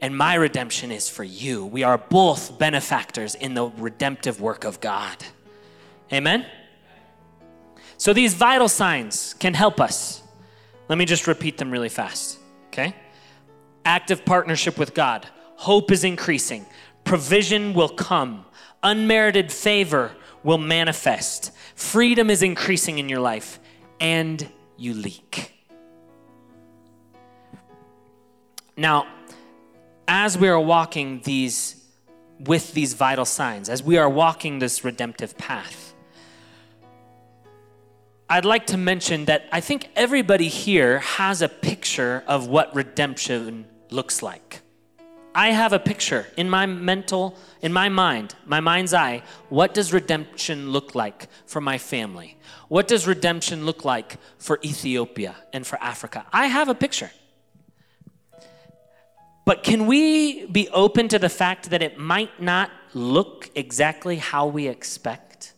and 0.00 0.16
my 0.16 0.34
redemption 0.34 0.90
is 0.90 1.08
for 1.08 1.24
you. 1.24 1.64
We 1.64 1.82
are 1.82 1.98
both 1.98 2.58
benefactors 2.58 3.34
in 3.34 3.54
the 3.54 3.66
redemptive 3.66 4.40
work 4.40 4.64
of 4.64 4.80
God. 4.80 5.16
Amen? 6.12 6.46
So 7.98 8.12
these 8.12 8.34
vital 8.34 8.68
signs 8.68 9.34
can 9.38 9.54
help 9.54 9.80
us. 9.80 10.22
Let 10.88 10.98
me 10.98 11.04
just 11.04 11.26
repeat 11.26 11.58
them 11.58 11.70
really 11.70 11.88
fast, 11.88 12.38
okay? 12.68 12.94
Active 13.84 14.24
partnership 14.24 14.78
with 14.78 14.94
God, 14.94 15.26
hope 15.56 15.90
is 15.90 16.04
increasing, 16.04 16.66
provision 17.04 17.72
will 17.72 17.88
come, 17.88 18.44
unmerited 18.82 19.50
favor 19.50 20.12
will 20.42 20.58
manifest, 20.58 21.50
freedom 21.74 22.30
is 22.30 22.42
increasing 22.42 22.98
in 22.98 23.08
your 23.08 23.20
life, 23.20 23.58
and 23.98 24.48
you 24.76 24.94
leak. 24.94 25.52
Now, 28.76 29.06
as 30.08 30.38
we 30.38 30.48
are 30.48 30.60
walking 30.60 31.20
these 31.24 31.82
with 32.38 32.74
these 32.74 32.94
vital 32.94 33.24
signs, 33.24 33.68
as 33.68 33.82
we 33.82 33.96
are 33.96 34.08
walking 34.08 34.58
this 34.58 34.84
redemptive 34.84 35.36
path, 35.38 35.94
I'd 38.28 38.44
like 38.44 38.66
to 38.68 38.76
mention 38.76 39.26
that 39.26 39.48
I 39.52 39.60
think 39.60 39.88
everybody 39.94 40.48
here 40.48 40.98
has 40.98 41.42
a 41.42 41.48
picture 41.48 42.24
of 42.26 42.48
what 42.48 42.74
redemption 42.74 43.66
looks 43.90 44.22
like. 44.22 44.60
I 45.34 45.50
have 45.50 45.72
a 45.72 45.78
picture 45.78 46.26
in 46.36 46.48
my 46.48 46.66
mental, 46.66 47.36
in 47.60 47.72
my 47.72 47.88
mind, 47.88 48.34
my 48.46 48.60
mind's 48.60 48.94
eye. 48.94 49.22
What 49.48 49.74
does 49.74 49.92
redemption 49.92 50.70
look 50.70 50.94
like 50.94 51.28
for 51.44 51.60
my 51.60 51.78
family? 51.78 52.38
What 52.68 52.88
does 52.88 53.06
redemption 53.06 53.64
look 53.66 53.84
like 53.84 54.16
for 54.38 54.58
Ethiopia 54.64 55.36
and 55.52 55.66
for 55.66 55.78
Africa? 55.80 56.24
I 56.32 56.46
have 56.46 56.68
a 56.68 56.74
picture. 56.74 57.10
But 59.46 59.62
can 59.62 59.86
we 59.86 60.46
be 60.46 60.68
open 60.70 61.06
to 61.08 61.20
the 61.20 61.28
fact 61.28 61.70
that 61.70 61.80
it 61.80 61.98
might 61.98 62.42
not 62.42 62.70
look 62.94 63.48
exactly 63.54 64.16
how 64.16 64.48
we 64.48 64.66
expect? 64.66 65.54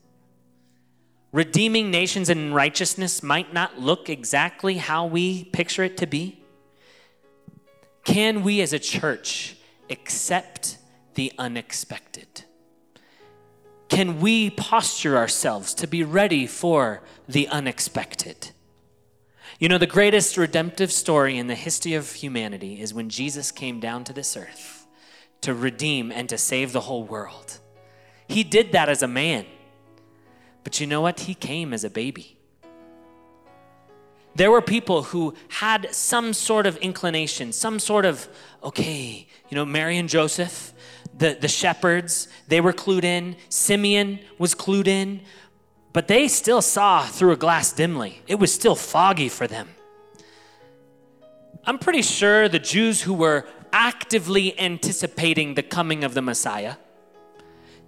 Redeeming 1.33 1.91
nations 1.91 2.29
in 2.29 2.53
righteousness 2.53 3.23
might 3.23 3.55
not 3.55 3.81
look 3.81 4.11
exactly 4.11 4.75
how 4.75 5.07
we 5.07 5.45
picture 5.45 5.85
it 5.85 5.97
to 5.97 6.07
be? 6.07 6.43
Can 8.05 8.43
we 8.43 8.61
as 8.61 8.75
a 8.75 8.79
church 8.79 9.57
accept 9.89 10.77
the 11.15 11.33
unexpected? 11.39 12.45
Can 13.89 14.21
we 14.21 14.51
posture 14.51 15.17
ourselves 15.17 15.73
to 15.75 15.87
be 15.87 16.05
ready 16.05 16.47
for 16.47 17.03
the 17.27 17.49
unexpected? 17.49 18.51
You 19.59 19.69
know, 19.69 19.79
the 19.79 19.89
greatest 19.89 20.37
redemptive 20.37 20.93
story 20.93 21.37
in 21.37 21.49
the 21.49 21.57
history 21.57 21.95
of 21.95 22.13
humanity 22.13 22.81
is 22.81 22.95
when 22.95 23.09
Jesus 23.09 23.51
came 23.51 23.81
down 23.81 24.05
to 24.05 24.13
this 24.13 24.37
earth 24.37 24.87
to 25.41 25.53
redeem 25.53 26.13
and 26.13 26.29
to 26.29 26.39
save 26.39 26.73
the 26.73 26.83
whole 26.83 27.03
world. 27.03 27.59
He 28.29 28.45
did 28.45 28.71
that 28.71 28.89
as 28.89 29.03
a 29.03 29.09
man. 29.09 29.47
But 30.63 30.79
you 30.79 30.87
know 30.87 31.01
what? 31.01 31.21
He 31.21 31.35
came 31.35 31.75
as 31.75 31.83
a 31.83 31.91
baby. 31.91 32.39
There 34.37 34.53
were 34.53 34.63
people 34.63 35.03
who 35.03 35.35
had 35.49 35.93
some 35.93 36.33
sort 36.33 36.65
of 36.65 36.77
inclination, 36.77 37.53
some 37.53 37.81
sort 37.81 38.05
of, 38.05 38.29
okay, 38.63 39.27
you 39.49 39.57
know, 39.57 39.65
Mary 39.67 39.99
and 39.99 40.09
Joseph, 40.09 40.73
the, 41.17 41.37
the 41.41 41.49
shepherds, 41.49 42.29
they 42.47 42.61
were 42.61 42.73
clued 42.73 43.03
in. 43.03 43.35
Simeon 43.49 44.21
was 44.39 44.55
clued 44.55 44.87
in 44.87 45.23
but 45.93 46.09
they 46.09 46.29
still 46.29 46.63
saw 46.63 47.05
through 47.05 47.33
a 47.33 47.37
glass 47.37 47.73
dimly. 47.73 48.23
It 48.27 48.37
was 48.37 48.53
still 48.53 48.75
foggy 48.75 49.29
for 49.29 49.47
them. 49.47 49.69
I'm 51.65 51.79
pretty 51.79 52.03
sure 52.03 52.49
the 52.49 52.59
Jews 52.59 53.03
who 53.03 53.15
were 53.15 53.47
actively 53.73 54.59
anticipating 54.59 55.55
the 55.55 55.63
coming 55.63 56.05
of 56.05 56.15
the 56.15 56.23
Messiah 56.23 56.77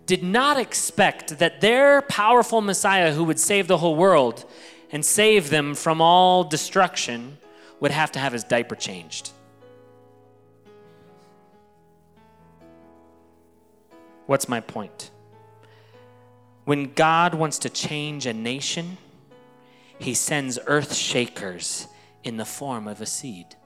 did 0.07 0.22
not 0.22 0.59
expect 0.59 1.38
that 1.38 1.61
their 1.61 2.03
powerful 2.03 2.61
Messiah 2.61 3.12
who 3.12 3.24
would 3.24 3.38
save 3.38 3.68
the 3.68 3.78
whole 3.78 3.96
world 3.96 4.44
and 4.90 5.05
save 5.05 5.51
them 5.51 5.74
from 5.74 6.01
all 6.01 6.44
destruction 6.44 7.38
would 7.78 7.90
have 7.90 8.12
to 8.12 8.18
have 8.18 8.32
his 8.32 8.44
diaper 8.44 8.74
changed. 8.74 9.30
What's 14.26 14.48
my 14.48 14.61
point? 14.61 15.11
When 16.70 16.92
God 16.94 17.34
wants 17.34 17.58
to 17.58 17.68
change 17.68 18.26
a 18.26 18.32
nation, 18.32 18.96
he 19.98 20.14
sends 20.14 20.56
earth 20.68 20.94
shakers 20.94 21.88
in 22.22 22.36
the 22.36 22.44
form 22.44 22.86
of 22.86 23.00
a 23.00 23.06
seed, 23.06 23.56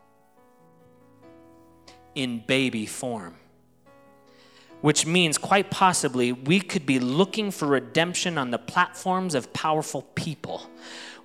in 2.14 2.42
baby 2.46 2.86
form. 2.86 3.34
which 4.80 5.04
means 5.04 5.36
quite 5.36 5.70
possibly 5.70 6.32
we 6.32 6.60
could 6.60 6.86
be 6.86 6.98
looking 6.98 7.50
for 7.50 7.66
redemption 7.66 8.38
on 8.38 8.50
the 8.50 8.58
platforms 8.58 9.34
of 9.34 9.52
powerful 9.52 10.00
people 10.14 10.70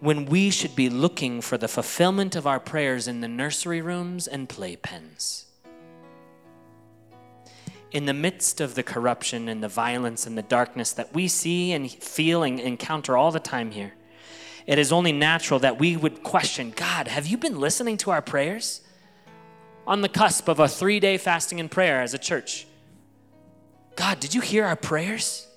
when 0.01 0.25
we 0.25 0.49
should 0.49 0.75
be 0.75 0.89
looking 0.89 1.39
for 1.39 1.57
the 1.57 1.67
fulfillment 1.69 2.35
of 2.35 2.45
our 2.45 2.59
prayers 2.59 3.07
in 3.07 3.21
the 3.21 3.27
nursery 3.29 3.81
rooms 3.81 4.27
and 4.27 4.49
playpens. 4.49 5.45
In 7.91 8.05
the 8.05 8.13
midst 8.13 8.61
of 8.61 8.75
the 8.75 8.83
corruption 8.83 9.49
and 9.49 9.63
the 9.63 9.67
violence 9.67 10.27
and 10.27 10.37
the 10.37 10.43
darkness 10.43 10.91
that 10.93 11.13
we 11.13 11.27
see 11.27 11.71
and 11.71 11.89
feel 11.89 12.43
and 12.43 12.59
encounter 12.59 13.17
all 13.17 13.31
the 13.31 13.39
time 13.39 13.71
here, 13.71 13.93
it 14.67 14.77
is 14.77 14.91
only 14.91 15.11
natural 15.11 15.59
that 15.61 15.79
we 15.79 15.97
would 15.97 16.21
question 16.21 16.71
God, 16.75 17.07
have 17.07 17.25
you 17.25 17.37
been 17.37 17.59
listening 17.59 17.97
to 17.97 18.11
our 18.11 18.21
prayers? 18.21 18.81
On 19.87 20.01
the 20.01 20.09
cusp 20.09 20.47
of 20.47 20.59
a 20.59 20.67
three 20.67 20.99
day 20.99 21.17
fasting 21.17 21.59
and 21.59 21.71
prayer 21.71 22.01
as 22.01 22.13
a 22.13 22.19
church. 22.19 22.67
God, 23.95 24.19
did 24.19 24.35
you 24.35 24.41
hear 24.41 24.65
our 24.65 24.75
prayers? 24.75 25.47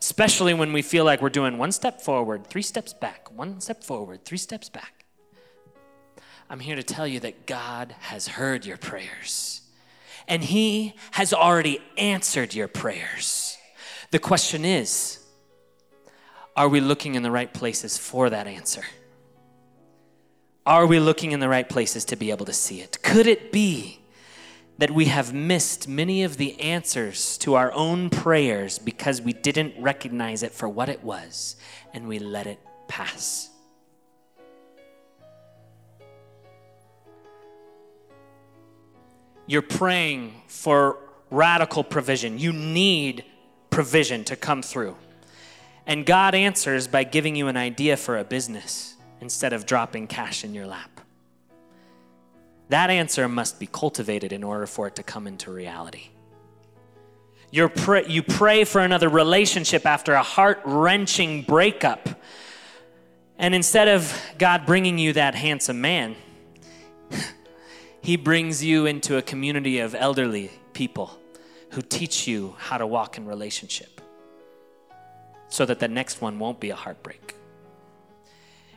Especially 0.00 0.54
when 0.54 0.72
we 0.72 0.80
feel 0.80 1.04
like 1.04 1.20
we're 1.20 1.28
doing 1.30 1.58
one 1.58 1.72
step 1.72 2.00
forward, 2.00 2.46
three 2.46 2.62
steps 2.62 2.94
back, 2.94 3.28
one 3.36 3.60
step 3.60 3.82
forward, 3.82 4.24
three 4.24 4.38
steps 4.38 4.68
back. 4.68 5.04
I'm 6.48 6.60
here 6.60 6.76
to 6.76 6.82
tell 6.82 7.06
you 7.06 7.18
that 7.20 7.46
God 7.46 7.94
has 7.98 8.28
heard 8.28 8.64
your 8.64 8.76
prayers 8.76 9.59
and 10.30 10.44
He 10.44 10.94
has 11.10 11.34
already 11.34 11.82
answered 11.98 12.54
your 12.54 12.68
prayers. 12.68 13.58
The 14.12 14.20
question 14.20 14.64
is, 14.64 15.18
are 16.56 16.68
we 16.68 16.80
looking 16.80 17.16
in 17.16 17.22
the 17.22 17.30
right 17.30 17.52
places 17.52 17.98
for 17.98 18.30
that 18.30 18.46
answer? 18.46 18.84
Are 20.64 20.86
we 20.86 21.00
looking 21.00 21.32
in 21.32 21.40
the 21.40 21.48
right 21.48 21.68
places 21.68 22.04
to 22.06 22.16
be 22.16 22.30
able 22.30 22.46
to 22.46 22.52
see 22.52 22.80
it? 22.80 23.02
Could 23.02 23.26
it 23.26 23.50
be 23.50 23.98
that 24.78 24.92
we 24.92 25.06
have 25.06 25.34
missed 25.34 25.88
many 25.88 26.22
of 26.22 26.36
the 26.36 26.58
answers 26.60 27.36
to 27.38 27.54
our 27.54 27.72
own 27.72 28.08
prayers 28.08 28.78
because 28.78 29.20
we 29.20 29.32
didn't 29.32 29.74
recognize 29.82 30.42
it 30.42 30.52
for 30.52 30.68
what 30.68 30.88
it 30.88 31.02
was 31.02 31.56
and 31.92 32.06
we 32.06 32.18
let 32.18 32.46
it 32.46 32.60
pass? 32.88 33.50
You're 39.50 39.62
praying 39.62 40.42
for 40.46 40.96
radical 41.28 41.82
provision. 41.82 42.38
You 42.38 42.52
need 42.52 43.24
provision 43.68 44.22
to 44.26 44.36
come 44.36 44.62
through. 44.62 44.94
And 45.88 46.06
God 46.06 46.36
answers 46.36 46.86
by 46.86 47.02
giving 47.02 47.34
you 47.34 47.48
an 47.48 47.56
idea 47.56 47.96
for 47.96 48.16
a 48.16 48.22
business 48.22 48.94
instead 49.20 49.52
of 49.52 49.66
dropping 49.66 50.06
cash 50.06 50.44
in 50.44 50.54
your 50.54 50.68
lap. 50.68 51.00
That 52.68 52.90
answer 52.90 53.28
must 53.28 53.58
be 53.58 53.66
cultivated 53.66 54.32
in 54.32 54.44
order 54.44 54.68
for 54.68 54.86
it 54.86 54.94
to 54.94 55.02
come 55.02 55.26
into 55.26 55.50
reality. 55.50 56.10
you 57.50 57.68
pray, 57.68 58.62
for 58.62 58.82
another 58.82 59.08
relationship 59.08 59.84
after 59.84 60.12
a 60.12 60.22
heart 60.22 60.60
wrenching 60.64 61.42
breakup. 61.42 62.08
And 63.36 63.52
instead 63.52 63.88
of 63.88 64.16
God 64.38 64.64
bringing 64.64 64.96
you 64.96 65.12
that 65.14 65.34
handsome 65.34 65.80
man, 65.80 66.14
He 68.02 68.16
brings 68.16 68.64
you 68.64 68.86
into 68.86 69.16
a 69.16 69.22
community 69.22 69.78
of 69.78 69.94
elderly 69.94 70.50
people 70.72 71.18
who 71.70 71.82
teach 71.82 72.26
you 72.26 72.56
how 72.58 72.78
to 72.78 72.86
walk 72.86 73.18
in 73.18 73.26
relationship 73.26 74.00
so 75.48 75.66
that 75.66 75.80
the 75.80 75.88
next 75.88 76.20
one 76.20 76.38
won't 76.38 76.60
be 76.60 76.70
a 76.70 76.76
heartbreak. 76.76 77.34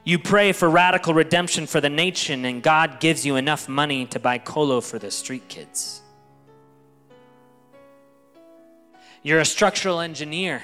You 0.03 0.19
pray 0.19 0.51
for 0.51 0.69
radical 0.69 1.13
redemption 1.13 1.65
for 1.65 1.79
the 1.79 1.89
nation, 1.89 2.43
and 2.43 2.61
God 2.61 2.99
gives 2.99 3.25
you 3.25 3.37
enough 3.37 3.69
money 3.69 4.05
to 4.07 4.19
buy 4.19 4.37
kolo 4.37 4.81
for 4.81 4.99
the 4.99 5.09
street 5.09 5.47
kids. 5.47 6.01
You're 9.21 9.39
a 9.39 9.45
structural 9.45 10.01
engineer, 10.01 10.61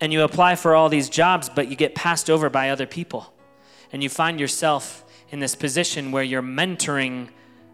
and 0.00 0.12
you 0.12 0.22
apply 0.22 0.56
for 0.56 0.74
all 0.74 0.88
these 0.88 1.08
jobs, 1.08 1.48
but 1.48 1.68
you 1.68 1.76
get 1.76 1.94
passed 1.94 2.28
over 2.28 2.50
by 2.50 2.70
other 2.70 2.86
people. 2.86 3.32
And 3.92 4.02
you 4.02 4.08
find 4.08 4.40
yourself 4.40 5.04
in 5.30 5.40
this 5.40 5.54
position 5.54 6.12
where 6.12 6.22
you're 6.22 6.42
mentoring 6.42 7.28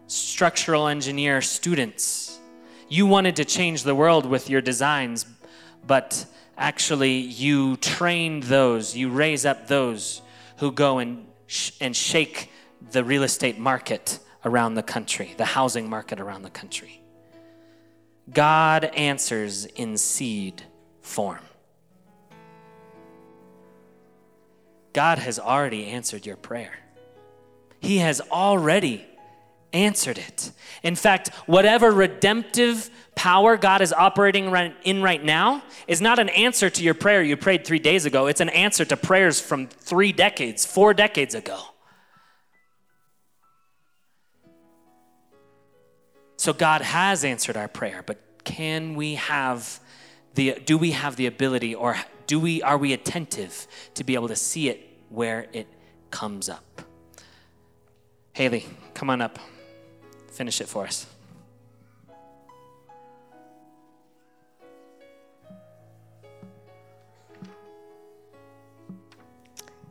structural 0.07 0.87
engineer 0.87 1.41
students. 1.41 2.39
You 2.87 3.05
wanted 3.05 3.35
to 3.37 3.45
change 3.45 3.83
the 3.83 3.95
world 3.95 4.25
with 4.25 4.49
your 4.49 4.61
designs, 4.61 5.25
but 5.85 6.25
actually 6.57 7.17
you 7.17 7.75
train 7.77 8.39
those, 8.41 8.95
you 8.95 9.09
raise 9.09 9.45
up 9.45 9.67
those 9.67 10.21
who 10.57 10.71
go 10.71 10.99
and, 10.99 11.27
sh- 11.47 11.71
and 11.81 11.95
shake 11.95 12.51
the 12.91 13.03
real 13.03 13.23
estate 13.23 13.59
market 13.59 14.19
around 14.45 14.75
the 14.75 14.83
country, 14.83 15.33
the 15.37 15.45
housing 15.45 15.89
market 15.89 16.19
around 16.19 16.43
the 16.43 16.49
country. 16.49 17.01
God 18.33 18.85
answers 18.85 19.65
in 19.65 19.97
seed 19.97 20.63
form. 21.01 21.39
God 24.93 25.19
has 25.19 25.37
already 25.37 25.87
answered 25.87 26.25
your 26.25 26.37
prayer. 26.37 26.73
He 27.79 27.97
has 27.97 28.21
already 28.21 29.05
answered 29.73 30.17
it. 30.17 30.51
In 30.83 30.95
fact, 30.95 31.29
whatever 31.45 31.91
redemptive 31.91 32.89
power 33.15 33.57
God 33.57 33.81
is 33.81 33.91
operating 33.91 34.53
in 34.83 35.01
right 35.01 35.23
now 35.23 35.63
is 35.87 36.01
not 36.01 36.19
an 36.19 36.29
answer 36.29 36.69
to 36.69 36.83
your 36.83 36.93
prayer 36.93 37.21
you 37.21 37.35
prayed 37.35 37.65
three 37.65 37.79
days 37.79 38.05
ago. 38.05 38.27
It's 38.27 38.41
an 38.41 38.49
answer 38.49 38.85
to 38.85 38.97
prayers 38.97 39.39
from 39.39 39.67
three 39.67 40.11
decades, 40.11 40.65
four 40.65 40.93
decades 40.93 41.35
ago. 41.35 41.59
So 46.37 46.53
God 46.53 46.81
has 46.81 47.25
answered 47.25 47.57
our 47.57 47.67
prayer, 47.67 48.03
but 48.05 48.19
can 48.43 48.95
we 48.95 49.15
have 49.15 49.79
the 50.35 50.61
do 50.63 50.77
we 50.77 50.91
have 50.91 51.15
the 51.15 51.25
ability 51.25 51.73
or 51.73 51.97
do 52.27 52.39
we 52.39 52.61
are 52.61 52.77
we 52.77 52.93
attentive 52.93 53.67
to 53.95 54.03
be 54.03 54.13
able 54.13 54.27
to 54.27 54.35
see 54.35 54.69
it 54.69 54.87
where 55.09 55.47
it 55.51 55.67
comes 56.11 56.47
up? 56.47 56.81
Haley, 58.37 58.67
come 58.93 59.09
on 59.09 59.19
up. 59.19 59.39
Finish 60.31 60.61
it 60.61 60.67
for 60.67 60.85
us. 60.85 61.07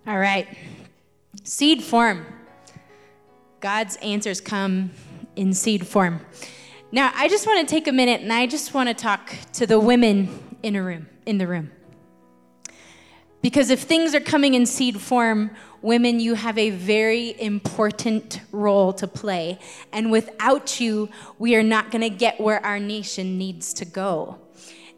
All 0.07 0.17
right. 0.17 0.47
Seed 1.43 1.83
form. 1.83 2.25
God's 3.59 3.97
answers 3.97 4.41
come 4.41 4.93
in 5.35 5.53
seed 5.53 5.85
form. 5.85 6.21
Now, 6.93 7.11
I 7.17 7.27
just 7.27 7.49
want 7.49 7.67
to 7.69 7.75
take 7.75 7.89
a 7.89 7.93
minute 7.93 8.21
and 8.21 8.33
I 8.33 8.47
just 8.47 8.73
want 8.73 8.89
to 8.89 8.95
talk 8.95 9.35
to 9.55 9.67
the 9.67 9.81
women 9.81 10.57
in 10.63 10.77
a 10.77 10.85
room, 10.85 11.09
in 11.27 11.39
the 11.39 11.49
room. 11.49 11.73
Because 13.43 13.71
if 13.71 13.83
things 13.83 14.15
are 14.15 14.21
coming 14.21 14.55
in 14.55 14.67
seed 14.67 15.01
form, 15.01 15.51
women, 15.87 16.19
you 16.19 16.35
have 16.35 16.59
a 16.59 16.71
very 16.71 17.41
important 17.41 18.41
role 18.51 18.93
to 18.93 19.07
play. 19.07 19.57
And 19.93 20.11
without 20.11 20.81
you, 20.81 21.09
we 21.39 21.55
are 21.55 21.63
not 21.63 21.93
going 21.93 22.03
to 22.03 22.11
get 22.11 22.41
where 22.41 22.65
our 22.67 22.81
nation 22.81 23.39
needs 23.39 23.73
to 23.75 23.85
go. 23.85 24.37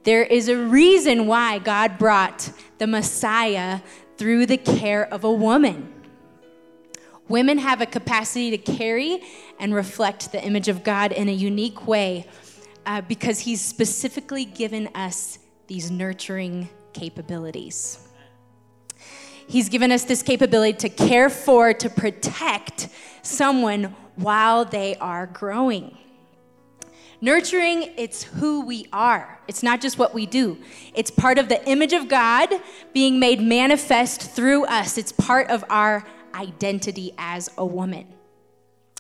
There 0.05 0.23
is 0.23 0.49
a 0.49 0.57
reason 0.57 1.27
why 1.27 1.59
God 1.59 1.99
brought 1.99 2.51
the 2.79 2.87
Messiah 2.87 3.81
through 4.17 4.47
the 4.47 4.57
care 4.57 5.07
of 5.13 5.25
a 5.25 5.31
woman. 5.31 5.93
Women 7.29 7.59
have 7.59 7.83
a 7.83 7.87
capacity 7.87 8.51
to 8.57 8.59
carry 8.59 9.21
and 9.61 9.75
reflect 9.75 10.33
the 10.33 10.43
image 10.43 10.69
of 10.69 10.85
God 10.85 11.13
in 11.13 11.29
a 11.29 11.33
unique 11.33 11.87
way 11.87 12.27
uh, 12.87 13.03
because 13.03 13.41
He's 13.41 13.61
specifically 13.61 14.47
given 14.47 14.89
us 14.95 15.39
these 15.67 15.91
nurturing 15.91 16.71
capabilities. 16.95 18.08
He's 19.49 19.71
given 19.71 19.91
us 19.91 20.05
this 20.05 20.23
capability 20.23 20.77
to 20.79 20.89
care 20.91 21.31
for, 21.31 21.73
to 21.73 21.89
protect 21.89 22.89
someone 23.23 23.97
while 24.17 24.67
they 24.67 24.95
are 24.97 25.27
growing. 25.27 25.97
Nurturing, 27.21 27.95
it's 27.97 28.23
who 28.23 28.65
we 28.65 28.87
are. 28.93 29.41
It's 29.49 29.63
not 29.63 29.81
just 29.81 29.99
what 29.99 30.15
we 30.15 30.27
do. 30.27 30.59
It's 30.95 31.11
part 31.11 31.39
of 31.39 31.49
the 31.49 31.67
image 31.69 31.95
of 31.95 32.09
God 32.09 32.51
being 32.93 33.19
made 33.19 33.41
manifest 33.41 34.21
through 34.21 34.67
us. 34.67 34.99
It's 34.99 35.13
part 35.13 35.49
of 35.49 35.65
our 35.71 36.05
identity 36.35 37.13
as 37.17 37.51
a 37.57 37.65
woman. 37.65 38.07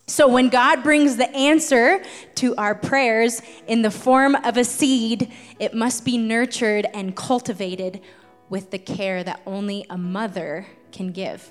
So 0.07 0.27
when 0.27 0.49
God 0.49 0.83
brings 0.83 1.17
the 1.17 1.29
answer 1.37 2.03
to 2.37 2.57
our 2.57 2.75
prayers 2.75 3.43
in 3.67 3.83
the 3.83 3.91
form 3.91 4.35
of 4.37 4.57
a 4.57 4.65
seed, 4.65 5.31
it 5.61 5.75
must 5.75 6.07
be 6.07 6.17
nurtured 6.17 6.87
and 6.95 7.15
cultivated 7.15 8.01
with 8.49 8.71
the 8.71 8.79
care 8.79 9.23
that 9.23 9.41
only 9.47 9.85
a 9.91 9.99
mother 9.99 10.67
can 10.93 11.13
give. 11.13 11.51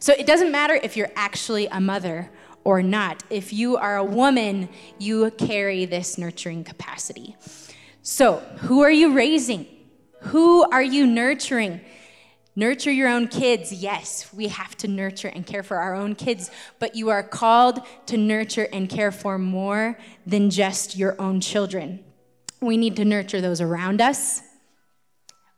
So 0.00 0.12
it 0.12 0.26
doesn't 0.26 0.52
matter 0.52 0.74
if 0.74 0.96
you're 0.96 1.10
actually 1.16 1.66
a 1.66 1.80
mother 1.80 2.30
or 2.64 2.82
not. 2.82 3.22
If 3.30 3.52
you 3.52 3.76
are 3.76 3.96
a 3.96 4.04
woman, 4.04 4.68
you 4.98 5.30
carry 5.32 5.84
this 5.84 6.18
nurturing 6.18 6.64
capacity. 6.64 7.36
So, 8.02 8.36
who 8.58 8.82
are 8.82 8.90
you 8.90 9.12
raising? 9.12 9.66
Who 10.20 10.68
are 10.70 10.82
you 10.82 11.06
nurturing? 11.06 11.80
Nurture 12.54 12.90
your 12.90 13.08
own 13.08 13.28
kids. 13.28 13.72
Yes, 13.72 14.32
we 14.32 14.48
have 14.48 14.76
to 14.78 14.88
nurture 14.88 15.28
and 15.28 15.46
care 15.46 15.62
for 15.62 15.76
our 15.76 15.94
own 15.94 16.14
kids, 16.14 16.50
but 16.78 16.96
you 16.96 17.08
are 17.10 17.22
called 17.22 17.80
to 18.06 18.16
nurture 18.16 18.66
and 18.72 18.88
care 18.88 19.12
for 19.12 19.38
more 19.38 19.96
than 20.26 20.50
just 20.50 20.96
your 20.96 21.20
own 21.20 21.40
children. 21.40 22.04
We 22.60 22.76
need 22.76 22.96
to 22.96 23.04
nurture 23.04 23.40
those 23.40 23.60
around 23.60 24.00
us. 24.00 24.42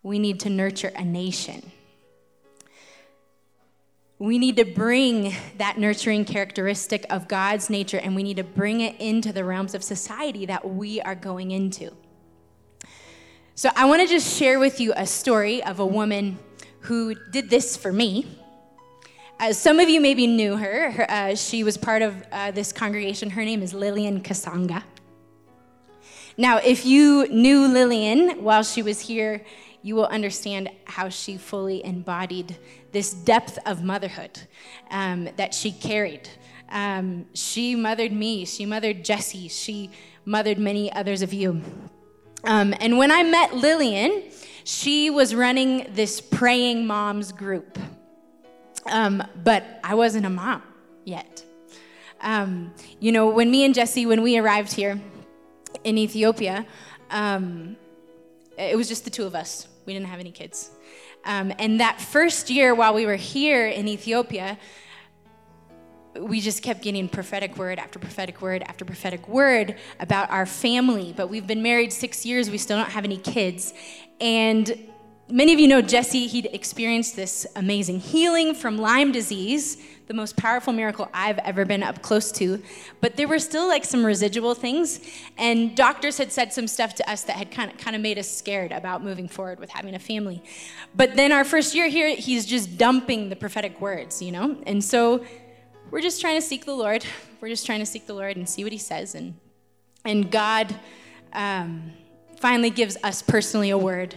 We 0.03 0.19
need 0.19 0.41
to 0.41 0.51
nurture 0.51 0.93
a 0.97 1.05
nation. 1.05 1.73
We 4.19 4.39
need 4.39 4.57
to 4.57 4.65
bring 4.65 5.35
that 5.57 5.79
nurturing 5.79 6.27
characteristic 6.27 7.07
of 7.09 7.27
God's 7.27 7.71
nature 7.71 7.99
and 7.99 8.15
we 8.15 8.23
need 8.23 8.37
to 8.37 8.45
bring 8.45 8.81
it 8.83 9.01
into 9.01 9.33
the 9.33 9.45
realms 9.45 9.75
of 9.75 9.83
society 9.83 10.47
that 10.47 10.69
we 10.69 11.01
are 11.01 11.15
going 11.15 11.51
into. 11.51 11.91
So, 13.55 13.71
I 13.77 13.85
want 13.87 14.01
to 14.01 14.09
just 14.09 14.39
share 14.39 14.59
with 14.59 14.81
you 14.81 14.93
a 14.97 15.07
story 15.07 15.63
of 15.63 15.81
a 15.81 15.87
woman 15.87 16.39
who 16.81 17.15
did 17.15 17.51
this 17.51 17.77
for 17.77 17.93
me. 17.93 18.27
As 19.39 19.59
some 19.59 19.81
of 19.81 19.89
you 19.89 20.01
maybe 20.01 20.27
knew 20.27 20.57
her, 20.57 20.91
her 20.91 21.11
uh, 21.11 21.35
she 21.35 21.65
was 21.65 21.77
part 21.77 22.03
of 22.03 22.23
uh, 22.33 22.51
this 22.51 22.73
congregation. 22.73 23.31
Her 23.31 23.45
name 23.45 23.63
is 23.63 23.75
Lillian 23.75 24.23
Kasanga. 24.23 24.83
Now, 26.37 26.59
if 26.59 26.87
you 26.87 27.29
knew 27.29 27.69
Lillian 27.69 28.43
while 28.43 28.63
she 28.63 28.83
was 28.83 29.01
here, 29.01 29.45
you 29.83 29.95
will 29.95 30.07
understand 30.07 30.70
how 30.85 31.09
she 31.09 31.37
fully 31.37 31.85
embodied 31.85 32.57
this 32.93 33.12
depth 33.12 33.59
of 33.66 33.83
motherhood 33.83 34.39
um, 34.91 35.28
that 35.37 35.55
she 35.55 35.72
carried. 35.72 36.28
Um, 36.70 37.26
she 37.35 37.74
mothered 37.74 38.12
me, 38.12 38.45
she 38.45 38.66
mothered 38.66 39.05
Jesse, 39.05 39.49
she 39.49 39.91
mothered 40.24 40.59
many 40.59 40.93
others 40.93 41.22
of 41.22 41.33
you. 41.33 41.62
Um, 42.45 42.74
and 42.81 42.97
when 42.97 43.11
I 43.11 43.22
met 43.22 43.55
Lillian, 43.55 44.24
she 44.64 45.11
was 45.11 45.35
running 45.35 45.87
this 45.95 46.20
praying 46.20 46.87
moms 46.87 47.33
group. 47.33 47.78
Um, 48.87 49.22
but 49.43 49.64
I 49.85 49.95
wasn't 49.95 50.26
a 50.26 50.31
mom 50.31 50.62
yet. 51.05 51.45
Um, 52.20 52.72
you 52.99 53.12
know, 53.12 53.28
when 53.28 53.51
me 53.51 53.64
and 53.64 53.74
Jesse, 53.74 54.07
when 54.07 54.22
we 54.22 54.39
arrived 54.39 54.72
here 54.72 55.01
in 55.85 55.99
Ethiopia, 55.99 56.66
um, 57.11 57.76
it 58.61 58.77
was 58.77 58.89
just 58.89 59.05
the 59.05 59.11
two 59.11 59.25
of 59.25 59.35
us. 59.35 59.67
We 59.87 59.93
didn't 59.93 60.09
have 60.09 60.21
any 60.21 60.33
kids. 60.33 60.71
Um, 61.25 61.53
and 61.59 61.81
that 61.81 62.01
first 62.01 62.51
year 62.51 62.75
while 62.75 62.95
we 62.95 63.07
were 63.07 63.17
here 63.17 63.67
in 63.67 63.89
Ethiopia, 63.89 64.59
we 66.19 66.41
just 66.41 66.63
kept 66.63 66.83
getting 66.83 67.09
prophetic 67.09 67.57
word 67.57 67.79
after 67.79 67.99
prophetic 67.99 68.43
word 68.43 68.63
after 68.67 68.85
prophetic 68.85 69.29
word 69.29 69.77
about 70.01 70.31
our 70.31 70.47
family. 70.47 71.15
But 71.17 71.29
we've 71.29 71.47
been 71.47 71.63
married 71.63 71.93
six 71.93 72.27
years, 72.27 72.51
we 72.51 72.59
still 72.59 72.79
don't 72.79 72.91
have 72.91 73.05
any 73.05 73.17
kids. 73.17 73.73
And 74.21 74.89
many 75.31 75.53
of 75.53 75.61
you 75.61 75.69
know 75.69 75.81
Jesse, 75.81 76.27
he'd 76.27 76.47
experienced 76.47 77.17
this 77.17 77.47
amazing 77.57 78.01
healing 78.01 78.55
from 78.55 78.79
Lyme 78.79 79.13
disease, 79.13 79.79
the 80.11 80.15
most 80.15 80.37
powerful 80.37 80.73
miracle 80.73 81.09
I've 81.15 81.39
ever 81.39 81.65
been 81.65 81.85
up 81.85 82.03
close 82.03 82.33
to. 82.33 82.61
But 83.01 83.15
there 83.15 83.29
were 83.29 83.39
still 83.39 83.69
like 83.69 83.85
some 83.85 84.05
residual 84.05 84.57
things. 84.57 84.99
And 85.39 85.77
doctors 85.77 86.19
had 86.19 86.33
said 86.33 86.53
some 86.53 86.67
stuff 86.67 86.97
to 86.97 87.09
us 87.09 87.23
that 87.23 87.37
had 87.37 87.53
kind 87.53 87.71
of, 87.71 87.79
kind 87.79 87.95
of 87.95 88.03
made 88.03 88.19
us 88.19 88.29
scared 88.29 88.73
about 88.73 89.05
moving 89.05 89.29
forward 89.29 89.61
with 89.61 89.71
having 89.71 89.95
a 89.95 90.01
family. 90.01 90.43
But 90.97 91.15
then 91.15 91.31
our 91.31 91.45
first 91.45 91.77
year 91.77 91.87
here, 91.87 92.17
he's 92.17 92.45
just 92.45 92.77
dumping 92.77 93.29
the 93.29 93.37
prophetic 93.37 93.81
words, 93.81 94.21
you 94.21 94.33
know? 94.33 94.57
And 94.67 94.83
so 94.83 95.25
we're 95.93 96.01
just 96.01 96.21
trying 96.21 96.41
to 96.41 96.45
seek 96.45 96.65
the 96.65 96.75
Lord. 96.75 97.07
We're 97.41 97.47
just 97.47 97.65
trying 97.65 97.79
to 97.79 97.87
seek 97.87 98.09
the 98.09 98.15
Lord 98.15 98.37
and 98.37 98.49
see 98.49 98.65
what 98.65 98.73
He 98.73 98.79
says. 98.79 99.15
And, 99.15 99.35
and 100.05 100.29
God 100.29 100.75
um, 101.33 101.93
finally 102.41 102.71
gives 102.71 102.97
us 103.05 103.23
personally 103.23 103.71
a 103.71 103.79
word. 103.79 104.17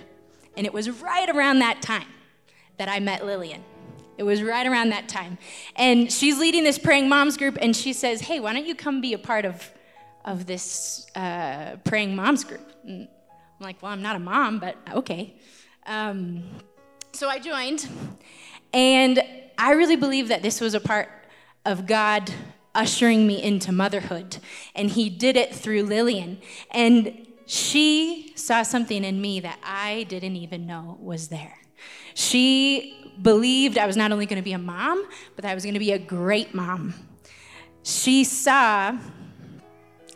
And 0.57 0.65
it 0.65 0.73
was 0.73 0.89
right 0.89 1.29
around 1.29 1.59
that 1.59 1.83
time 1.83 2.07
that 2.77 2.89
I 2.89 2.99
met 2.99 3.23
Lillian. 3.23 3.63
It 4.17 4.23
was 4.23 4.41
right 4.43 4.65
around 4.65 4.89
that 4.89 5.09
time. 5.09 5.37
And 5.75 6.11
she's 6.11 6.39
leading 6.39 6.63
this 6.63 6.77
praying 6.77 7.09
moms 7.09 7.37
group, 7.37 7.57
and 7.61 7.75
she 7.75 7.93
says, 7.93 8.21
Hey, 8.21 8.39
why 8.39 8.53
don't 8.53 8.65
you 8.65 8.75
come 8.75 9.01
be 9.01 9.13
a 9.13 9.17
part 9.17 9.45
of, 9.45 9.71
of 10.23 10.45
this 10.45 11.07
uh, 11.15 11.77
praying 11.83 12.15
moms 12.15 12.43
group? 12.43 12.71
And 12.83 13.07
I'm 13.59 13.63
like, 13.63 13.81
Well, 13.81 13.91
I'm 13.91 14.01
not 14.01 14.15
a 14.15 14.19
mom, 14.19 14.59
but 14.59 14.77
okay. 14.93 15.35
Um, 15.85 16.43
so 17.11 17.29
I 17.29 17.39
joined, 17.39 17.87
and 18.73 19.21
I 19.57 19.73
really 19.73 19.95
believe 19.95 20.29
that 20.29 20.41
this 20.41 20.61
was 20.61 20.73
a 20.73 20.79
part 20.79 21.09
of 21.65 21.85
God 21.85 22.31
ushering 22.75 23.27
me 23.27 23.41
into 23.41 23.71
motherhood. 23.71 24.37
And 24.75 24.89
He 24.89 25.09
did 25.09 25.35
it 25.35 25.53
through 25.53 25.83
Lillian. 25.83 26.39
And 26.71 27.27
she 27.45 28.33
saw 28.35 28.63
something 28.63 29.03
in 29.03 29.21
me 29.21 29.39
that 29.41 29.59
I 29.63 30.03
didn't 30.03 30.35
even 30.37 30.65
know 30.65 30.97
was 30.99 31.27
there. 31.27 31.59
She 32.13 33.02
believed 33.21 33.77
I 33.77 33.85
was 33.85 33.97
not 33.97 34.11
only 34.11 34.25
going 34.25 34.41
to 34.41 34.43
be 34.43 34.53
a 34.53 34.57
mom, 34.57 35.05
but 35.35 35.43
that 35.43 35.51
I 35.51 35.55
was 35.55 35.63
going 35.63 35.73
to 35.73 35.79
be 35.79 35.91
a 35.91 35.99
great 35.99 36.53
mom. 36.53 36.93
She 37.83 38.23
saw 38.23 38.97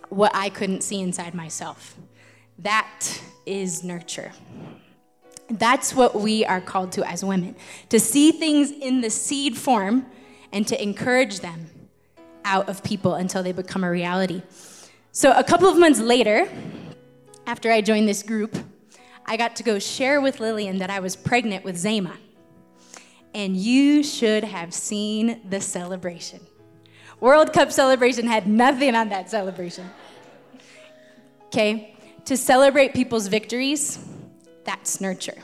what 0.09 0.31
I 0.33 0.49
couldn't 0.49 0.81
see 0.81 1.01
inside 1.01 1.33
myself. 1.33 1.95
That 2.59 3.21
is 3.45 3.83
nurture. 3.83 4.31
That's 5.49 5.93
what 5.93 6.15
we 6.15 6.43
are 6.45 6.59
called 6.59 6.91
to 6.93 7.07
as 7.07 7.23
women 7.23 7.55
to 7.89 7.99
see 7.99 8.31
things 8.31 8.71
in 8.71 9.01
the 9.01 9.09
seed 9.09 9.57
form 9.57 10.05
and 10.51 10.67
to 10.67 10.81
encourage 10.81 11.39
them 11.39 11.69
out 12.43 12.69
of 12.69 12.83
people 12.83 13.15
until 13.15 13.43
they 13.43 13.51
become 13.51 13.83
a 13.83 13.89
reality. 13.89 14.41
So, 15.11 15.31
a 15.31 15.43
couple 15.43 15.67
of 15.67 15.77
months 15.77 15.99
later, 15.99 16.49
after 17.45 17.71
I 17.71 17.81
joined 17.81 18.07
this 18.07 18.23
group, 18.23 18.57
I 19.25 19.35
got 19.35 19.55
to 19.57 19.63
go 19.63 19.79
share 19.79 20.21
with 20.21 20.39
Lillian 20.39 20.77
that 20.77 20.89
I 20.89 20.99
was 20.99 21.15
pregnant 21.15 21.63
with 21.63 21.77
Zama. 21.77 22.17
And 23.37 23.55
you 23.55 24.01
should 24.01 24.43
have 24.43 24.73
seen 24.73 25.41
the 25.47 25.61
celebration. 25.61 26.39
World 27.19 27.53
Cup 27.53 27.71
celebration 27.71 28.25
had 28.25 28.47
nothing 28.47 28.95
on 28.95 29.09
that 29.09 29.29
celebration. 29.29 29.87
Okay? 31.45 31.95
To 32.25 32.35
celebrate 32.35 32.95
people's 32.95 33.27
victories, 33.27 34.03
that's 34.63 34.99
nurture. 34.99 35.37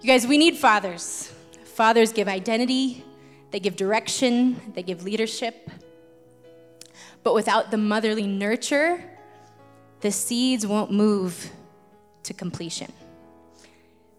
You 0.00 0.08
guys, 0.08 0.26
we 0.26 0.36
need 0.36 0.56
fathers. 0.56 1.32
Fathers 1.76 2.12
give 2.12 2.26
identity, 2.26 3.04
they 3.52 3.60
give 3.60 3.76
direction, 3.76 4.60
they 4.74 4.82
give 4.82 5.04
leadership. 5.04 5.70
But 7.22 7.34
without 7.34 7.70
the 7.70 7.76
motherly 7.76 8.26
nurture, 8.26 9.04
the 10.00 10.10
seeds 10.10 10.66
won't 10.66 10.90
move 10.90 11.52
to 12.24 12.34
completion. 12.34 12.92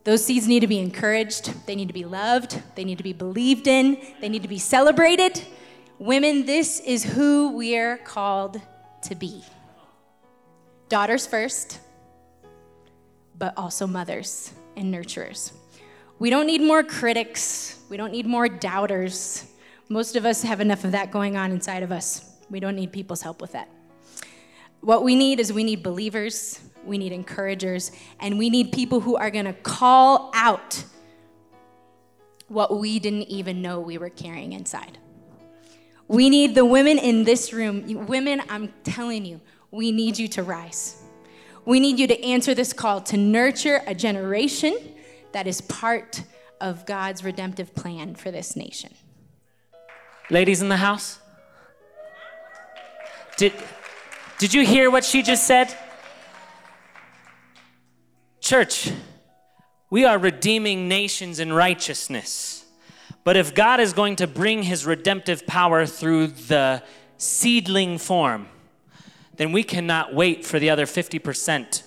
Those 0.06 0.24
seeds 0.24 0.48
need 0.48 0.60
to 0.60 0.68
be 0.68 0.78
encouraged, 0.78 1.66
they 1.66 1.76
need 1.76 1.88
to 1.88 1.94
be 1.94 2.06
loved, 2.06 2.62
they 2.76 2.84
need 2.84 3.00
to 3.00 3.04
be 3.04 3.12
believed 3.12 3.68
in, 3.68 3.98
they 4.22 4.30
need 4.30 4.44
to 4.44 4.48
be 4.48 4.60
celebrated. 4.60 5.42
Women, 5.98 6.46
this 6.46 6.80
is 6.80 7.04
who 7.04 7.58
we're 7.58 7.98
called 7.98 8.62
to 9.02 9.16
be. 9.16 9.44
Daughters 10.90 11.26
first, 11.26 11.80
but 13.40 13.56
also 13.58 13.88
mothers 13.88 14.54
and 14.78 14.94
nurturers. 14.94 15.52
We 16.20 16.30
don't 16.30 16.46
need 16.46 16.62
more 16.62 16.84
critics. 16.84 17.80
We 17.90 17.98
don't 17.98 18.12
need 18.12 18.28
more 18.28 18.48
doubters. 18.48 19.52
Most 19.90 20.16
of 20.16 20.24
us 20.24 20.44
have 20.44 20.62
enough 20.62 20.84
of 20.84 20.92
that 20.92 21.10
going 21.10 21.36
on 21.36 21.52
inside 21.52 21.82
of 21.82 21.92
us. 21.92 22.32
We 22.52 22.60
don't 22.60 22.76
need 22.76 22.92
people's 22.94 23.24
help 23.24 23.42
with 23.42 23.54
that. 23.54 23.70
What 24.82 25.04
we 25.04 25.16
need 25.16 25.40
is 25.40 25.52
we 25.52 25.64
need 25.64 25.82
believers, 25.82 26.60
we 26.86 26.98
need 26.98 27.12
encouragers, 27.12 27.92
and 28.20 28.38
we 28.38 28.50
need 28.50 28.72
people 28.72 29.00
who 29.00 29.16
are 29.16 29.30
going 29.30 29.46
to 29.46 29.54
call 29.54 30.32
out 30.34 30.84
what 32.48 32.78
we 32.80 33.00
didn't 33.00 33.24
even 33.24 33.62
know 33.62 33.80
we 33.80 33.98
were 33.98 34.10
carrying 34.10 34.54
inside. 34.54 34.98
We 36.08 36.30
need 36.30 36.54
the 36.54 36.66
women 36.66 37.00
in 37.00 37.24
this 37.24 37.52
room. 37.52 38.06
Women, 38.06 38.42
I'm 38.50 38.72
telling 38.84 39.26
you, 39.26 39.42
we 39.72 39.92
need 39.92 40.20
you 40.20 40.28
to 40.30 40.44
rise. 40.44 41.02
We 41.66 41.80
need 41.80 42.00
you 42.00 42.08
to 42.08 42.24
answer 42.24 42.54
this 42.54 42.74
call 42.74 43.02
to 43.02 43.18
nurture 43.18 43.82
a 43.88 43.96
generation 43.96 44.78
that 45.32 45.48
is 45.48 45.62
part 45.62 46.22
of 46.62 46.86
God's 46.86 47.24
redemptive 47.24 47.74
plan 47.74 48.16
for 48.16 48.30
this 48.30 48.56
nation. 48.56 48.94
Ladies 50.30 50.62
in 50.62 50.70
the 50.70 50.78
house, 50.78 51.20
did, 53.38 53.54
did 54.38 54.54
you 54.54 54.66
hear 54.66 54.90
what 54.90 55.04
she 55.04 55.24
just 55.24 55.46
said? 55.46 55.76
Church, 58.46 58.92
we 59.90 60.06
are 60.06 60.20
redeeming 60.20 60.88
nations 60.88 61.40
in 61.40 61.52
righteousness. 61.52 62.64
But 63.24 63.38
if 63.38 63.56
God 63.56 63.80
is 63.80 63.92
going 63.92 64.18
to 64.18 64.28
bring 64.28 64.62
his 64.62 64.86
redemptive 64.86 65.48
power 65.48 65.86
through 65.88 66.28
the 66.28 66.84
seedling 67.18 67.98
form, 67.98 68.48
then 69.38 69.52
we 69.52 69.64
cannot 69.64 70.14
wait 70.14 70.46
for 70.46 70.60
the 70.60 70.70
other 70.70 70.86
50% 70.86 71.82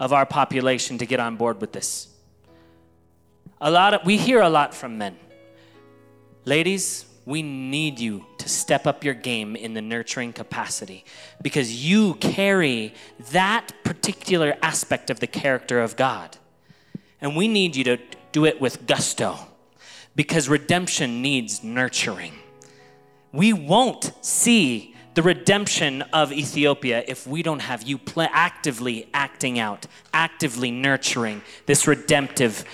of 0.00 0.12
our 0.12 0.26
population 0.26 0.98
to 0.98 1.06
get 1.06 1.20
on 1.20 1.36
board 1.36 1.60
with 1.60 1.70
this 1.72 2.10
a 3.60 3.70
lot 3.70 3.94
of, 3.94 4.04
we 4.04 4.16
hear 4.16 4.40
a 4.40 4.48
lot 4.48 4.74
from 4.74 4.96
men. 4.96 5.16
Ladies, 6.44 7.04
we 7.26 7.42
need 7.42 7.98
you 7.98 8.24
to 8.38 8.48
step 8.48 8.86
up 8.86 9.04
your 9.04 9.14
game 9.14 9.54
in 9.54 9.74
the 9.74 9.82
nurturing 9.82 10.32
capacity 10.32 11.04
because 11.42 11.84
you 11.84 12.14
carry 12.14 12.94
that 13.30 13.70
particular 13.84 14.56
aspect 14.62 15.10
of 15.10 15.20
the 15.20 15.26
character 15.26 15.80
of 15.80 15.96
God. 15.96 16.38
And 17.20 17.36
we 17.36 17.48
need 17.48 17.76
you 17.76 17.84
to 17.84 17.98
do 18.32 18.46
it 18.46 18.60
with 18.60 18.86
gusto 18.86 19.38
because 20.16 20.48
redemption 20.48 21.22
needs 21.22 21.62
nurturing. 21.62 22.32
We 23.32 23.52
won't 23.52 24.12
see 24.22 24.94
the 25.14 25.22
redemption 25.22 26.02
of 26.12 26.32
Ethiopia 26.32 27.04
if 27.06 27.26
we 27.26 27.42
don't 27.42 27.60
have 27.60 27.82
you 27.82 27.98
pl- 27.98 28.28
actively 28.32 29.08
acting 29.12 29.58
out, 29.58 29.86
actively 30.14 30.70
nurturing 30.70 31.42
this 31.66 31.86
redemptive 31.86 32.64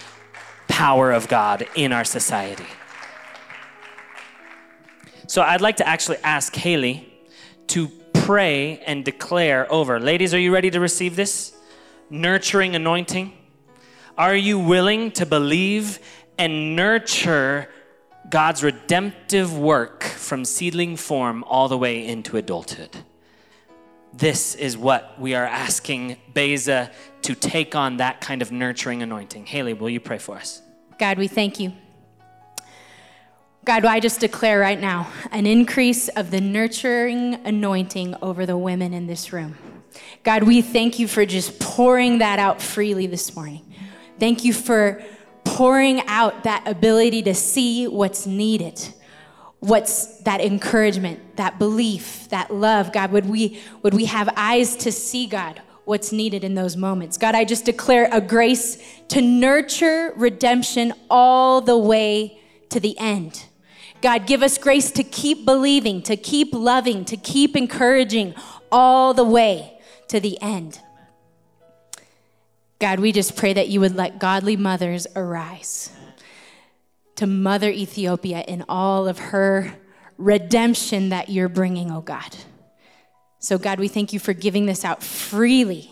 power 0.69 1.13
of 1.13 1.29
God 1.29 1.67
in 1.75 1.93
our 1.93 2.05
society. 2.05 2.67
So 5.29 5.43
I'd 5.43 5.61
like 5.61 5.77
to 5.77 5.89
actually 5.89 6.19
ask 6.19 6.55
Haley 6.55 7.13
to 7.69 7.89
pray 8.15 8.79
and 8.87 9.05
declare 9.05 9.71
over. 9.73 9.99
Ladies, 9.99 10.33
are 10.33 10.39
you 10.39 10.53
ready 10.53 10.71
to 10.71 10.81
receive 10.81 11.17
this? 11.17 11.55
Nurturing 12.11 12.77
anointing. 12.77 13.33
Are 14.17 14.37
you 14.37 14.59
willing 14.59 15.11
to 15.13 15.27
believe 15.27 15.99
and 16.39 16.77
nurture 16.77 17.69
God's 18.31 18.63
redemptive 18.63 19.57
work 19.59 20.05
from 20.05 20.45
seedling 20.45 20.97
form 20.97 21.45
all 21.45 21.69
the 21.69 21.79
way 21.79 22.07
into 22.07 22.37
adulthood? 22.37 22.97
This 24.13 24.55
is 24.55 24.79
what 24.79 25.21
we 25.21 25.35
are 25.35 25.45
asking 25.45 26.17
Beza 26.33 26.91
to 27.23 27.35
take 27.35 27.75
on 27.75 27.99
that 27.99 28.21
kind 28.21 28.43
of 28.43 28.53
nurturing 28.53 29.03
anointing. 29.03 29.47
Haley, 29.47 29.75
will 29.75 29.91
you 29.91 30.01
pray 30.01 30.19
for 30.19 30.37
us? 30.37 30.63
God, 30.99 31.19
we 31.19 31.29
thank 31.29 31.61
you. 31.61 31.73
God, 33.67 33.85
I 33.85 33.99
just 33.99 34.21
declare 34.21 34.61
right 34.61 34.81
now 34.81 35.11
an 35.33 35.45
increase 35.45 36.07
of 36.11 36.31
the 36.31 36.41
nurturing 36.41 37.35
anointing 37.45 38.15
over 38.23 38.47
the 38.47 38.57
women 38.57 38.95
in 38.95 39.09
this 39.09 39.33
room. 39.33 39.59
God, 40.23 40.45
we 40.45 40.63
thank 40.63 41.01
you 41.01 41.09
for 41.09 41.27
just 41.27 41.59
pouring 41.59 42.19
that 42.19 42.39
out 42.39 42.63
freely 42.63 43.09
this 43.09 43.35
morning. 43.35 43.65
Thank 44.21 44.45
you 44.45 44.53
for 44.53 45.03
pouring 45.43 46.01
out 46.07 46.45
that 46.45 46.63
ability 46.69 47.23
to 47.23 47.35
see 47.35 47.89
what's 47.89 48.25
needed. 48.25 48.81
What's 49.59 50.19
that 50.19 50.41
encouragement, 50.41 51.37
that 51.37 51.59
belief, 51.59 52.29
that 52.29 52.55
love? 52.55 52.93
God, 52.93 53.11
would 53.11 53.27
we 53.27 53.61
would 53.83 53.95
we 53.95 54.05
have 54.05 54.33
eyes 54.37 54.77
to 54.77 54.93
see 54.93 55.27
God 55.27 55.61
what's 55.87 56.13
needed 56.13 56.45
in 56.45 56.55
those 56.55 56.77
moments? 56.77 57.19
God, 57.19 57.35
I 57.35 57.45
just 57.45 57.65
declare 57.65 58.09
a 58.13 58.21
grace 58.21 58.81
to 59.09 59.21
nurture 59.21 60.13
redemption 60.15 60.93
all 61.11 61.61
the 61.61 61.77
way 61.77 62.41
to 62.71 62.79
the 62.79 62.97
end. 63.01 63.46
God, 64.07 64.25
give 64.25 64.45
us 64.45 64.57
grace 64.57 64.93
to 64.93 65.03
keep 65.03 65.45
believing, 65.45 66.01
to 66.03 66.17
keep 66.17 66.55
loving, 66.55 67.05
to 67.07 67.17
keep 67.17 67.57
encouraging 67.57 68.37
all 68.71 69.15
the 69.15 69.25
way 69.25 69.81
to 70.07 70.21
the 70.21 70.41
end. 70.41 70.79
God, 72.79 73.01
we 73.01 73.11
just 73.11 73.35
pray 73.35 73.53
that 73.55 73.67
you 73.67 73.81
would 73.81 73.97
let 73.97 74.21
godly 74.21 74.57
mothers 74.57 75.09
arise 75.17 75.91
to 77.17 77.27
mother 77.27 77.69
Ethiopia 77.69 78.45
in 78.47 78.65
all 78.69 79.09
of 79.09 79.19
her 79.19 79.75
redemption 80.19 81.09
that 81.09 81.29
you're 81.29 81.49
bringing, 81.49 81.91
oh 81.91 82.01
God. 82.01 82.37
So, 83.41 83.59
God, 83.59 83.81
we 83.81 83.89
thank 83.89 84.13
you 84.13 84.21
for 84.21 84.33
giving 84.33 84.67
this 84.67 84.85
out 84.85 85.03
freely 85.03 85.91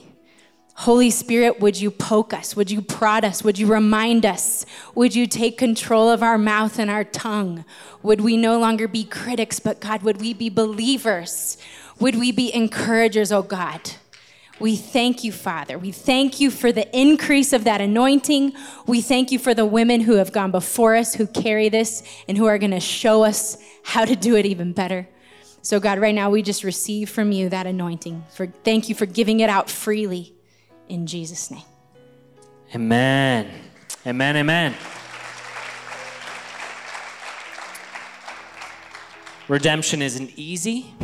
Holy 0.76 1.08
Spirit, 1.08 1.60
would 1.60 1.80
you 1.80 1.90
poke 1.90 2.34
us? 2.34 2.56
Would 2.56 2.70
you 2.70 2.82
prod 2.82 3.24
us? 3.24 3.44
Would 3.44 3.58
you 3.58 3.66
remind 3.68 4.26
us? 4.26 4.66
Would 4.94 5.14
you 5.14 5.26
take 5.26 5.56
control 5.56 6.10
of 6.10 6.22
our 6.22 6.36
mouth 6.36 6.80
and 6.80 6.90
our 6.90 7.04
tongue? 7.04 7.64
Would 8.02 8.20
we 8.20 8.36
no 8.36 8.58
longer 8.58 8.88
be 8.88 9.04
critics, 9.04 9.60
but 9.60 9.80
God, 9.80 10.02
would 10.02 10.20
we 10.20 10.34
be 10.34 10.48
believers? 10.48 11.56
Would 12.00 12.16
we 12.16 12.32
be 12.32 12.52
encouragers, 12.52 13.30
oh 13.30 13.42
God? 13.42 13.92
We 14.58 14.74
thank 14.76 15.22
you, 15.22 15.30
Father. 15.30 15.78
We 15.78 15.92
thank 15.92 16.40
you 16.40 16.50
for 16.50 16.72
the 16.72 16.88
increase 16.96 17.52
of 17.52 17.64
that 17.64 17.80
anointing. 17.80 18.52
We 18.86 19.00
thank 19.00 19.30
you 19.30 19.38
for 19.38 19.54
the 19.54 19.66
women 19.66 20.00
who 20.00 20.16
have 20.16 20.32
gone 20.32 20.50
before 20.50 20.96
us, 20.96 21.14
who 21.14 21.26
carry 21.26 21.68
this, 21.68 22.02
and 22.28 22.36
who 22.36 22.46
are 22.46 22.58
going 22.58 22.70
to 22.72 22.80
show 22.80 23.24
us 23.24 23.56
how 23.84 24.04
to 24.04 24.16
do 24.16 24.36
it 24.36 24.44
even 24.44 24.72
better. 24.72 25.08
So, 25.62 25.80
God, 25.80 25.98
right 25.98 26.14
now 26.14 26.30
we 26.30 26.42
just 26.42 26.62
receive 26.62 27.10
from 27.10 27.32
you 27.32 27.48
that 27.48 27.66
anointing. 27.66 28.24
For 28.34 28.46
thank 28.46 28.88
you 28.88 28.94
for 28.94 29.06
giving 29.06 29.40
it 29.40 29.48
out 29.48 29.70
freely 29.70 30.33
in 30.88 31.06
Jesus' 31.06 31.50
name. 31.50 31.62
Amen. 32.74 33.50
Amen. 34.06 34.36
Amen. 34.36 34.74
Redemption 39.48 40.00
isn't 40.00 40.30
easy. 40.36 40.94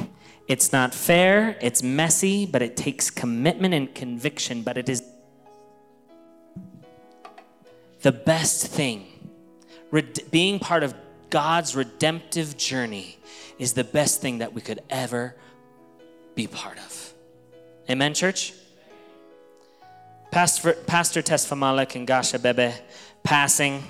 It's 0.49 0.73
not 0.73 0.95
fair. 0.95 1.57
It's 1.61 1.83
messy, 1.83 2.47
but 2.47 2.63
it 2.63 2.77
takes 2.77 3.11
commitment 3.11 3.75
and 3.75 3.95
conviction. 3.95 4.63
But 4.63 4.79
it 4.79 4.89
is 4.89 5.03
the 8.03 8.13
best 8.13 8.67
thing. 8.67 9.07
Red- 9.91 10.31
being 10.31 10.59
part 10.59 10.83
of 10.83 10.95
God's 11.29 11.77
redemptive 11.77 12.57
journey 12.57 13.19
is 13.59 13.75
the 13.75 13.85
best 13.85 14.21
thing 14.21 14.39
that 14.39 14.53
we 14.53 14.61
could 14.61 14.81
ever 14.91 15.37
be 16.35 16.47
part 16.47 16.79
of. 16.79 17.13
Amen, 17.89 18.15
church? 18.15 18.55
Pastor, 20.31 20.75
Pastor 20.75 21.23
Tesfamala 21.23 21.93
and 21.97 22.07
Gasha 22.07 22.39
Bebe 22.39 22.73
passing. 23.25 23.83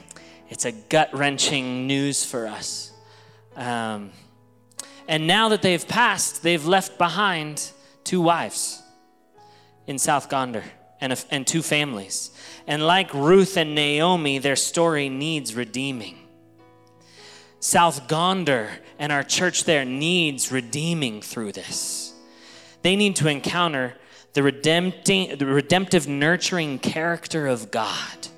It's 0.49 0.65
a 0.65 0.73
gut 0.73 1.13
wrenching 1.13 1.87
news 1.87 2.25
for 2.25 2.47
us. 2.47 2.93
Um, 3.57 4.11
and 5.07 5.27
now 5.27 5.51
that 5.51 5.61
they've 5.61 5.87
passed, 5.87 6.43
they've 6.43 6.65
left 6.65 6.97
behind 6.97 7.71
two 8.05 8.23
wives 8.23 8.83
in 9.87 9.99
South 9.99 10.31
Gondar 10.31 10.65
and, 11.01 11.13
a, 11.13 11.19
and 11.31 11.47
two 11.47 11.61
families. 11.61 12.31
And 12.67 12.87
like 12.87 13.13
Ruth 13.13 13.59
and 13.59 13.75
Naomi, 13.75 14.39
their 14.39 14.57
story 14.57 15.11
needs 15.11 15.55
redeeming. 15.55 16.17
South 17.59 18.09
Gondar 18.09 18.71
and 18.99 19.13
our 19.13 19.23
church 19.23 19.65
there 19.65 19.85
needs 19.85 20.51
redeeming 20.51 21.21
through 21.21 21.53
this. 21.53 22.15
They 22.81 22.97
need 22.97 23.17
to 23.17 23.29
encounter 23.29 23.97
the, 24.33 24.43
redempting, 24.43 25.37
the 25.39 25.47
redemptive, 25.47 26.07
nurturing 26.07 26.79
character 26.79 27.47
of 27.47 27.71
God 27.71 28.29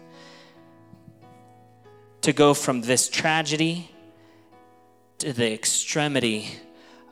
to 2.22 2.32
go 2.32 2.54
from 2.54 2.82
this 2.82 3.08
tragedy 3.08 3.90
to 5.18 5.32
the 5.32 5.52
extremity 5.52 6.48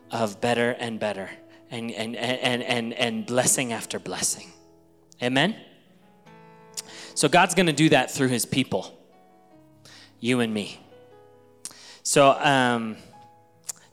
of 0.09 0.41
better 0.41 0.71
and 0.71 0.99
better 0.99 1.29
and, 1.69 1.91
and, 1.91 2.15
and, 2.15 2.63
and, 2.63 2.93
and 2.93 3.25
blessing 3.25 3.71
after 3.71 3.99
blessing. 3.99 4.47
Amen? 5.21 5.55
So 7.13 7.29
God's 7.29 7.55
going 7.55 7.67
to 7.67 7.73
do 7.73 7.89
that 7.89 8.11
through 8.11 8.29
his 8.29 8.45
people, 8.45 8.97
you 10.19 10.39
and 10.39 10.53
me. 10.53 10.79
So, 12.03 12.31
um, 12.31 12.97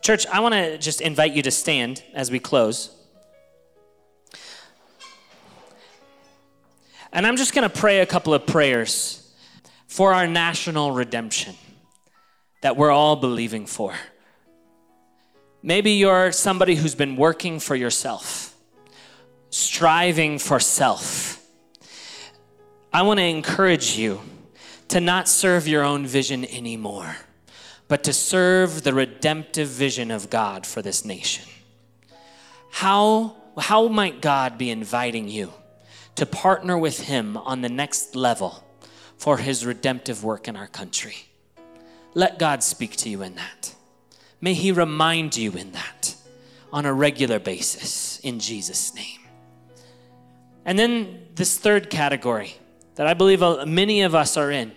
church, 0.01 0.26
I 0.26 0.41
want 0.41 0.55
to 0.55 0.78
just 0.78 1.01
invite 1.01 1.34
you 1.34 1.43
to 1.43 1.51
stand 1.51 2.03
as 2.14 2.30
we 2.30 2.39
close. 2.39 2.97
And 7.13 7.27
I'm 7.27 7.37
just 7.37 7.55
going 7.55 7.69
to 7.69 7.75
pray 7.75 8.01
a 8.01 8.07
couple 8.07 8.35
of 8.35 8.47
prayers 8.47 9.33
for 9.87 10.13
our 10.13 10.27
national 10.27 10.93
redemption 10.93 11.55
that 12.61 12.77
we're 12.77 12.91
all 12.91 13.17
believing 13.17 13.67
for. 13.67 13.95
Maybe 15.63 15.93
you're 15.93 16.33
somebody 16.33 16.75
who's 16.77 16.95
been 16.95 17.17
working 17.17 17.59
for 17.59 17.75
yourself, 17.75 18.55
striving 19.51 20.39
for 20.39 20.61
self. 20.61 21.45
I 22.93 23.03
want 23.03 23.19
to 23.19 23.25
encourage 23.25 23.97
you 23.97 24.21
to 24.89 25.01
not 25.01 25.29
serve 25.29 25.67
your 25.67 25.85
own 25.85 26.07
vision 26.07 26.45
anymore, 26.45 27.17
but 27.89 28.05
to 28.05 28.13
serve 28.13 28.83
the 28.85 28.95
redemptive 28.95 29.69
vision 29.69 30.11
of 30.11 30.31
God 30.31 30.67
for 30.67 30.83
this 30.83 31.05
nation. 31.05 31.45
How, 32.71 33.37
how 33.59 33.89
might 33.89 34.21
God 34.21 34.59
be 34.59 34.71
inviting 34.71 35.29
you? 35.29 35.53
To 36.19 36.27
partner 36.27 36.77
with 36.77 37.03
Him 37.03 37.37
on 37.37 37.61
the 37.61 37.69
next 37.69 38.16
level 38.16 38.64
for 39.16 39.37
His 39.37 39.64
redemptive 39.64 40.25
work 40.25 40.49
in 40.49 40.57
our 40.57 40.66
country. 40.66 41.14
Let 42.12 42.41
God 42.41 42.64
speak 42.64 42.97
to 42.97 43.09
you 43.09 43.23
in 43.23 43.37
that. 43.37 43.73
May 44.41 44.55
He 44.55 44.73
remind 44.73 45.37
you 45.37 45.53
in 45.53 45.71
that 45.73 46.16
on 46.73 46.87
a 46.87 46.93
regular 46.93 47.39
basis 47.39 48.19
in 48.19 48.41
Jesus' 48.41 48.93
name. 48.97 49.21
And 50.64 50.77
then 50.77 51.29
this 51.37 51.57
third 51.57 51.89
category 51.89 52.57
that 52.97 53.07
I 53.07 53.14
believe 53.14 53.41
many 53.69 54.03
of 54.03 54.16
us 54.16 54.37
are 54.37 54.51
in, 54.51 54.73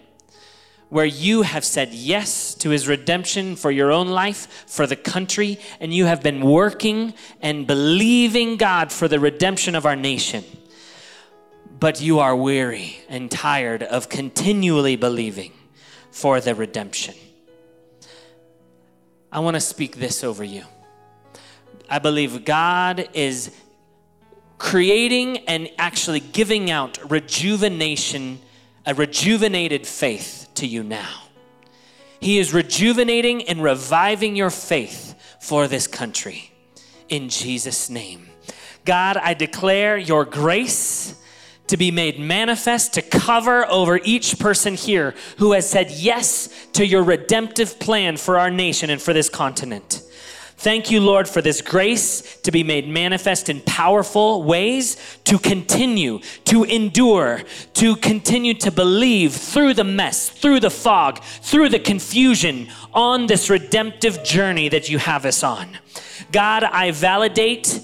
where 0.89 1.05
you 1.05 1.41
have 1.41 1.65
said 1.65 1.89
yes 1.91 2.53
to 2.55 2.69
his 2.69 2.87
redemption 2.87 3.55
for 3.55 3.71
your 3.71 3.91
own 3.91 4.09
life, 4.09 4.65
for 4.67 4.85
the 4.85 4.95
country, 4.95 5.57
and 5.79 5.91
you 5.91 6.05
have 6.05 6.21
been 6.21 6.41
working 6.41 7.15
and 7.41 7.65
believing 7.65 8.57
God 8.57 8.91
for 8.91 9.07
the 9.07 9.19
redemption 9.19 9.73
of 9.73 9.87
our 9.87 9.95
nation 9.95 10.43
but 11.81 11.99
you 11.99 12.19
are 12.19 12.35
weary 12.35 12.99
and 13.09 13.29
tired 13.31 13.81
of 13.81 14.07
continually 14.07 14.95
believing 14.95 15.51
for 16.11 16.39
the 16.39 16.53
redemption. 16.53 17.15
I 19.31 19.39
want 19.39 19.55
to 19.55 19.61
speak 19.61 19.95
this 19.95 20.23
over 20.23 20.43
you. 20.43 20.63
I 21.89 21.97
believe 21.97 22.45
God 22.45 23.09
is 23.13 23.51
creating 24.59 25.39
and 25.47 25.71
actually 25.79 26.19
giving 26.19 26.69
out 26.69 26.99
rejuvenation 27.09 28.39
a 28.85 28.93
rejuvenated 28.93 29.87
faith 29.87 30.49
to 30.53 30.67
you 30.67 30.83
now. 30.83 31.23
He 32.19 32.37
is 32.37 32.53
rejuvenating 32.53 33.47
and 33.49 33.63
reviving 33.63 34.35
your 34.35 34.51
faith 34.51 35.15
for 35.39 35.67
this 35.67 35.87
country. 35.87 36.53
In 37.09 37.29
Jesus' 37.29 37.89
name. 37.89 38.27
God, 38.85 39.17
I 39.17 39.33
declare 39.33 39.97
your 39.97 40.25
grace 40.25 41.15
to 41.71 41.77
be 41.77 41.89
made 41.89 42.19
manifest, 42.19 42.93
to 42.93 43.01
cover 43.01 43.65
over 43.71 43.97
each 44.03 44.37
person 44.37 44.75
here 44.75 45.15
who 45.37 45.53
has 45.53 45.69
said 45.69 45.89
yes 45.89 46.49
to 46.73 46.85
your 46.85 47.01
redemptive 47.01 47.79
plan 47.79 48.17
for 48.17 48.37
our 48.37 48.51
nation 48.51 48.89
and 48.89 49.01
for 49.01 49.13
this 49.13 49.29
continent. 49.29 50.03
Thank 50.57 50.91
you, 50.91 50.99
Lord, 50.99 51.29
for 51.29 51.41
this 51.41 51.61
grace 51.61 52.41
to 52.41 52.51
be 52.51 52.61
made 52.61 52.89
manifest 52.89 53.47
in 53.47 53.61
powerful 53.61 54.43
ways, 54.43 54.97
to 55.23 55.39
continue, 55.39 56.19
to 56.43 56.65
endure, 56.65 57.41
to 57.75 57.95
continue 57.95 58.53
to 58.55 58.69
believe 58.69 59.33
through 59.33 59.73
the 59.73 59.85
mess, 59.85 60.27
through 60.27 60.59
the 60.59 60.69
fog, 60.69 61.23
through 61.23 61.69
the 61.69 61.79
confusion 61.79 62.67
on 62.93 63.27
this 63.27 63.49
redemptive 63.49 64.25
journey 64.25 64.67
that 64.67 64.89
you 64.89 64.97
have 64.97 65.25
us 65.25 65.41
on. 65.41 65.77
God, 66.33 66.65
I 66.65 66.91
validate 66.91 67.81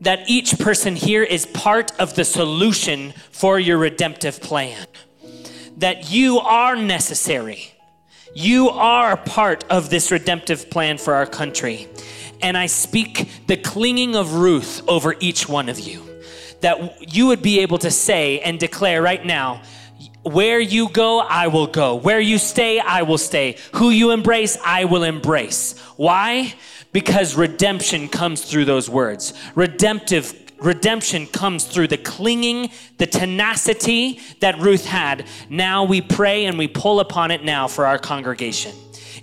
that 0.00 0.28
each 0.28 0.58
person 0.58 0.96
here 0.96 1.22
is 1.22 1.46
part 1.46 1.92
of 2.00 2.14
the 2.14 2.24
solution 2.24 3.12
for 3.30 3.58
your 3.58 3.78
redemptive 3.78 4.40
plan, 4.40 4.86
that 5.76 6.10
you 6.10 6.38
are 6.38 6.76
necessary 6.76 7.72
you 8.34 8.68
are 8.70 9.16
part 9.16 9.64
of 9.70 9.90
this 9.90 10.10
redemptive 10.10 10.70
plan 10.70 10.98
for 10.98 11.14
our 11.14 11.26
country. 11.26 11.88
And 12.40 12.56
I 12.56 12.66
speak 12.66 13.28
the 13.46 13.56
clinging 13.56 14.14
of 14.14 14.34
Ruth 14.34 14.82
over 14.86 15.16
each 15.18 15.48
one 15.48 15.68
of 15.68 15.80
you. 15.80 16.04
That 16.60 17.14
you 17.14 17.26
would 17.26 17.42
be 17.42 17.60
able 17.60 17.78
to 17.78 17.90
say 17.90 18.40
and 18.40 18.58
declare 18.58 19.02
right 19.02 19.24
now, 19.24 19.62
where 20.22 20.60
you 20.60 20.88
go, 20.90 21.20
I 21.20 21.46
will 21.46 21.66
go. 21.66 21.96
Where 21.96 22.20
you 22.20 22.38
stay, 22.38 22.80
I 22.80 23.02
will 23.02 23.18
stay. 23.18 23.56
Who 23.74 23.90
you 23.90 24.10
embrace, 24.10 24.58
I 24.64 24.84
will 24.84 25.04
embrace. 25.04 25.78
Why? 25.96 26.54
Because 26.92 27.36
redemption 27.36 28.08
comes 28.08 28.42
through 28.42 28.64
those 28.64 28.88
words. 28.88 29.34
Redemptive 29.54 30.34
redemption 30.60 31.26
comes 31.26 31.64
through 31.64 31.88
the 31.88 31.96
clinging, 31.96 32.70
the 32.98 33.06
tenacity 33.06 34.20
that 34.40 34.58
Ruth 34.58 34.84
had. 34.84 35.26
Now 35.48 35.84
we 35.84 36.00
pray 36.00 36.46
and 36.46 36.58
we 36.58 36.68
pull 36.68 37.00
upon 37.00 37.30
it 37.30 37.44
now 37.44 37.68
for 37.68 37.86
our 37.86 37.98
congregation. 37.98 38.74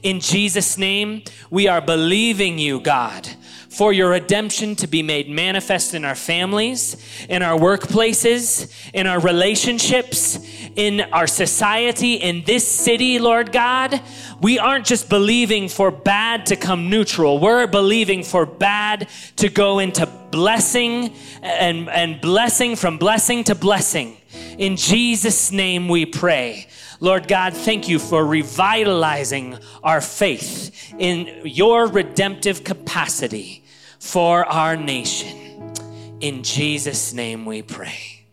In 0.04 0.20
Jesus' 0.20 0.78
name, 0.78 1.24
we 1.50 1.68
are 1.68 1.82
believing 1.82 2.60
you, 2.60 2.80
God, 2.80 3.28
for 3.70 3.92
your 3.92 4.12
redemption 4.12 4.76
to 4.78 4.88
be 4.88 5.02
made 5.02 5.30
manifest 5.30 5.94
in 5.94 6.06
our 6.06 6.16
families, 6.16 6.96
in 7.28 7.42
our 7.42 7.58
workplaces, 7.58 8.72
in 8.94 9.08
our 9.08 9.20
relationships, 9.20 10.40
in 10.76 11.02
our 11.02 11.28
society, 11.28 12.16
in 12.16 12.44
this 12.44 12.68
city, 12.68 13.20
Lord 13.20 13.52
God. 13.52 14.02
We 14.42 14.60
aren't 14.60 14.86
just 14.86 15.10
believing 15.10 15.70
for 15.70 15.92
bad 15.92 16.46
to 16.48 16.56
come 16.56 16.90
neutral, 16.90 17.40
we're 17.40 17.68
believing 17.68 18.24
for 18.24 18.46
bad 18.46 19.08
to 19.38 19.50
go 19.50 19.80
into 19.80 20.06
blessing 20.32 21.14
and, 21.42 21.90
and 21.90 22.20
blessing 22.20 22.76
from 22.76 22.98
blessing 22.98 23.44
to 23.46 23.56
blessing. 23.56 24.18
In 24.58 24.76
Jesus' 24.76 25.52
name 25.52 25.88
we 25.88 26.06
pray. 26.06 26.68
Lord 27.00 27.28
God, 27.28 27.54
thank 27.54 27.88
you 27.88 28.00
for 28.00 28.26
revitalizing 28.26 29.58
our 29.84 30.02
faith 30.02 30.94
in 30.98 31.42
your 31.44 31.88
redemptive 31.88 32.64
capacity 32.64 33.64
for 34.00 34.46
our 34.46 34.76
nation. 34.76 35.74
In 36.22 36.44
Jesus' 36.44 37.14
name 37.14 37.46
we 37.46 37.62
pray. 37.62 38.26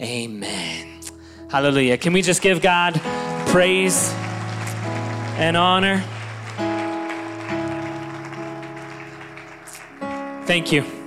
Amen. 0.00 0.99
Hallelujah. 1.50 1.98
Can 1.98 2.12
we 2.12 2.22
just 2.22 2.42
give 2.42 2.62
God 2.62 3.00
praise 3.48 4.12
and 5.36 5.56
honor? 5.56 6.04
Thank 10.46 10.70
you. 10.70 10.99